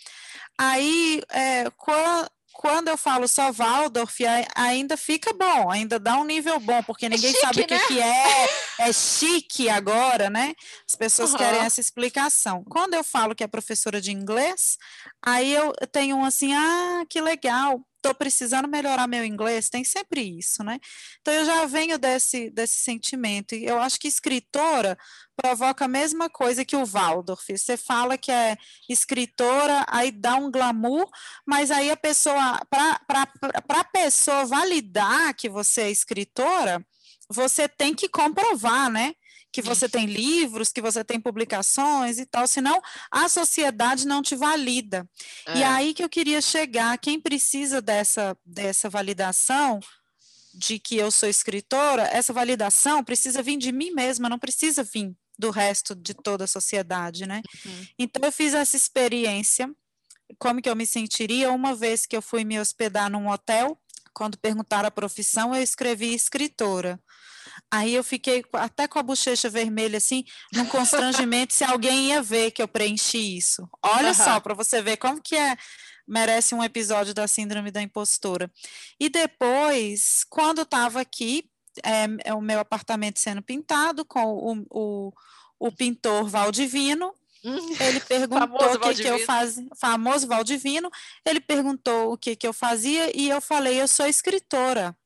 Aí, 0.58 1.22
é, 1.30 1.70
quando 1.70 2.28
quando 2.52 2.88
eu 2.88 2.96
falo 2.96 3.26
só 3.26 3.50
Waldorf, 3.50 4.18
ainda 4.54 4.96
fica 4.96 5.32
bom, 5.32 5.70
ainda 5.70 5.98
dá 5.98 6.16
um 6.18 6.24
nível 6.24 6.58
bom, 6.60 6.82
porque 6.82 7.06
é 7.06 7.08
ninguém 7.08 7.30
é 7.30 7.32
chique, 7.32 7.46
sabe 7.46 7.60
o 7.62 7.66
que, 7.66 7.74
né? 7.74 7.86
que 7.86 8.00
é, 8.00 8.48
é 8.80 8.92
chique 8.92 9.68
agora, 9.68 10.30
né? 10.30 10.54
As 10.88 10.94
pessoas 10.94 11.32
uhum. 11.32 11.38
querem 11.38 11.60
essa 11.60 11.80
explicação. 11.80 12.64
Quando 12.64 12.94
eu 12.94 13.02
falo 13.02 13.34
que 13.34 13.42
é 13.42 13.48
professora 13.48 14.00
de 14.00 14.12
inglês, 14.12 14.76
aí 15.24 15.52
eu 15.52 15.72
tenho 15.90 16.16
um 16.16 16.24
assim, 16.24 16.54
ah, 16.54 17.04
que 17.08 17.20
legal, 17.20 17.80
estou 18.02 18.14
precisando 18.14 18.68
melhorar 18.68 19.06
meu 19.06 19.24
inglês, 19.24 19.70
tem 19.70 19.84
sempre 19.84 20.20
isso, 20.20 20.64
né? 20.64 20.80
Então 21.20 21.32
eu 21.32 21.44
já 21.44 21.64
venho 21.66 21.98
desse, 21.98 22.50
desse 22.50 22.74
sentimento, 22.74 23.54
e 23.54 23.64
eu 23.64 23.78
acho 23.80 23.98
que 23.98 24.08
escritora 24.08 24.98
provoca 25.36 25.84
a 25.84 25.88
mesma 25.88 26.28
coisa 26.28 26.64
que 26.64 26.76
o 26.76 26.84
Waldorf. 26.84 27.48
Você 27.48 27.76
fala 27.76 28.18
que 28.18 28.30
é 28.30 28.56
escritora, 28.88 29.86
aí 29.88 30.10
dá 30.10 30.34
um 30.34 30.50
glamour, 30.50 31.08
mas 31.46 31.70
aí 31.70 31.90
a 31.90 31.96
pessoa, 31.96 32.60
para 32.68 33.00
a 33.68 33.84
pessoa 33.84 34.44
validar 34.44 35.34
que 35.34 35.48
você 35.48 35.82
é 35.82 35.90
escritora, 35.90 36.84
você 37.30 37.68
tem 37.68 37.94
que 37.94 38.08
comprovar, 38.08 38.90
né? 38.90 39.14
Que 39.52 39.60
você 39.60 39.88
tem 39.88 40.06
livros, 40.06 40.72
que 40.72 40.80
você 40.80 41.04
tem 41.04 41.20
publicações 41.20 42.18
e 42.18 42.24
tal, 42.24 42.46
senão 42.46 42.80
a 43.10 43.28
sociedade 43.28 44.06
não 44.06 44.22
te 44.22 44.34
valida. 44.34 45.06
É. 45.46 45.58
E 45.58 45.62
aí 45.62 45.94
que 45.94 46.02
eu 46.02 46.08
queria 46.08 46.40
chegar, 46.40 46.96
quem 46.98 47.20
precisa 47.20 47.82
dessa, 47.82 48.36
dessa 48.44 48.88
validação 48.88 49.78
de 50.54 50.78
que 50.78 50.96
eu 50.96 51.10
sou 51.10 51.28
escritora, 51.28 52.04
essa 52.04 52.32
validação 52.32 53.04
precisa 53.04 53.42
vir 53.42 53.58
de 53.58 53.72
mim 53.72 53.90
mesma, 53.90 54.28
não 54.28 54.38
precisa 54.38 54.82
vir 54.82 55.14
do 55.38 55.50
resto 55.50 55.94
de 55.94 56.14
toda 56.14 56.44
a 56.44 56.48
sociedade, 56.48 57.26
né? 57.26 57.42
Uhum. 57.64 57.86
Então 57.98 58.22
eu 58.24 58.32
fiz 58.32 58.54
essa 58.54 58.76
experiência, 58.76 59.70
como 60.38 60.60
que 60.60 60.68
eu 60.68 60.76
me 60.76 60.86
sentiria 60.86 61.50
uma 61.50 61.74
vez 61.74 62.06
que 62.06 62.16
eu 62.16 62.22
fui 62.22 62.44
me 62.44 62.60
hospedar 62.60 63.10
num 63.10 63.28
hotel, 63.28 63.78
quando 64.14 64.38
perguntaram 64.38 64.88
a 64.88 64.90
profissão, 64.90 65.54
eu 65.54 65.62
escrevi 65.62 66.14
escritora. 66.14 67.00
Aí 67.70 67.94
eu 67.94 68.04
fiquei 68.04 68.44
até 68.52 68.86
com 68.86 68.98
a 68.98 69.02
bochecha 69.02 69.48
vermelha, 69.48 69.96
assim, 69.96 70.24
num 70.52 70.66
constrangimento 70.66 71.54
se 71.54 71.64
alguém 71.64 72.08
ia 72.08 72.22
ver 72.22 72.50
que 72.50 72.62
eu 72.62 72.68
preenchi 72.68 73.36
isso. 73.36 73.68
Olha 73.82 74.08
uhum. 74.08 74.14
só, 74.14 74.40
para 74.40 74.54
você 74.54 74.82
ver 74.82 74.96
como 74.96 75.20
que 75.20 75.36
é 75.36 75.56
merece 76.06 76.54
um 76.54 76.62
episódio 76.62 77.14
da 77.14 77.26
síndrome 77.26 77.70
da 77.70 77.80
impostora. 77.80 78.50
E 78.98 79.08
depois, 79.08 80.24
quando 80.28 80.62
estava 80.62 81.00
aqui, 81.00 81.48
é, 81.84 82.30
é, 82.30 82.34
o 82.34 82.40
meu 82.40 82.60
apartamento 82.60 83.18
sendo 83.18 83.42
pintado 83.42 84.04
com 84.04 84.24
o, 84.24 84.66
o, 84.70 85.12
o 85.58 85.72
pintor 85.72 86.28
Valdivino. 86.28 87.14
Ele 87.42 88.00
perguntou 88.06 88.74
o 88.74 88.78
que, 88.78 88.94
que 88.94 89.08
eu 89.08 89.18
fazia, 89.24 89.66
famoso 89.78 90.26
Valdivino, 90.26 90.90
ele 91.24 91.40
perguntou 91.40 92.12
o 92.12 92.18
que, 92.18 92.36
que 92.36 92.46
eu 92.46 92.52
fazia 92.52 93.10
e 93.16 93.28
eu 93.28 93.40
falei, 93.40 93.80
eu 93.80 93.88
sou 93.88 94.06
escritora. 94.06 94.96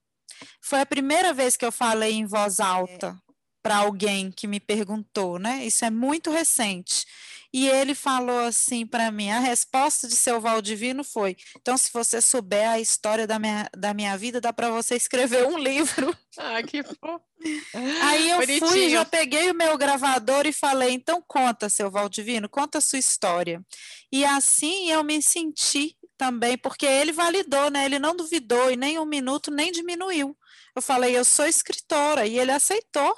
Foi 0.61 0.81
a 0.81 0.87
primeira 0.87 1.33
vez 1.33 1.57
que 1.57 1.65
eu 1.65 1.73
falei 1.73 2.13
em 2.13 2.27
voz 2.27 2.61
alta 2.61 3.17
para 3.63 3.79
alguém 3.79 4.31
que 4.31 4.47
me 4.47 4.61
perguntou, 4.61 5.39
né? 5.39 5.65
Isso 5.65 5.85
é 5.85 5.91
muito 5.91 6.31
recente. 6.31 7.07
E 7.57 7.67
ele 7.71 7.95
falou 7.95 8.41
assim 8.41 8.87
para 8.87 9.11
mim: 9.11 9.31
a 9.31 9.39
resposta 9.39 10.07
de 10.07 10.15
seu 10.15 10.39
Valdivino 10.39 11.03
foi: 11.03 11.35
então, 11.57 11.75
se 11.79 11.91
você 11.91 12.21
souber 12.21 12.69
a 12.69 12.79
história 12.79 13.27
da 13.27 13.39
minha, 13.39 13.67
da 13.75 13.95
minha 13.95 14.15
vida, 14.19 14.43
dá 14.43 14.53
para 14.53 14.69
você 14.69 14.95
escrever 14.95 15.47
um 15.47 15.57
livro. 15.57 16.15
Ah, 16.39 16.63
que 16.63 16.83
fofo. 16.83 17.25
Aí 18.03 18.29
eu 18.29 18.37
Bonitinho. 18.41 18.69
fui, 18.69 18.91
já 18.91 19.07
peguei 19.07 19.51
o 19.51 19.55
meu 19.55 19.79
gravador 19.79 20.47
e 20.47 20.53
falei: 20.53 20.91
então, 20.91 21.25
conta, 21.27 21.71
seu 21.71 21.91
Valdivino, 21.91 22.47
conta 22.47 22.77
a 22.77 22.81
sua 22.83 22.99
história. 22.99 23.65
E 24.13 24.23
assim 24.23 24.91
eu 24.91 25.03
me 25.03 25.23
senti 25.23 25.97
também, 26.19 26.59
porque 26.59 26.85
ele 26.85 27.11
validou, 27.11 27.71
né? 27.71 27.87
Ele 27.87 27.99
não 27.99 28.15
duvidou 28.15 28.71
e 28.71 28.77
nem 28.77 28.99
um 28.99 29.07
minuto 29.07 29.51
nem 29.51 29.73
diminuiu. 29.73 30.37
Eu 30.75 30.83
falei, 30.83 31.17
eu 31.17 31.25
sou 31.25 31.47
escritora, 31.47 32.27
e 32.27 32.39
ele 32.39 32.53
aceitou. 32.53 33.17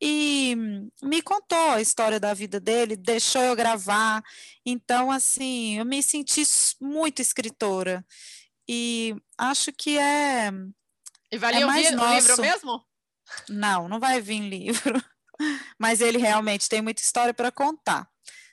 E 0.00 0.54
me 1.02 1.22
contou 1.22 1.70
a 1.70 1.80
história 1.80 2.20
da 2.20 2.34
vida 2.34 2.60
dele, 2.60 2.96
deixou 2.96 3.42
eu 3.42 3.56
gravar. 3.56 4.22
Então, 4.64 5.10
assim, 5.10 5.78
eu 5.78 5.84
me 5.84 6.02
senti 6.02 6.42
muito 6.80 7.22
escritora. 7.22 8.04
E 8.68 9.14
acho 9.38 9.72
que 9.72 9.98
é. 9.98 10.50
E 11.30 11.38
valia 11.38 11.62
é 11.62 11.66
mais 11.66 11.86
o, 11.86 12.14
livro 12.14 12.40
mesmo? 12.40 12.86
Não, 13.48 13.88
não 13.88 13.98
vai 13.98 14.20
vir 14.20 14.40
livro. 14.40 15.02
Mas 15.78 16.00
ele 16.00 16.18
realmente 16.18 16.68
tem 16.68 16.82
muita 16.82 17.00
história 17.00 17.32
para 17.32 17.50
contar. 17.50 18.08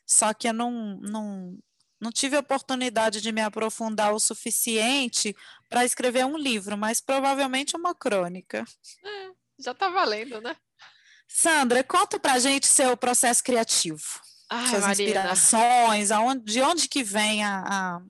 Só 0.06 0.34
que 0.34 0.48
eu 0.48 0.54
não, 0.54 0.98
não, 1.02 1.58
não 2.00 2.12
tive 2.12 2.38
oportunidade 2.38 3.22
de 3.22 3.32
me 3.32 3.42
aprofundar 3.42 4.14
o 4.14 4.20
suficiente 4.20 5.36
para 5.70 5.86
escrever 5.86 6.26
um 6.26 6.38
livro, 6.38 6.78
mas 6.78 7.00
provavelmente 7.00 7.76
uma 7.76 7.96
crônica. 7.96 8.66
É, 9.04 9.32
já 9.58 9.72
está 9.72 9.90
valendo, 9.90 10.42
né? 10.42 10.56
Sandra, 11.28 11.84
conta 11.84 12.20
para 12.20 12.40
gente 12.40 12.68
seu 12.68 12.96
processo 12.96 13.44
criativo. 13.44 14.04
Ai, 14.50 14.68
suas 14.68 14.82
Marina. 14.82 15.04
inspirações, 15.04 16.12
aonde, 16.12 16.44
de 16.46 16.62
onde 16.62 16.88
que 16.88 17.04
vem 17.04 17.44
a, 17.44 17.64
a, 17.66 18.02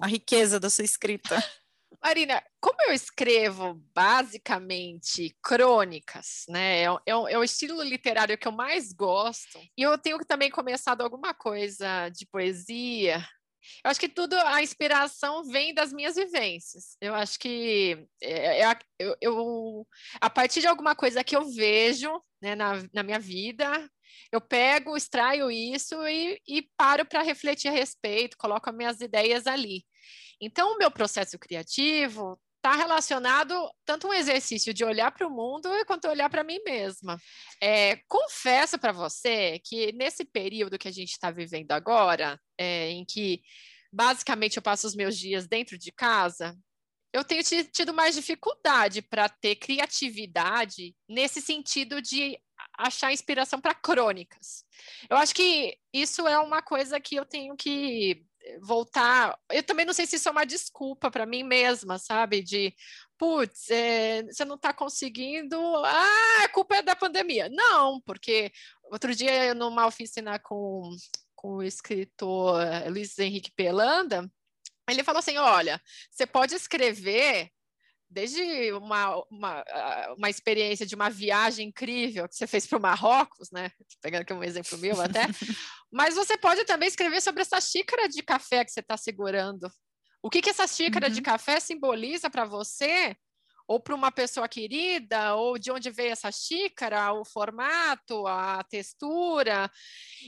a 0.00 0.06
riqueza 0.06 0.58
da 0.58 0.68
sua 0.68 0.84
escrita? 0.84 1.36
Marina, 2.02 2.42
como 2.60 2.76
eu 2.88 2.92
escrevo 2.92 3.80
basicamente 3.94 5.36
crônicas, 5.40 6.44
né? 6.48 6.82
É, 6.82 6.86
é, 6.86 7.12
é, 7.12 7.38
o 7.38 7.44
estilo 7.44 7.80
literário 7.82 8.36
que 8.36 8.48
eu 8.48 8.52
mais 8.52 8.92
gosto. 8.92 9.60
E 9.76 9.82
eu 9.82 9.96
tenho 9.96 10.18
também 10.24 10.50
começado 10.50 11.02
alguma 11.02 11.32
coisa 11.32 12.08
de 12.08 12.26
poesia 12.26 13.24
eu 13.84 13.90
acho 13.90 14.00
que 14.00 14.08
tudo, 14.08 14.34
a 14.34 14.62
inspiração 14.62 15.44
vem 15.44 15.74
das 15.74 15.92
minhas 15.92 16.16
vivências. 16.16 16.96
Eu 17.00 17.14
acho 17.14 17.38
que 17.38 18.06
é, 18.22 18.62
é, 18.62 18.78
eu, 18.98 19.16
eu, 19.20 19.86
a 20.20 20.30
partir 20.30 20.60
de 20.60 20.66
alguma 20.66 20.94
coisa 20.94 21.24
que 21.24 21.36
eu 21.36 21.48
vejo 21.50 22.10
né, 22.40 22.54
na, 22.54 22.82
na 22.92 23.02
minha 23.02 23.18
vida, 23.18 23.88
eu 24.30 24.40
pego, 24.40 24.96
extraio 24.96 25.50
isso 25.50 25.94
e, 26.06 26.40
e 26.46 26.62
paro 26.76 27.04
para 27.04 27.22
refletir 27.22 27.68
a 27.68 27.72
respeito, 27.72 28.36
coloco 28.36 28.68
as 28.68 28.76
minhas 28.76 29.00
ideias 29.00 29.46
ali. 29.46 29.84
Então, 30.40 30.74
o 30.74 30.78
meu 30.78 30.90
processo 30.90 31.38
criativo 31.38 32.40
está 32.62 32.76
relacionado 32.76 33.68
tanto 33.84 34.06
um 34.06 34.14
exercício 34.14 34.72
de 34.72 34.84
olhar 34.84 35.10
para 35.10 35.26
o 35.26 35.30
mundo 35.30 35.68
quanto 35.84 36.06
olhar 36.06 36.30
para 36.30 36.44
mim 36.44 36.60
mesma. 36.64 37.18
É, 37.60 37.96
confesso 38.06 38.78
para 38.78 38.92
você 38.92 39.60
que 39.64 39.90
nesse 39.92 40.24
período 40.24 40.78
que 40.78 40.86
a 40.86 40.92
gente 40.92 41.10
está 41.10 41.32
vivendo 41.32 41.72
agora, 41.72 42.40
é, 42.56 42.90
em 42.90 43.04
que 43.04 43.42
basicamente 43.92 44.56
eu 44.56 44.62
passo 44.62 44.86
os 44.86 44.94
meus 44.94 45.18
dias 45.18 45.48
dentro 45.48 45.76
de 45.76 45.90
casa, 45.90 46.56
eu 47.12 47.24
tenho 47.24 47.42
tido 47.42 47.92
mais 47.92 48.14
dificuldade 48.14 49.02
para 49.02 49.28
ter 49.28 49.56
criatividade 49.56 50.94
nesse 51.08 51.42
sentido 51.42 52.00
de 52.00 52.38
achar 52.78 53.12
inspiração 53.12 53.60
para 53.60 53.74
crônicas. 53.74 54.64
Eu 55.10 55.16
acho 55.16 55.34
que 55.34 55.76
isso 55.92 56.26
é 56.28 56.38
uma 56.38 56.62
coisa 56.62 57.00
que 57.00 57.16
eu 57.16 57.26
tenho 57.26 57.56
que 57.56 58.24
voltar. 58.60 59.38
Eu 59.50 59.62
também 59.62 59.84
não 59.84 59.92
sei 59.92 60.06
se 60.06 60.16
isso 60.16 60.28
é 60.28 60.32
uma 60.32 60.44
desculpa 60.44 61.10
para 61.10 61.26
mim 61.26 61.42
mesma, 61.42 61.98
sabe? 61.98 62.42
De, 62.42 62.74
putz, 63.18 63.70
é, 63.70 64.22
você 64.24 64.44
não 64.44 64.56
está 64.56 64.72
conseguindo. 64.72 65.56
Ah, 65.84 66.44
a 66.44 66.48
culpa 66.48 66.76
é 66.76 66.82
da 66.82 66.96
pandemia. 66.96 67.48
Não, 67.48 68.00
porque 68.02 68.52
outro 68.84 69.14
dia, 69.14 69.54
numa 69.54 69.86
oficina 69.86 70.38
com, 70.38 70.90
com 71.34 71.56
o 71.56 71.62
escritor 71.62 72.60
Luiz 72.88 73.18
Henrique 73.18 73.52
Pelanda, 73.52 74.30
ele 74.88 75.04
falou 75.04 75.20
assim: 75.20 75.36
olha, 75.38 75.80
você 76.10 76.26
pode 76.26 76.54
escrever 76.54 77.50
desde 78.12 78.72
uma, 78.72 79.16
uma, 79.30 79.64
uma 80.16 80.30
experiência 80.30 80.84
de 80.84 80.94
uma 80.94 81.08
viagem 81.08 81.68
incrível 81.68 82.28
que 82.28 82.36
você 82.36 82.46
fez 82.46 82.66
para 82.66 82.78
o 82.78 82.80
Marrocos, 82.80 83.50
né? 83.50 83.70
Pegando 84.00 84.22
aqui 84.22 84.32
um 84.32 84.44
exemplo 84.44 84.78
meu 84.78 85.00
até, 85.00 85.22
mas 85.90 86.14
você 86.14 86.36
pode 86.36 86.64
também 86.64 86.88
escrever 86.88 87.20
sobre 87.22 87.42
essa 87.42 87.60
xícara 87.60 88.08
de 88.08 88.22
café 88.22 88.64
que 88.64 88.70
você 88.70 88.80
está 88.80 88.96
segurando. 88.96 89.70
O 90.22 90.30
que, 90.30 90.42
que 90.42 90.50
essa 90.50 90.66
xícara 90.66 91.08
uhum. 91.08 91.12
de 91.12 91.22
café 91.22 91.58
simboliza 91.58 92.30
para 92.30 92.44
você 92.44 93.16
ou 93.66 93.80
para 93.80 93.94
uma 93.94 94.10
pessoa 94.10 94.48
querida, 94.48 95.34
ou 95.34 95.58
de 95.58 95.70
onde 95.70 95.90
veio 95.90 96.12
essa 96.12 96.30
xícara, 96.30 97.12
o 97.12 97.24
formato, 97.24 98.26
a 98.26 98.62
textura. 98.64 99.70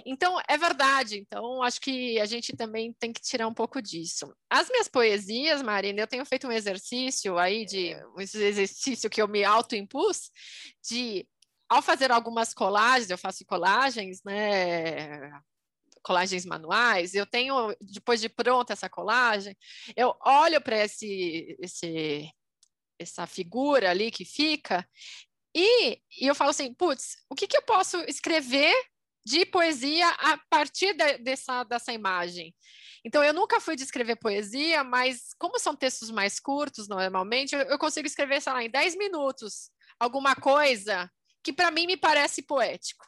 Então, 0.07 0.41
é 0.49 0.57
verdade. 0.57 1.19
Então, 1.19 1.63
acho 1.63 1.81
que 1.81 2.21
a 2.21 2.27
gente 2.27 2.57
também 2.57 2.93
tem 2.93 3.13
que 3.13 3.21
tirar 3.21 3.47
um 3.47 3.55
pouco 3.55 3.81
disso. 3.81 4.35
As 4.51 4.69
minhas 4.69 4.89
poesias, 4.89 5.63
Marina, 5.63 6.01
eu 6.01 6.07
tenho 6.07 6.25
feito 6.27 6.47
um 6.47 6.53
exercício 6.53 7.39
aí 7.39 7.65
de 7.65 7.95
um 8.17 8.21
exercício 8.21 9.11
que 9.11 9.21
eu 9.21 9.29
me 9.29 9.45
autoimpus 9.45 10.31
de 10.89 11.27
ao 11.69 11.83
fazer 11.83 12.13
algumas 12.13 12.53
colagens, 12.53 13.11
eu 13.11 13.19
faço 13.19 13.45
colagens, 13.45 14.21
né? 14.25 15.31
colagens 16.05 16.45
manuais, 16.45 17.15
eu 17.15 17.25
tenho, 17.27 17.75
depois 17.81 18.21
de 18.21 18.29
pronta 18.29 18.75
essa 18.75 18.91
colagem, 18.91 19.57
eu 19.97 20.15
olho 20.21 20.61
para 20.61 20.85
esse, 20.85 21.57
esse 21.59 22.31
essa 22.99 23.27
figura 23.27 23.91
ali 23.91 24.11
que 24.11 24.25
fica, 24.25 24.87
e, 25.55 26.01
e 26.21 26.27
eu 26.27 26.35
falo 26.35 26.51
assim, 26.51 26.75
putz, 26.75 27.17
o 27.31 27.35
que, 27.35 27.47
que 27.47 27.57
eu 27.57 27.63
posso 27.63 27.99
escrever 28.09 28.75
de 29.25 29.47
poesia 29.47 30.09
a 30.09 30.37
partir 30.51 30.95
de, 30.95 31.19
dessa, 31.19 31.63
dessa 31.65 31.93
imagem? 31.93 32.55
Então, 33.05 33.23
eu 33.23 33.33
nunca 33.33 33.61
fui 33.61 33.77
de 33.77 33.83
escrever 33.83 34.17
poesia, 34.17 34.83
mas 34.83 35.33
como 35.39 35.59
são 35.59 35.77
textos 35.77 36.11
mais 36.11 36.41
curtos, 36.41 36.89
normalmente, 36.89 37.55
eu, 37.55 37.61
eu 37.61 37.79
consigo 37.79 38.07
escrever, 38.07 38.41
sei 38.41 38.53
lá, 38.53 38.65
em 38.65 38.71
10 38.71 38.97
minutos, 38.97 39.71
alguma 40.01 40.35
coisa 40.35 41.11
que 41.43 41.53
para 41.53 41.71
mim 41.71 41.87
me 41.87 41.97
parece 41.97 42.43
poético. 42.43 43.07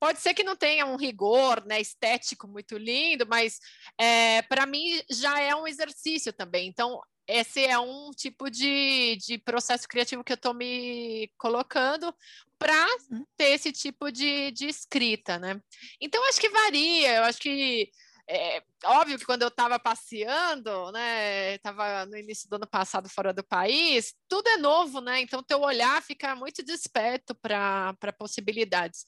Pode 0.00 0.20
ser 0.20 0.34
que 0.34 0.42
não 0.42 0.56
tenha 0.56 0.86
um 0.86 0.96
rigor 0.96 1.64
né, 1.66 1.80
estético 1.80 2.48
muito 2.48 2.76
lindo, 2.76 3.26
mas 3.26 3.58
é, 3.98 4.42
para 4.42 4.66
mim 4.66 5.00
já 5.10 5.40
é 5.40 5.54
um 5.54 5.66
exercício 5.66 6.32
também. 6.32 6.66
Então, 6.66 7.00
esse 7.26 7.64
é 7.64 7.78
um 7.78 8.10
tipo 8.10 8.50
de, 8.50 9.16
de 9.16 9.38
processo 9.38 9.88
criativo 9.88 10.22
que 10.22 10.32
eu 10.32 10.36
estou 10.36 10.54
me 10.54 11.30
colocando 11.36 12.14
para 12.58 12.86
uhum. 13.10 13.24
ter 13.36 13.50
esse 13.50 13.72
tipo 13.72 14.10
de, 14.10 14.50
de 14.52 14.66
escrita, 14.66 15.38
né? 15.38 15.60
Então, 16.00 16.26
acho 16.28 16.40
que 16.40 16.48
varia, 16.48 17.16
eu 17.16 17.24
acho 17.24 17.38
que 17.38 17.90
é, 18.28 18.62
óbvio 18.84 19.18
que 19.18 19.24
quando 19.24 19.42
eu 19.42 19.48
estava 19.48 19.78
passeando, 19.78 20.90
né, 20.90 21.54
estava 21.54 22.04
no 22.06 22.16
início 22.16 22.48
do 22.48 22.56
ano 22.56 22.66
passado 22.66 23.08
fora 23.08 23.32
do 23.32 23.44
país, 23.44 24.14
tudo 24.28 24.48
é 24.48 24.56
novo, 24.56 25.00
né? 25.00 25.20
Então 25.20 25.42
teu 25.44 25.60
olhar 25.60 26.02
fica 26.02 26.34
muito 26.34 26.64
desperto 26.64 27.34
para 27.36 28.12
possibilidades. 28.18 29.04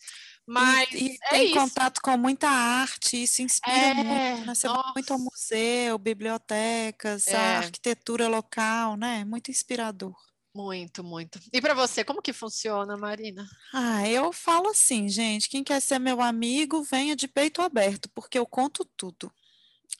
Mas 0.46 0.88
e, 0.92 1.08
e 1.08 1.18
é 1.24 1.30
tem 1.30 1.46
isso. 1.46 1.54
contato 1.54 2.00
com 2.00 2.16
muita 2.16 2.48
arte, 2.48 3.22
isso 3.22 3.42
inspira 3.42 3.76
é, 3.76 3.94
muito, 3.94 4.08
né? 4.46 4.54
Você 4.54 4.68
vai 4.68 4.92
muito 4.94 5.12
ao 5.12 5.18
museu, 5.18 5.98
bibliotecas, 5.98 7.26
é. 7.26 7.36
a 7.36 7.58
arquitetura 7.58 8.28
local, 8.28 8.96
né? 8.96 9.24
Muito 9.24 9.50
inspirador. 9.50 10.27
Muito, 10.58 11.04
muito. 11.04 11.38
E 11.52 11.60
para 11.60 11.72
você, 11.72 12.02
como 12.02 12.20
que 12.20 12.32
funciona, 12.32 12.96
Marina? 12.96 13.48
Ah, 13.72 14.08
eu 14.08 14.32
falo 14.32 14.70
assim, 14.70 15.08
gente, 15.08 15.48
quem 15.48 15.62
quer 15.62 15.80
ser 15.80 16.00
meu 16.00 16.20
amigo, 16.20 16.82
venha 16.82 17.14
de 17.14 17.28
peito 17.28 17.62
aberto, 17.62 18.10
porque 18.12 18.36
eu 18.36 18.44
conto 18.44 18.84
tudo. 18.96 19.32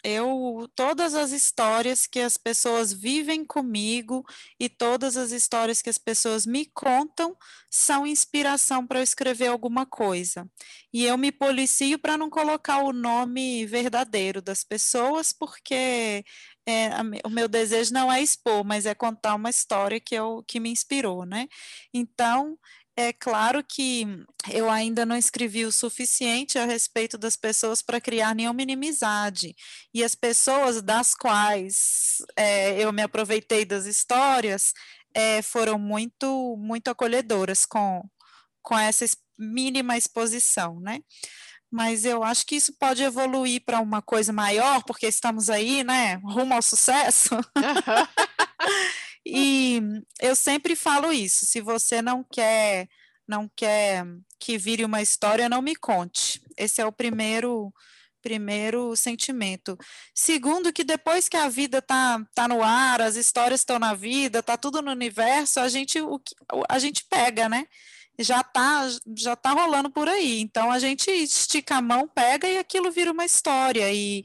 Eu 0.02 0.68
todas 0.74 1.14
as 1.14 1.30
histórias 1.30 2.06
que 2.08 2.18
as 2.20 2.36
pessoas 2.36 2.92
vivem 2.92 3.44
comigo 3.44 4.24
e 4.58 4.68
todas 4.68 5.16
as 5.16 5.30
histórias 5.30 5.80
que 5.80 5.90
as 5.90 5.98
pessoas 5.98 6.44
me 6.44 6.66
contam 6.66 7.36
são 7.70 8.06
inspiração 8.06 8.86
para 8.86 8.98
eu 8.98 9.02
escrever 9.02 9.46
alguma 9.46 9.86
coisa. 9.86 10.48
E 10.92 11.04
eu 11.04 11.16
me 11.16 11.30
policio 11.30 11.98
para 12.00 12.16
não 12.16 12.28
colocar 12.30 12.82
o 12.82 12.92
nome 12.92 13.64
verdadeiro 13.66 14.42
das 14.42 14.64
pessoas, 14.64 15.32
porque 15.32 16.24
é, 16.68 16.90
o 17.24 17.30
meu 17.30 17.48
desejo 17.48 17.94
não 17.94 18.12
é 18.12 18.20
expor, 18.20 18.62
mas 18.62 18.84
é 18.84 18.94
contar 18.94 19.34
uma 19.34 19.48
história 19.48 19.98
que, 19.98 20.14
eu, 20.14 20.44
que 20.46 20.60
me 20.60 20.70
inspirou, 20.70 21.24
né? 21.24 21.48
Então, 21.94 22.58
é 22.94 23.10
claro 23.10 23.64
que 23.64 24.06
eu 24.50 24.68
ainda 24.68 25.06
não 25.06 25.16
escrevi 25.16 25.64
o 25.64 25.72
suficiente 25.72 26.58
a 26.58 26.66
respeito 26.66 27.16
das 27.16 27.36
pessoas 27.36 27.80
para 27.80 28.02
criar 28.02 28.34
nenhuma 28.34 28.60
inimizade. 28.60 29.54
E 29.94 30.04
as 30.04 30.14
pessoas 30.14 30.82
das 30.82 31.14
quais 31.14 32.18
é, 32.36 32.78
eu 32.78 32.92
me 32.92 33.00
aproveitei 33.00 33.64
das 33.64 33.86
histórias 33.86 34.74
é, 35.14 35.40
foram 35.40 35.78
muito, 35.78 36.54
muito 36.58 36.88
acolhedoras 36.88 37.64
com, 37.64 38.02
com 38.62 38.78
essa 38.78 39.06
mínima 39.38 39.96
exposição, 39.96 40.80
né? 40.80 41.00
Mas 41.70 42.04
eu 42.04 42.22
acho 42.24 42.46
que 42.46 42.56
isso 42.56 42.72
pode 42.78 43.02
evoluir 43.02 43.62
para 43.64 43.80
uma 43.80 44.00
coisa 44.00 44.32
maior, 44.32 44.82
porque 44.84 45.06
estamos 45.06 45.50
aí, 45.50 45.84
né, 45.84 46.14
rumo 46.24 46.54
ao 46.54 46.62
sucesso. 46.62 47.30
e 49.26 49.80
eu 50.20 50.34
sempre 50.34 50.74
falo 50.74 51.12
isso, 51.12 51.46
se 51.46 51.60
você 51.60 52.00
não 52.00 52.24
quer 52.24 52.88
não 53.26 53.46
quer 53.54 54.06
que 54.40 54.56
vire 54.56 54.86
uma 54.86 55.02
história, 55.02 55.50
não 55.50 55.60
me 55.60 55.76
conte. 55.76 56.40
Esse 56.56 56.80
é 56.80 56.86
o 56.86 56.92
primeiro 56.92 57.70
primeiro 58.20 58.96
sentimento. 58.96 59.78
Segundo, 60.14 60.72
que 60.72 60.82
depois 60.82 61.28
que 61.28 61.36
a 61.36 61.48
vida 61.48 61.80
tá, 61.80 62.20
tá 62.34 62.48
no 62.48 62.62
ar, 62.62 63.00
as 63.00 63.16
histórias 63.16 63.60
estão 63.60 63.78
na 63.78 63.94
vida, 63.94 64.42
tá 64.42 64.56
tudo 64.56 64.82
no 64.82 64.90
universo, 64.90 65.60
a 65.60 65.68
gente, 65.68 66.00
o, 66.00 66.20
a 66.68 66.78
gente 66.78 67.04
pega, 67.08 67.48
né? 67.48 67.64
Já 68.18 68.42
tá, 68.42 68.88
já 69.16 69.36
tá 69.36 69.50
rolando 69.50 69.90
por 69.90 70.08
aí. 70.08 70.40
Então 70.40 70.70
a 70.70 70.78
gente 70.78 71.10
estica 71.10 71.76
a 71.76 71.82
mão, 71.82 72.08
pega 72.08 72.48
e 72.48 72.58
aquilo 72.58 72.90
vira 72.90 73.12
uma 73.12 73.24
história. 73.24 73.92
E 73.92 74.24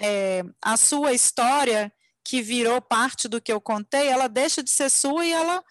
é, 0.00 0.44
a 0.60 0.76
sua 0.76 1.12
história 1.12 1.92
que 2.24 2.40
virou 2.40 2.80
parte 2.80 3.26
do 3.26 3.40
que 3.40 3.52
eu 3.52 3.60
contei, 3.60 4.06
ela 4.06 4.28
deixa 4.28 4.62
de 4.62 4.70
ser 4.70 4.88
sua 4.90 5.26
e 5.26 5.32
ela 5.32 5.62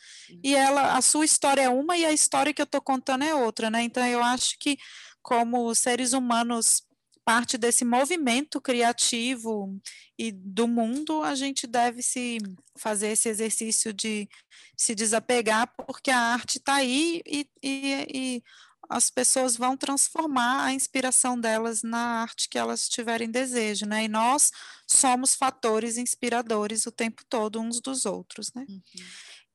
e 0.44 0.54
ela 0.54 0.98
a 0.98 1.02
sua 1.02 1.24
história 1.24 1.62
é 1.62 1.70
uma 1.70 1.98
e 1.98 2.06
a 2.06 2.12
história 2.12 2.54
que 2.54 2.62
eu 2.62 2.66
estou 2.66 2.82
contando 2.82 3.24
é 3.24 3.34
outra, 3.34 3.70
né? 3.70 3.82
Então 3.84 4.06
eu 4.06 4.22
acho 4.22 4.58
que 4.60 4.78
como 5.22 5.74
seres 5.74 6.14
humanos 6.14 6.84
parte 7.24 7.58
desse 7.58 7.86
movimento 7.86 8.60
criativo 8.60 9.80
e 10.18 10.32
do 10.32 10.68
mundo, 10.68 11.22
a 11.24 11.36
gente 11.36 11.68
deve 11.68 12.02
se 12.02 12.38
fazer 12.78 13.10
esse 13.10 13.30
exercício 13.30 13.94
de 13.94 14.28
se 14.76 14.96
desapegar, 14.96 15.74
porque 15.76 16.12
a 16.12 16.18
arte 16.18 16.58
está 16.58 16.76
aí 16.76 17.22
e, 17.26 17.48
e, 17.64 18.08
e, 18.14 18.44
as 18.90 19.10
pessoas 19.10 19.56
vão 19.56 19.78
transformar 19.78 20.66
a 20.66 20.74
inspiração 20.74 21.40
delas 21.40 21.82
na 21.82 22.22
arte 22.24 22.50
que 22.50 22.58
elas 22.58 22.90
tiverem 22.90 23.32
desejo, 23.32 23.86
né? 23.86 24.04
E 24.04 24.08
nós 24.10 24.52
somos 24.86 25.34
fatores 25.34 25.98
inspiradores 25.98 26.86
o 26.86 26.92
tempo 26.92 27.24
todo 27.30 27.62
uns 27.62 27.80
dos 27.80 28.06
outros, 28.06 28.52
né? 28.54 28.66
Uhum. 28.68 28.82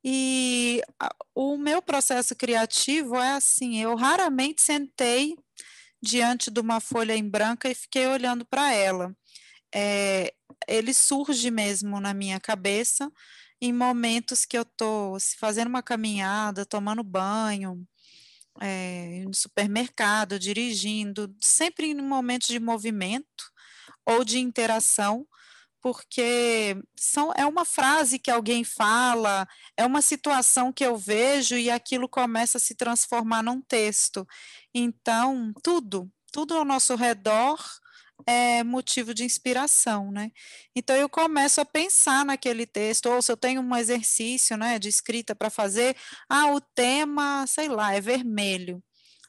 E 0.03 0.81
a, 0.99 1.15
o 1.35 1.59
meu 1.59 1.83
processo 1.83 2.35
criativo 2.35 3.17
é 3.17 3.33
assim, 3.33 3.83
eu 3.83 3.95
raramente 3.97 4.63
sentei 4.63 5.37
diante 6.03 6.51
de 6.51 6.61
uma 6.61 6.81
folha 6.81 7.17
em 7.17 7.29
branca 7.29 7.69
e 7.69 7.75
fiquei 7.75 8.07
olhando 8.07 8.45
para 8.45 8.73
ela. 8.73 9.15
É, 9.75 10.33
ele 10.69 10.95
surge 10.95 11.51
mesmo 11.51 12.01
na 12.01 12.15
minha 12.15 12.41
cabeça 12.41 13.11
em 13.61 13.73
momentos 13.73 14.45
que 14.45 14.57
eu 14.57 14.63
estou 14.63 15.17
fazendo 15.39 15.69
uma 15.69 15.83
caminhada, 15.83 16.67
tomando 16.67 17.03
banho, 17.03 17.87
é, 18.61 19.23
no 19.25 19.35
supermercado, 19.35 20.39
dirigindo, 20.39 21.35
sempre 21.41 21.89
em 21.89 21.95
momentos 21.95 22.49
de 22.49 22.61
movimento 22.61 23.45
ou 24.05 24.25
de 24.25 24.39
interação, 24.39 25.27
porque 25.87 26.77
são, 26.97 27.33
é 27.37 27.47
uma 27.47 27.65
frase 27.65 28.19
que 28.19 28.29
alguém 28.29 28.65
fala, 28.65 29.47
é 29.77 29.87
uma 29.87 30.03
situação 30.03 30.73
que 30.73 30.85
eu 30.85 30.97
vejo 30.97 31.57
e 31.57 31.71
aquilo 31.71 32.09
começa 32.09 32.59
a 32.59 32.61
se 32.61 32.75
transformar 32.75 33.41
num 33.41 33.63
texto. 33.63 34.27
Então, 34.75 35.53
tudo, 35.63 36.11
tudo 36.33 36.57
ao 36.57 36.65
nosso 36.65 36.97
redor 36.97 37.65
é 38.27 38.65
motivo 38.65 39.15
de 39.15 39.23
inspiração, 39.23 40.11
né? 40.11 40.33
Então 40.75 40.97
eu 40.97 41.09
começo 41.09 41.61
a 41.61 41.65
pensar 41.65 42.25
naquele 42.25 42.67
texto, 42.67 43.07
ou 43.07 43.23
se 43.23 43.31
eu 43.31 43.37
tenho 43.37 43.61
um 43.61 43.77
exercício, 43.77 44.57
né, 44.57 44.81
de 44.81 44.89
escrita 44.89 45.37
para 45.37 45.51
fazer, 45.51 45.97
ah, 46.29 46.51
o 46.51 46.61
tema, 46.61 47.47
sei 47.47 47.69
lá, 47.69 47.95
é 47.95 48.01
vermelho. 48.01 48.83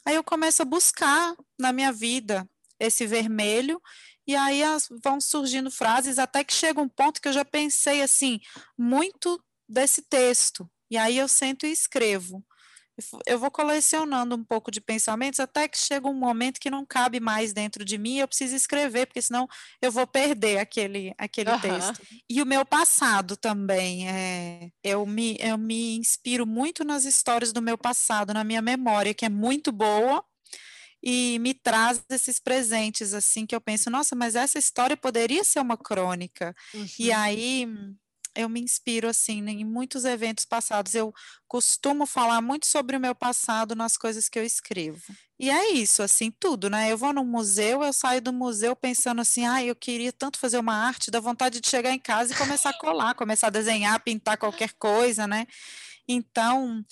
Aí 0.03 0.15
eu 0.15 0.23
começo 0.23 0.63
a 0.63 0.65
buscar 0.65 1.35
na 1.59 1.71
minha 1.71 1.91
vida 1.91 2.49
esse 2.79 3.05
vermelho 3.05 3.79
e 4.27 4.35
aí 4.35 4.61
as, 4.61 4.89
vão 5.03 5.21
surgindo 5.21 5.71
frases 5.71 6.19
até 6.19 6.43
que 6.43 6.53
chega 6.53 6.81
um 6.81 6.89
ponto 6.89 7.21
que 7.21 7.29
eu 7.29 7.33
já 7.33 7.45
pensei 7.45 8.01
assim, 8.01 8.39
muito 8.77 9.41
desse 9.67 10.01
texto. 10.01 10.69
E 10.91 10.97
aí 10.97 11.17
eu 11.17 11.27
sento 11.27 11.65
e 11.65 11.71
escrevo. 11.71 12.43
Eu 13.27 13.37
vou 13.37 13.51
colecionando 13.51 14.35
um 14.35 14.43
pouco 14.43 14.71
de 14.71 14.81
pensamentos 14.81 15.39
até 15.39 15.67
que 15.67 15.77
chega 15.77 16.07
um 16.07 16.15
momento 16.15 16.59
que 16.59 16.69
não 16.69 16.83
cabe 16.83 17.19
mais 17.19 17.53
dentro 17.53 17.85
de 17.85 17.95
mim, 17.95 18.17
eu 18.17 18.27
preciso 18.27 18.55
escrever, 18.55 19.05
porque 19.05 19.21
senão 19.21 19.47
eu 19.79 19.91
vou 19.91 20.07
perder 20.07 20.57
aquele, 20.57 21.13
aquele 21.15 21.51
uhum. 21.51 21.59
texto. 21.59 22.01
E 22.27 22.41
o 22.41 22.45
meu 22.45 22.65
passado 22.65 23.37
também. 23.37 24.09
É, 24.09 24.71
eu, 24.83 25.05
me, 25.05 25.37
eu 25.39 25.59
me 25.59 25.95
inspiro 25.97 26.45
muito 26.47 26.83
nas 26.83 27.05
histórias 27.05 27.53
do 27.53 27.61
meu 27.61 27.77
passado, 27.77 28.33
na 28.33 28.43
minha 28.43 28.63
memória, 28.63 29.13
que 29.13 29.25
é 29.25 29.29
muito 29.29 29.71
boa, 29.71 30.23
e 31.01 31.39
me 31.39 31.53
traz 31.53 32.03
esses 32.09 32.39
presentes 32.39 33.13
assim 33.13 33.45
que 33.45 33.55
eu 33.55 33.61
penso, 33.61 33.89
nossa, 33.89 34.15
mas 34.15 34.35
essa 34.35 34.57
história 34.57 34.97
poderia 34.97 35.43
ser 35.43 35.59
uma 35.59 35.77
crônica. 35.77 36.55
Uhum. 36.73 36.87
E 36.99 37.11
aí 37.11 37.67
eu 38.37 38.47
me 38.47 38.61
inspiro 38.61 39.09
assim 39.09 39.43
em 39.49 39.65
muitos 39.65 40.05
eventos 40.05 40.45
passados. 40.45 40.93
Eu 40.93 41.11
costumo 41.47 42.05
falar 42.05 42.39
muito 42.39 42.67
sobre 42.67 42.95
o 42.95 42.99
meu 42.99 43.15
passado 43.15 43.75
nas 43.75 43.97
coisas 43.97 44.29
que 44.29 44.37
eu 44.37 44.43
escrevo. 44.43 45.01
E 45.39 45.49
é 45.49 45.71
isso, 45.71 46.03
assim, 46.03 46.31
tudo, 46.31 46.69
né? 46.69 46.91
Eu 46.91 46.97
vou 46.97 47.13
num 47.13 47.25
museu, 47.25 47.83
eu 47.83 47.93
saio 47.93 48.21
do 48.21 48.31
museu 48.31 48.75
pensando 48.75 49.21
assim, 49.21 49.45
ah, 49.45 49.63
eu 49.63 49.75
queria 49.75 50.11
tanto 50.11 50.39
fazer 50.39 50.59
uma 50.59 50.73
arte, 50.73 51.11
dá 51.11 51.19
vontade 51.19 51.59
de 51.59 51.67
chegar 51.67 51.91
em 51.91 51.99
casa 51.99 52.33
e 52.33 52.37
começar 52.37 52.69
a 52.71 52.77
colar, 52.77 53.13
começar 53.15 53.47
a 53.47 53.51
desenhar, 53.51 53.99
pintar 54.03 54.37
qualquer 54.37 54.73
coisa, 54.73 55.27
né? 55.27 55.47
Então, 56.07 56.85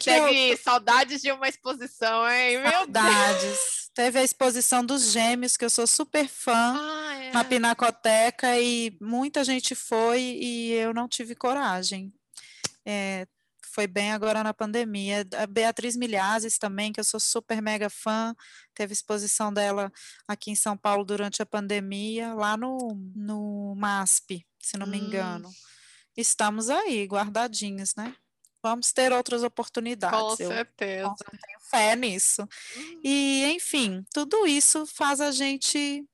que 0.00 0.08
eu... 0.08 0.56
saudades 0.56 1.20
de 1.20 1.32
uma 1.32 1.48
exposição, 1.48 2.28
hein? 2.30 2.60
Meu 2.60 2.70
saudades. 2.70 3.42
Deus. 3.42 3.90
Teve 3.94 4.20
a 4.20 4.24
exposição 4.24 4.84
dos 4.84 5.10
Gêmeos, 5.10 5.56
que 5.56 5.64
eu 5.64 5.70
sou 5.70 5.86
super 5.86 6.28
fã, 6.28 6.76
ah, 6.78 7.14
é. 7.14 7.32
na 7.32 7.44
Pinacoteca, 7.44 8.58
e 8.58 8.96
muita 9.00 9.44
gente 9.44 9.74
foi 9.74 10.20
e 10.20 10.72
eu 10.72 10.94
não 10.94 11.08
tive 11.08 11.34
coragem. 11.34 12.12
É, 12.86 13.26
foi 13.72 13.86
bem 13.86 14.12
agora 14.12 14.42
na 14.42 14.54
pandemia. 14.54 15.26
A 15.36 15.46
Beatriz 15.46 15.96
Milhazes 15.96 16.56
também, 16.56 16.92
que 16.92 17.00
eu 17.00 17.04
sou 17.04 17.18
super 17.18 17.60
mega 17.60 17.90
fã, 17.90 18.34
teve 18.74 18.92
exposição 18.92 19.52
dela 19.52 19.92
aqui 20.28 20.50
em 20.50 20.54
São 20.54 20.76
Paulo 20.76 21.04
durante 21.04 21.42
a 21.42 21.46
pandemia, 21.46 22.32
lá 22.34 22.56
no, 22.56 22.78
no 23.14 23.74
MASP, 23.76 24.46
se 24.60 24.78
não 24.78 24.86
me 24.86 25.00
hum. 25.00 25.06
engano. 25.06 25.50
Estamos 26.16 26.68
aí, 26.70 27.04
guardadinhos, 27.06 27.94
né? 27.94 28.14
Vamos 28.62 28.92
ter 28.92 29.12
outras 29.12 29.42
oportunidades. 29.42 30.18
Com 30.18 30.36
certeza. 30.36 31.08
Eu, 31.08 31.14
tenho 31.14 31.60
fé 31.70 31.96
nisso. 31.96 32.42
Hum. 32.76 33.00
E, 33.02 33.52
enfim, 33.54 34.04
tudo 34.12 34.46
isso 34.46 34.86
faz 34.86 35.20
a 35.20 35.30
gente 35.30 36.06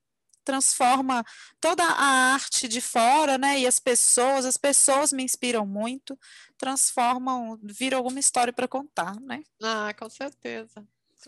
transforma 0.43 1.23
toda 1.61 1.83
a 1.83 2.33
arte 2.33 2.67
de 2.67 2.81
fora, 2.81 3.37
né? 3.37 3.59
E 3.59 3.67
as 3.67 3.79
pessoas, 3.79 4.45
as 4.45 4.57
pessoas 4.57 5.13
me 5.13 5.23
inspiram 5.23 5.65
muito, 5.65 6.17
transformam, 6.57 7.59
viram 7.61 7.99
alguma 7.99 8.19
história 8.19 8.51
para 8.51 8.67
contar, 8.67 9.19
né? 9.21 9.43
Ah, 9.61 9.93
com 9.93 10.09
certeza. 10.09 10.83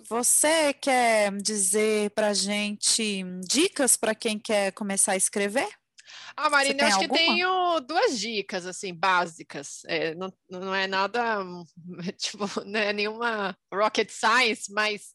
Você 0.08 0.74
quer 0.74 1.32
dizer 1.34 2.12
para 2.12 2.34
gente 2.34 3.24
dicas 3.46 3.98
para 3.98 4.16
quem 4.16 4.40
quer 4.40 4.72
começar 4.72 5.12
a 5.12 5.18
escrever? 5.18 5.70
Ah, 6.36 6.50
Marina, 6.50 6.84
eu 6.84 6.88
acho 6.88 6.98
alguma? 6.98 7.18
que 7.18 7.26
tenho 7.26 7.80
duas 7.82 8.20
dicas, 8.20 8.66
assim, 8.66 8.94
básicas. 8.94 9.82
É, 9.86 10.16
não, 10.16 10.34
não 10.50 10.74
é 10.76 10.88
nada, 10.88 11.44
tipo, 12.18 12.46
não 12.66 12.80
é 12.80 12.94
nenhuma 12.94 13.58
rocket 13.74 14.10
science, 14.10 14.72
mas 14.72 15.12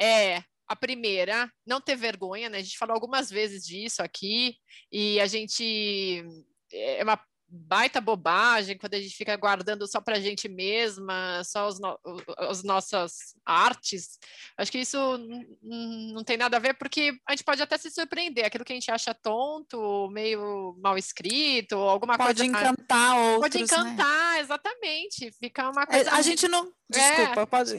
é 0.00 0.42
a 0.68 0.76
primeira, 0.76 1.50
não 1.66 1.80
ter 1.80 1.96
vergonha, 1.96 2.50
né? 2.50 2.58
A 2.58 2.62
gente 2.62 2.76
falou 2.76 2.94
algumas 2.94 3.30
vezes 3.30 3.64
disso 3.64 4.02
aqui, 4.02 4.56
e 4.92 5.18
a 5.18 5.26
gente 5.26 6.22
é 6.72 7.02
uma 7.02 7.18
baita 7.50 8.00
bobagem 8.00 8.76
quando 8.76 8.94
a 8.94 9.00
gente 9.00 9.16
fica 9.16 9.34
guardando 9.36 9.86
só 9.86 10.00
para 10.00 10.16
a 10.16 10.20
gente 10.20 10.48
mesma, 10.48 11.42
só 11.44 11.66
os 11.66 11.80
no, 11.80 11.98
as 12.36 12.62
nossas 12.62 13.34
artes. 13.44 14.18
Acho 14.56 14.70
que 14.70 14.78
isso 14.78 14.98
não 15.62 16.22
tem 16.22 16.36
nada 16.36 16.56
a 16.56 16.60
ver, 16.60 16.74
porque 16.74 17.14
a 17.26 17.32
gente 17.32 17.44
pode 17.44 17.62
até 17.62 17.78
se 17.78 17.90
surpreender. 17.90 18.44
Aquilo 18.44 18.64
que 18.64 18.72
a 18.72 18.76
gente 18.76 18.90
acha 18.90 19.14
tonto, 19.14 20.08
meio 20.10 20.76
mal 20.82 20.98
escrito, 20.98 21.76
alguma 21.76 22.16
pode 22.16 22.40
coisa. 22.40 22.52
Pode 22.52 22.66
encantar 22.66 23.18
outros, 23.18 23.40
Pode 23.40 23.58
né? 23.58 23.64
encantar, 23.64 24.34
né? 24.34 24.40
exatamente. 24.40 25.32
Fica 25.38 25.70
uma 25.70 25.86
coisa. 25.86 26.12
A, 26.12 26.22
gente 26.22 26.46
não. 26.48 26.70
Desculpa, 26.88 27.40
é. 27.40 27.46
pode. 27.46 27.78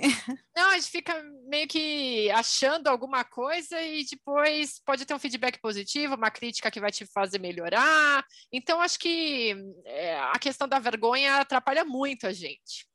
Não, 0.56 0.72
a 0.72 0.76
gente 0.76 0.90
fica 0.92 1.24
meio 1.48 1.68
que 1.68 2.30
achando 2.32 2.88
alguma 2.88 3.24
coisa 3.24 3.82
e 3.82 4.04
depois 4.06 4.82
pode 4.86 5.06
ter 5.06 5.14
um 5.14 5.20
feedback 5.20 5.60
positivo, 5.62 6.16
uma 6.16 6.30
crítica 6.30 6.70
que 6.70 6.82
vai 6.82 6.92
te 6.92 7.06
fazer 7.06 7.40
melhorar. 7.40 8.26
Então, 8.52 8.82
acho 8.82 9.00
que 9.00 9.52
é, 9.52 9.56
a 10.32 10.40
questão 10.40 10.68
da 10.68 10.80
vergonha 10.80 11.38
atrapalha 11.38 11.84
muito 11.86 12.28
a 12.28 12.34
gente. 12.34 12.90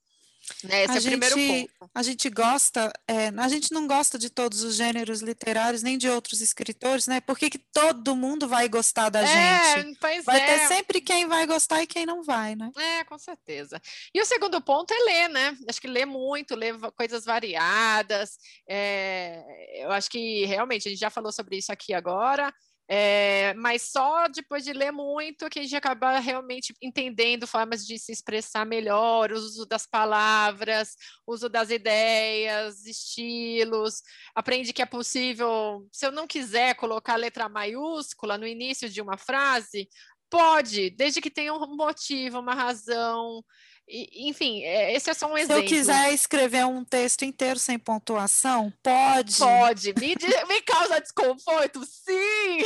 Né? 0.63 0.85
Esse 0.85 0.93
a 0.93 0.95
é 0.95 0.99
o 0.99 1.01
gente, 1.01 1.19
primeiro 1.19 1.67
ponto. 1.67 1.91
A 1.95 2.03
gente 2.03 2.29
gosta, 2.29 2.93
é, 3.09 3.29
a 3.29 3.49
gente 3.49 3.73
não 3.73 3.87
gosta 3.87 4.19
de 4.19 4.29
todos 4.29 4.63
os 4.63 4.75
gêneros 4.75 5.21
literários, 5.23 5.83
nem 5.83 5.97
de 5.97 6.09
outros 6.09 6.41
escritores, 6.41 7.07
né? 7.07 7.21
Por 7.21 7.39
que, 7.39 7.49
que 7.49 7.59
todo 7.59 8.15
mundo 8.15 8.47
vai 8.47 8.69
gostar 8.69 9.09
da 9.09 9.23
é, 9.23 9.77
gente? 9.77 9.99
vai 10.25 10.41
é. 10.41 10.47
ter 10.47 10.69
sempre 10.69 11.01
quem 11.01 11.27
vai 11.27 11.47
gostar 11.47 11.83
e 11.83 11.87
quem 11.87 12.05
não 12.05 12.23
vai, 12.23 12.55
né? 12.55 12.71
É, 12.77 13.05
com 13.05 13.19
certeza. 13.19 13.81
E 14.15 14.21
o 14.21 14.27
segundo 14.27 14.61
ponto 14.61 14.93
é 14.93 14.99
ler, 14.99 15.29
né? 15.29 15.57
Acho 15.69 15.81
que 15.81 15.89
ler 15.89 16.07
muito, 16.07 16.55
ler 16.55 16.79
coisas 16.97 17.25
variadas. 17.25 18.37
É, 18.69 19.83
eu 19.83 19.91
acho 19.93 20.11
que 20.11 20.45
realmente 20.45 20.89
a 20.89 20.91
gente 20.91 21.01
já 21.01 21.11
falou 21.11 21.33
sobre 21.33 21.57
isso 21.57 21.73
aqui 21.73 21.95
agora. 21.95 22.53
É, 22.87 23.55
mas 23.55 23.83
só 23.91 24.29
depois 24.29 24.63
de 24.63 24.73
ler 24.73 24.93
muito 24.93 25.49
que 25.49 25.59
a 25.59 25.63
gente 25.63 25.75
acaba 25.75 26.19
realmente 26.19 26.75
entendendo 26.83 27.47
formas 27.47 27.87
de 27.87 27.99
se 27.99 28.13
expressar 28.13 28.67
melhor, 28.67 29.33
o 29.33 29.37
uso 29.37 29.65
das 29.65 29.87
palavras, 29.87 30.95
uso 31.27 31.49
das 31.49 31.71
ideias, 31.71 32.85
estilos, 32.85 34.03
aprende 34.35 34.73
que 34.73 34.83
é 34.83 34.87
possível, 34.87 35.89
se 35.91 36.07
eu 36.07 36.13
não 36.13 36.27
quiser 36.27 36.75
colocar 36.75 37.17
letra 37.17 37.49
maiúscula 37.49 38.37
no 38.37 38.47
início 38.47 38.89
de 38.91 39.01
uma 39.01 39.17
frase, 39.17 39.89
pode, 40.29 40.91
desde 40.91 41.21
que 41.21 41.31
tenha 41.31 41.55
um 41.55 41.77
motivo, 41.77 42.41
uma 42.41 42.55
razão, 42.55 43.43
enfim, 43.89 44.63
é, 44.63 44.95
esse 44.95 45.11
é 45.11 45.15
só 45.15 45.27
um 45.27 45.37
exemplo. 45.37 45.69
Se 45.69 45.75
eu 45.75 45.79
quiser 45.79 46.13
escrever 46.13 46.65
um 46.65 46.85
texto 46.85 47.25
inteiro 47.25 47.59
sem 47.59 47.79
pontuação, 47.79 48.73
pode. 48.83 49.39
Pode. 49.39 49.95
Me, 49.99 50.17
me 50.49 50.63
causa 50.63 51.01
desconforto? 51.01 51.85
Sim! 51.85 52.59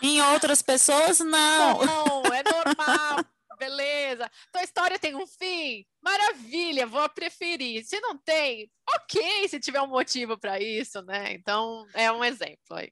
Em 0.00 0.22
outras 0.22 0.62
pessoas, 0.62 1.18
não. 1.20 1.84
Não, 1.84 2.22
é 2.32 2.42
normal. 2.42 3.24
Beleza. 3.58 4.30
Tua 4.52 4.62
história 4.62 4.98
tem 4.98 5.14
um 5.14 5.26
fim? 5.26 5.84
Maravilha, 6.02 6.86
vou 6.86 7.08
preferir. 7.08 7.84
Se 7.84 8.00
não 8.00 8.18
tem, 8.18 8.70
ok, 8.88 9.48
se 9.48 9.60
tiver 9.60 9.80
um 9.80 9.86
motivo 9.86 10.38
para 10.38 10.60
isso, 10.60 11.02
né? 11.02 11.32
Então, 11.32 11.86
é 11.94 12.10
um 12.10 12.24
exemplo 12.24 12.58
aí. 12.76 12.90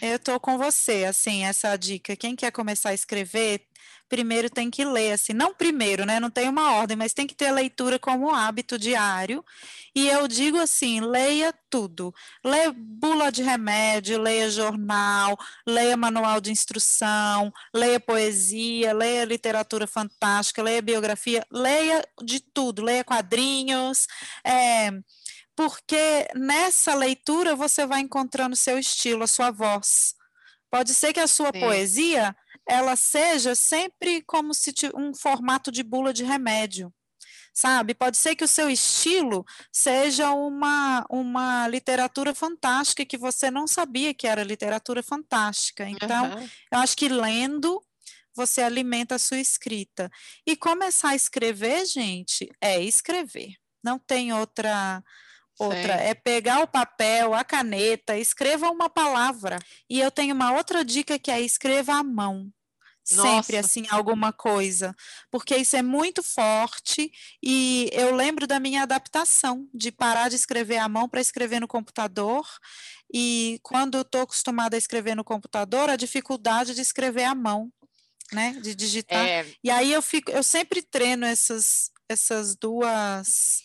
Eu 0.00 0.16
estou 0.16 0.40
com 0.40 0.56
você, 0.56 1.04
assim, 1.04 1.44
essa 1.44 1.76
dica. 1.76 2.16
Quem 2.16 2.34
quer 2.34 2.50
começar 2.50 2.90
a 2.90 2.94
escrever, 2.94 3.66
primeiro 4.10 4.50
tem 4.50 4.68
que 4.68 4.84
ler, 4.84 5.12
assim, 5.12 5.32
não 5.32 5.54
primeiro, 5.54 6.04
né? 6.04 6.18
Não 6.18 6.28
tem 6.28 6.48
uma 6.48 6.74
ordem, 6.74 6.96
mas 6.96 7.14
tem 7.14 7.28
que 7.28 7.34
ter 7.34 7.46
a 7.46 7.52
leitura 7.52 7.96
como 7.98 8.34
hábito 8.34 8.76
diário. 8.76 9.42
E 9.94 10.08
eu 10.08 10.26
digo 10.26 10.58
assim: 10.58 11.00
leia 11.00 11.54
tudo. 11.70 12.12
Leia 12.44 12.74
bula 12.76 13.30
de 13.30 13.42
remédio, 13.42 14.20
leia 14.20 14.50
jornal, 14.50 15.38
leia 15.66 15.96
manual 15.96 16.40
de 16.40 16.50
instrução, 16.50 17.52
leia 17.72 18.00
poesia, 18.00 18.92
leia 18.92 19.24
literatura 19.24 19.86
fantástica, 19.86 20.62
leia 20.62 20.82
biografia, 20.82 21.46
leia 21.50 22.04
de 22.22 22.40
tudo, 22.40 22.82
leia 22.82 23.04
quadrinhos. 23.04 24.08
É, 24.44 24.90
porque 25.54 26.26
nessa 26.34 26.94
leitura 26.94 27.54
você 27.54 27.86
vai 27.86 28.00
encontrando 28.00 28.56
seu 28.56 28.76
estilo, 28.76 29.22
a 29.22 29.28
sua 29.28 29.52
voz. 29.52 30.14
Pode 30.68 30.94
ser 30.94 31.12
que 31.12 31.20
a 31.20 31.26
sua 31.26 31.50
Sim. 31.52 31.60
poesia 31.60 32.36
ela 32.70 32.94
seja 32.94 33.56
sempre 33.56 34.22
como 34.22 34.54
se 34.54 34.72
um 34.94 35.12
formato 35.12 35.72
de 35.72 35.82
bula 35.82 36.12
de 36.12 36.22
remédio, 36.22 36.94
sabe? 37.52 37.94
Pode 37.94 38.16
ser 38.16 38.36
que 38.36 38.44
o 38.44 38.48
seu 38.48 38.70
estilo 38.70 39.44
seja 39.72 40.30
uma, 40.30 41.04
uma 41.10 41.66
literatura 41.66 42.32
fantástica 42.32 43.04
que 43.04 43.18
você 43.18 43.50
não 43.50 43.66
sabia 43.66 44.14
que 44.14 44.26
era 44.26 44.44
literatura 44.44 45.02
fantástica. 45.02 45.88
Então, 45.88 46.30
uhum. 46.30 46.48
eu 46.72 46.78
acho 46.78 46.96
que 46.96 47.08
lendo 47.08 47.82
você 48.36 48.62
alimenta 48.62 49.16
a 49.16 49.18
sua 49.18 49.38
escrita. 49.38 50.08
E 50.46 50.56
começar 50.56 51.10
a 51.10 51.16
escrever, 51.16 51.84
gente, 51.86 52.48
é 52.60 52.80
escrever. 52.80 53.56
Não 53.82 53.98
tem 53.98 54.32
outra 54.32 55.02
outra. 55.58 55.98
Sim. 55.98 56.04
É 56.04 56.14
pegar 56.14 56.60
o 56.60 56.68
papel, 56.68 57.34
a 57.34 57.44
caneta, 57.44 58.16
escreva 58.16 58.70
uma 58.70 58.88
palavra. 58.88 59.58
E 59.88 60.00
eu 60.00 60.10
tenho 60.10 60.34
uma 60.34 60.52
outra 60.52 60.84
dica 60.84 61.18
que 61.18 61.32
é 61.32 61.40
escreva 61.40 61.94
à 61.94 62.02
mão. 62.04 62.50
Nossa. 63.12 63.42
Sempre 63.42 63.56
assim, 63.56 63.86
alguma 63.90 64.32
coisa. 64.32 64.94
Porque 65.30 65.56
isso 65.56 65.76
é 65.76 65.82
muito 65.82 66.22
forte. 66.22 67.10
E 67.42 67.90
eu 67.92 68.14
lembro 68.14 68.46
da 68.46 68.60
minha 68.60 68.82
adaptação, 68.82 69.68
de 69.72 69.90
parar 69.90 70.28
de 70.28 70.36
escrever 70.36 70.78
à 70.78 70.88
mão 70.88 71.08
para 71.08 71.20
escrever 71.20 71.60
no 71.60 71.68
computador. 71.68 72.46
E 73.12 73.58
quando 73.62 73.96
eu 73.96 74.02
estou 74.02 74.22
acostumada 74.22 74.76
a 74.76 74.78
escrever 74.78 75.14
no 75.14 75.24
computador, 75.24 75.90
a 75.90 75.96
dificuldade 75.96 76.74
de 76.74 76.80
escrever 76.80 77.24
à 77.24 77.34
mão 77.34 77.72
né, 78.32 78.56
de 78.62 78.74
digitar. 78.74 79.26
É... 79.26 79.46
E 79.62 79.70
aí 79.70 79.92
eu 79.92 80.00
fico, 80.00 80.30
eu 80.30 80.42
sempre 80.42 80.82
treino 80.82 81.26
essas 81.26 81.90
essas 82.08 82.56
duas 82.56 83.62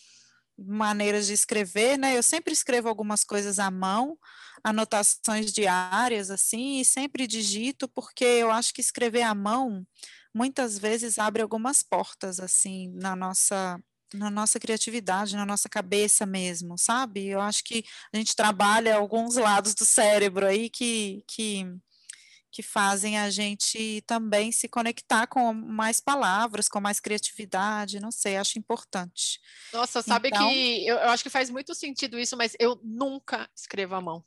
maneiras 0.58 1.28
de 1.28 1.34
escrever, 1.34 1.98
né? 1.98 2.18
Eu 2.18 2.24
sempre 2.24 2.54
escrevo 2.54 2.88
algumas 2.90 3.24
coisas 3.24 3.60
à 3.60 3.70
mão, 3.70 4.18
anotações 4.64 5.52
diárias 5.52 6.30
assim, 6.32 6.80
e 6.80 6.86
sempre 6.86 7.28
digito 7.28 7.88
porque 7.88 8.26
eu 8.26 8.52
acho 8.52 8.74
que 8.74 8.82
escrever 8.82 9.24
à 9.24 9.36
mão 9.36 9.86
muitas 10.34 10.78
vezes 10.78 11.18
abre 11.18 11.42
algumas 11.42 11.82
portas 11.82 12.40
assim 12.40 12.92
na 12.94 13.16
nossa 13.16 13.80
na 14.14 14.30
nossa 14.30 14.60
criatividade, 14.60 15.36
na 15.36 15.46
nossa 15.46 15.68
cabeça 15.68 16.26
mesmo, 16.26 16.78
sabe? 16.78 17.28
Eu 17.28 17.42
acho 17.42 17.64
que 17.64 17.84
a 18.14 18.18
gente 18.18 18.36
trabalha 18.36 18.96
alguns 18.96 19.36
lados 19.36 19.74
do 19.74 19.84
cérebro 19.84 20.46
aí 20.46 20.70
que, 20.70 21.24
que 21.28 21.66
que 22.56 22.64
fazem 22.64 23.20
a 23.20 23.30
gente 23.30 24.02
também 24.08 24.50
se 24.50 24.70
conectar 24.70 25.28
com 25.28 25.54
mais 25.54 26.00
palavras, 26.00 26.70
com 26.70 26.80
mais 26.80 27.02
criatividade, 27.02 28.00
não 28.00 28.12
sei, 28.12 28.38
acho 28.38 28.58
importante. 28.58 29.42
Nossa, 29.74 30.02
sabe 30.02 30.30
então, 30.30 30.48
que 30.48 30.88
eu, 30.88 30.96
eu, 30.96 31.10
acho 31.10 31.22
que 31.22 31.30
faz 31.30 31.50
muito 31.50 31.76
sentido 31.76 32.18
isso, 32.18 32.38
mas 32.38 32.56
eu 32.58 32.80
nunca 32.82 33.50
escrevo 33.54 33.96
à 33.96 34.00
mão. 34.00 34.24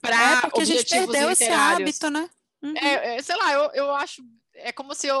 Para 0.00 0.38
é 0.38 0.40
porque 0.42 0.60
a 0.60 0.64
gente 0.64 0.88
perdeu 0.88 1.28
literários. 1.28 1.40
esse 1.40 1.50
hábito, 1.50 2.08
né? 2.08 2.30
Uhum. 2.62 2.76
É, 2.76 3.16
é, 3.16 3.22
sei 3.22 3.34
lá, 3.34 3.52
eu, 3.52 3.70
eu 3.72 3.94
acho 3.96 4.22
é 4.54 4.72
como 4.72 4.94
se 4.94 5.06
eu, 5.06 5.18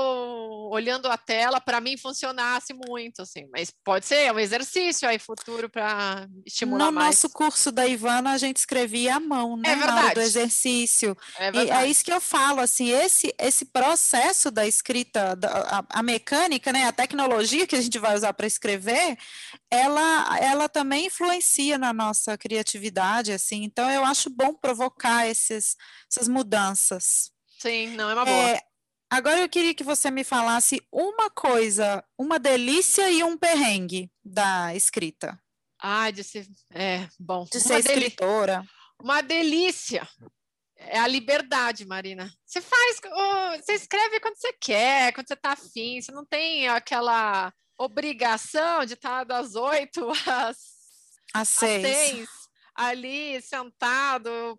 olhando 0.70 1.06
a 1.10 1.16
tela, 1.16 1.60
para 1.60 1.80
mim 1.80 1.96
funcionasse 1.96 2.74
muito, 2.74 3.22
assim. 3.22 3.48
Mas 3.50 3.72
pode 3.84 4.06
ser 4.06 4.16
é 4.16 4.32
um 4.32 4.38
exercício 4.38 5.08
aí 5.08 5.18
futuro 5.18 5.68
para 5.68 6.28
estimular 6.46 6.86
no 6.86 6.92
mais. 6.92 7.16
No 7.22 7.28
nosso 7.28 7.30
curso 7.30 7.72
da 7.72 7.86
Ivana, 7.86 8.32
a 8.32 8.38
gente 8.38 8.58
escrevia 8.58 9.16
à 9.16 9.20
mão, 9.20 9.56
né? 9.56 9.70
É 9.70 9.76
verdade. 9.76 10.14
Do 10.14 10.20
exercício. 10.20 11.16
É 11.36 11.50
verdade. 11.50 11.82
E 11.82 11.86
é 11.86 11.90
isso 11.90 12.04
que 12.04 12.12
eu 12.12 12.20
falo, 12.20 12.60
assim, 12.60 12.90
esse, 12.90 13.34
esse 13.38 13.64
processo 13.64 14.50
da 14.50 14.66
escrita, 14.66 15.34
da, 15.34 15.48
a, 15.48 16.00
a 16.00 16.02
mecânica, 16.02 16.72
né? 16.72 16.84
A 16.84 16.92
tecnologia 16.92 17.66
que 17.66 17.76
a 17.76 17.80
gente 17.80 17.98
vai 17.98 18.14
usar 18.14 18.32
para 18.34 18.46
escrever, 18.46 19.16
ela, 19.70 20.38
ela 20.38 20.68
também 20.68 21.06
influencia 21.06 21.78
na 21.78 21.92
nossa 21.92 22.36
criatividade, 22.36 23.32
assim. 23.32 23.64
Então, 23.64 23.90
eu 23.90 24.04
acho 24.04 24.30
bom 24.30 24.54
provocar 24.54 25.26
esses, 25.26 25.76
essas 26.10 26.28
mudanças. 26.28 27.32
Sim, 27.58 27.94
não 27.94 28.10
é 28.10 28.14
uma 28.14 28.24
boa. 28.24 28.50
É, 28.50 28.60
Agora 29.12 29.40
eu 29.40 29.48
queria 29.48 29.74
que 29.74 29.84
você 29.84 30.10
me 30.10 30.24
falasse 30.24 30.80
uma 30.90 31.28
coisa, 31.28 32.02
uma 32.16 32.38
delícia 32.38 33.10
e 33.10 33.22
um 33.22 33.36
perrengue 33.36 34.10
da 34.24 34.74
escrita. 34.74 35.38
Ah, 35.78 36.10
de 36.10 36.24
ser, 36.24 36.46
é, 36.70 37.06
bom. 37.20 37.44
De 37.44 37.60
ser 37.60 37.80
escritora. 37.80 38.64
Uma 38.98 39.20
delícia. 39.20 40.08
É 40.78 40.98
a 40.98 41.06
liberdade, 41.06 41.84
Marina. 41.84 42.32
Você 42.46 42.62
faz, 42.62 43.00
você 43.60 43.74
escreve 43.74 44.18
quando 44.18 44.36
você 44.36 44.54
quer, 44.54 45.12
quando 45.12 45.28
você 45.28 45.34
está 45.34 45.52
afim. 45.52 46.00
Você 46.00 46.10
não 46.10 46.24
tem 46.24 46.68
aquela 46.68 47.52
obrigação 47.76 48.86
de 48.86 48.94
estar 48.94 49.24
das 49.24 49.54
oito 49.54 50.08
às, 50.26 50.56
às 51.34 51.48
seis. 51.50 51.84
às 51.84 52.08
seis 52.08 52.28
ali 52.74 53.42
sentado 53.42 54.58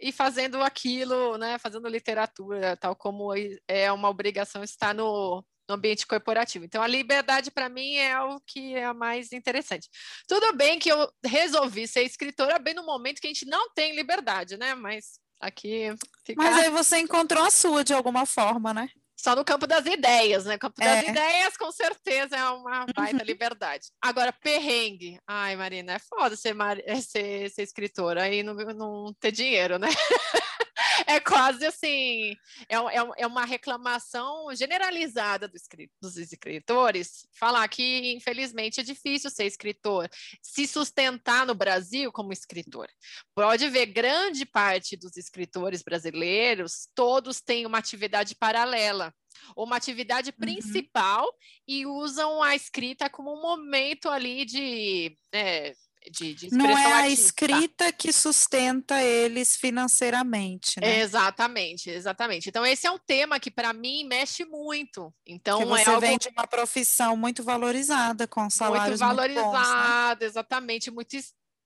e 0.00 0.12
fazendo 0.12 0.62
aquilo, 0.62 1.36
né, 1.38 1.58
fazendo 1.58 1.88
literatura, 1.88 2.76
tal 2.76 2.94
como 2.94 3.30
é 3.66 3.90
uma 3.92 4.08
obrigação 4.08 4.62
estar 4.62 4.94
no, 4.94 5.44
no 5.68 5.74
ambiente 5.74 6.06
corporativo. 6.06 6.64
Então, 6.64 6.82
a 6.82 6.86
liberdade, 6.86 7.50
para 7.50 7.68
mim, 7.68 7.96
é 7.96 8.18
o 8.20 8.40
que 8.40 8.74
é 8.74 8.92
mais 8.92 9.32
interessante. 9.32 9.88
Tudo 10.26 10.54
bem 10.54 10.78
que 10.78 10.90
eu 10.90 11.10
resolvi 11.24 11.86
ser 11.86 12.02
escritora 12.02 12.58
bem 12.58 12.74
no 12.74 12.86
momento 12.86 13.20
que 13.20 13.26
a 13.26 13.30
gente 13.30 13.46
não 13.46 13.70
tem 13.74 13.94
liberdade, 13.94 14.56
né? 14.56 14.74
Mas 14.74 15.20
aqui. 15.40 15.94
Fica... 16.24 16.42
Mas 16.42 16.56
aí 16.56 16.70
você 16.70 16.98
encontrou 16.98 17.44
a 17.44 17.50
sua 17.50 17.84
de 17.84 17.92
alguma 17.92 18.24
forma, 18.24 18.72
né? 18.72 18.88
Só 19.20 19.34
no 19.34 19.44
campo 19.44 19.66
das 19.66 19.84
ideias, 19.84 20.44
né? 20.44 20.54
O 20.54 20.58
campo 20.58 20.80
das 20.80 21.04
é. 21.04 21.10
ideias, 21.10 21.56
com 21.56 21.72
certeza, 21.72 22.36
é 22.36 22.44
uma 22.50 22.86
baita 22.94 23.18
uhum. 23.18 23.24
liberdade. 23.24 23.88
Agora, 24.00 24.32
perrengue. 24.32 25.18
Ai, 25.26 25.56
Marina, 25.56 25.94
é 25.94 25.98
foda 25.98 26.36
ser, 26.36 26.54
mar... 26.54 26.78
É 26.84 27.00
ser, 27.00 27.50
ser 27.50 27.62
escritora 27.62 28.22
aí 28.22 28.44
não, 28.44 28.54
não 28.54 29.12
ter 29.18 29.32
dinheiro, 29.32 29.78
né? 29.78 29.88
é 31.06 31.20
quase 31.20 31.64
assim, 31.66 32.32
é, 32.68 32.76
é, 32.76 33.10
é 33.18 33.26
uma 33.26 33.44
reclamação 33.44 34.54
generalizada 34.54 35.46
do 35.48 35.58
dos 36.00 36.16
escritores, 36.16 37.26
falar 37.38 37.66
que, 37.68 38.12
infelizmente, 38.12 38.80
é 38.80 38.82
difícil 38.82 39.30
ser 39.30 39.44
escritor, 39.44 40.08
se 40.42 40.66
sustentar 40.66 41.46
no 41.46 41.54
Brasil 41.54 42.10
como 42.12 42.32
escritor. 42.32 42.88
Pode 43.34 43.68
ver, 43.68 43.86
grande 43.86 44.46
parte 44.46 44.96
dos 44.96 45.16
escritores 45.16 45.82
brasileiros, 45.82 46.88
todos 46.94 47.40
têm 47.40 47.66
uma 47.66 47.78
atividade 47.78 48.34
paralela, 48.34 49.12
uma 49.56 49.76
atividade 49.76 50.30
uhum. 50.30 50.36
principal 50.36 51.24
uhum. 51.24 51.32
e 51.66 51.86
usam 51.86 52.42
a 52.42 52.54
escrita 52.54 53.08
como 53.10 53.36
um 53.36 53.42
momento 53.42 54.08
ali 54.08 54.44
de 54.44 55.16
é, 55.32 55.74
de, 56.10 56.34
de 56.34 56.50
Não 56.50 56.66
é 56.66 56.92
a 56.94 57.08
escrita 57.08 57.92
que 57.92 58.12
sustenta 58.12 59.02
eles 59.02 59.56
financeiramente, 59.56 60.80
né? 60.80 61.00
Exatamente, 61.00 61.90
exatamente. 61.90 62.48
Então 62.48 62.64
esse 62.64 62.86
é 62.86 62.90
um 62.90 62.98
tema 62.98 63.40
que 63.40 63.50
para 63.50 63.72
mim 63.72 64.04
mexe 64.04 64.44
muito. 64.44 65.12
Então 65.26 65.58
que 65.58 65.64
é 65.64 65.66
você 65.66 65.82
é 65.82 65.94
algo... 65.94 66.00
vem 66.00 66.18
de 66.18 66.28
uma 66.28 66.46
profissão 66.46 67.16
muito 67.16 67.42
valorizada, 67.42 68.26
com 68.26 68.48
salários 68.48 69.00
muito 69.00 69.16
valorizada, 69.16 70.08
muito 70.08 70.20
né? 70.20 70.26
exatamente, 70.26 70.90
muito 70.90 71.16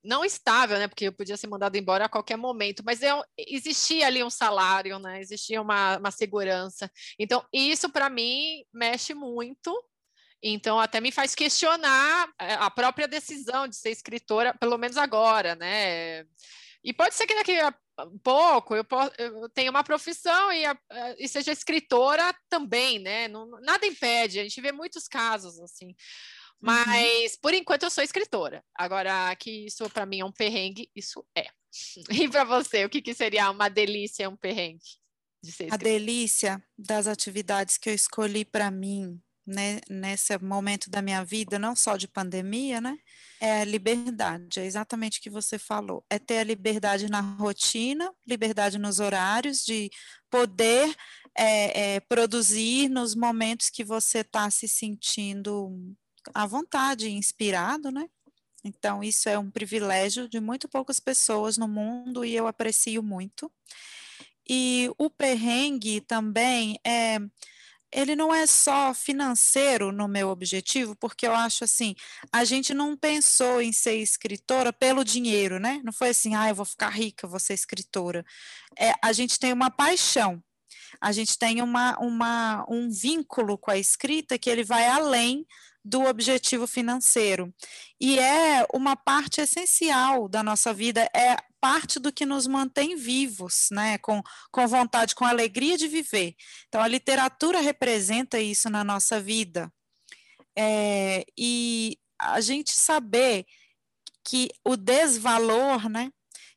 não 0.05 0.25
estável, 0.25 0.79
né? 0.79 0.89
Porque 0.89 1.07
eu 1.07 1.13
podia 1.13 1.37
ser 1.37 1.47
mandado 1.47 1.77
embora 1.77 2.07
a 2.07 2.09
qualquer 2.09 2.37
momento, 2.37 2.83
mas 2.85 3.03
é, 3.03 3.11
existia 3.39 4.07
ali 4.07 4.23
um 4.23 4.31
salário, 4.31 4.99
né? 4.99 5.21
Existia 5.21 5.63
uma, 5.63 5.97
uma 5.99 6.11
segurança. 6.11 6.91
Então, 7.19 7.45
isso 7.53 7.89
para 7.89 8.11
mim 8.11 8.65
mexe 8.73 9.15
muito 9.15 9.73
então, 10.43 10.81
até 10.81 11.01
me 11.01 11.13
faz 11.13 11.35
questionar 11.35 12.33
é, 12.41 12.55
a 12.55 12.69
própria 12.69 13.07
decisão 13.07 13.69
de 13.69 13.77
ser 13.77 13.91
escritora, 13.91 14.53
pelo 14.55 14.77
menos 14.77 14.97
agora, 14.97 15.55
né? 15.55 16.27
E 16.83 16.93
pode 16.93 17.15
ser 17.15 17.27
que 17.27 17.35
daqui 17.35 17.57
a 17.61 17.73
pouco 18.25 18.75
eu, 18.75 18.85
eu 19.19 19.49
tenha 19.51 19.71
uma 19.71 19.85
profissão 19.85 20.53
e, 20.53 20.65
a, 20.65 20.77
e, 21.17 21.29
seja 21.29 21.53
escritora 21.53 22.35
também, 22.49 22.99
né? 22.99 23.29
Não, 23.29 23.49
nada 23.61 23.87
impede, 23.87 24.41
a 24.41 24.43
gente 24.43 24.61
vê 24.61 24.73
muitos 24.73 25.07
casos 25.07 25.61
assim. 25.61 25.87
Uhum. 25.87 25.95
Mas, 26.61 27.35
uhum. 27.35 27.39
por 27.41 27.55
enquanto, 27.55 27.85
eu 27.85 27.91
sou 27.91 28.03
escritora. 28.03 28.65
Agora, 28.75 29.35
que 29.37 29.67
isso 29.67 29.89
para 29.91 30.07
mim 30.07 30.21
é 30.21 30.25
um 30.25 30.33
perrengue, 30.33 30.91
isso 30.95 31.25
é. 31.37 31.47
E 32.11 32.29
para 32.29 32.45
você, 32.45 32.85
o 32.85 32.91
que, 32.91 33.01
que 33.01 33.15
seria 33.15 33.49
uma 33.51 33.69
delícia, 33.69 34.29
um 34.29 34.37
perrengue? 34.37 35.01
De 35.43 35.53
ser 35.53 35.73
a 35.73 35.77
delícia 35.77 36.63
das 36.77 37.07
atividades 37.07 37.77
que 37.77 37.91
eu 37.91 37.95
escolhi 37.95 38.45
para 38.45 38.71
mim 38.71 39.21
né, 39.47 39.81
nesse 39.89 40.37
momento 40.39 40.89
da 40.89 41.03
minha 41.03 41.25
vida, 41.25 41.59
não 41.59 41.75
só 41.75 41.97
de 41.97 42.07
pandemia, 42.07 42.81
né, 42.81 42.97
é 43.41 43.63
a 43.63 43.65
liberdade, 43.65 44.61
é 44.61 44.65
exatamente 44.65 45.19
o 45.19 45.23
que 45.23 45.31
você 45.31 45.59
falou, 45.59 46.05
é 46.09 46.19
ter 46.19 46.39
a 46.39 46.45
liberdade 46.45 47.11
na 47.11 47.21
rotina, 47.21 48.13
liberdade 48.27 48.79
nos 48.79 49.01
horários, 49.01 49.65
de 49.65 49.91
poder 50.31 50.95
é, 51.37 51.95
é, 51.95 52.01
produzir 52.01 52.89
nos 52.89 53.15
momentos 53.15 53.69
que 53.71 53.85
você 53.85 54.19
está 54.19 54.51
se 54.51 54.69
sentindo 54.69 55.71
à 56.35 56.47
vontade, 56.47 57.11
inspirado, 57.11 57.91
né? 57.91 58.07
Então, 58.65 59.03
isso 59.03 59.29
é 59.29 59.37
um 59.39 59.51
privilégio 59.51 60.29
de 60.29 60.39
muito 60.41 60.69
poucas 60.69 61.01
pessoas 61.01 61.59
no 61.59 61.67
mundo 61.67 62.25
e 62.25 62.35
eu 62.35 62.47
aprecio 62.47 63.03
muito. 63.03 63.51
E 64.49 64.89
o 64.99 65.11
perrengue 65.11 66.01
também 66.01 66.79
é 66.85 67.19
ele 67.93 68.17
não 68.17 68.35
é 68.35 68.47
só 68.47 68.95
financeiro 68.95 69.93
no 69.93 70.09
meu 70.09 70.29
objetivo, 70.31 70.97
porque 70.97 71.27
eu 71.27 71.35
acho 71.35 71.65
assim, 71.65 71.95
a 72.33 72.45
gente 72.45 72.73
não 72.73 72.97
pensou 72.97 73.61
em 73.61 73.73
ser 73.73 73.97
escritora 73.97 74.73
pelo 74.73 75.05
dinheiro, 75.05 75.59
né? 75.61 75.81
Não 75.85 75.93
foi 75.93 76.09
assim, 76.09 76.35
ah, 76.35 76.49
eu 76.49 76.55
vou 76.55 76.65
ficar 76.65 76.89
rica, 76.89 77.27
vou 77.27 77.39
ser 77.39 77.55
escritora. 77.55 78.25
É, 78.79 78.95
a 79.03 79.13
gente 79.13 79.39
tem 79.39 79.53
uma 79.53 79.71
paixão. 79.71 80.43
A 81.01 81.13
gente 81.13 81.39
tem 81.39 81.61
uma, 81.63 81.99
uma, 81.99 82.65
um 82.69 82.91
vínculo 82.91 83.59
com 83.59 83.71
a 83.71 83.79
escrita 83.79 84.39
que 84.39 84.49
ele 84.49 84.65
vai 84.65 84.87
além 84.87 85.47
do 85.85 86.05
objetivo 86.05 86.67
financeiro. 86.67 87.53
E 88.01 88.19
é 88.19 88.67
uma 88.73 88.97
parte 88.97 89.41
essencial 89.41 90.29
da 90.29 90.43
nossa 90.43 90.73
vida, 90.73 91.09
é 91.15 91.37
parte 91.61 91.99
do 91.99 92.13
que 92.13 92.27
nos 92.27 92.47
mantém 92.47 92.97
vivos, 92.97 93.69
né? 93.71 93.99
com, 93.99 94.23
com 94.51 94.67
vontade, 94.67 95.15
com 95.15 95.25
alegria 95.25 95.77
de 95.77 95.89
viver. 95.89 96.35
Então, 96.69 96.81
a 96.81 96.89
literatura 96.89 97.61
representa 97.61 98.39
isso 98.39 98.69
na 98.69 98.83
nossa 98.83 99.21
vida. 99.21 99.73
É, 100.57 101.25
e 101.37 101.97
a 102.19 102.41
gente 102.41 102.73
saber 102.73 103.47
que 104.25 104.49
o 104.65 104.77
desvalor, 104.77 105.89
né? 105.89 106.13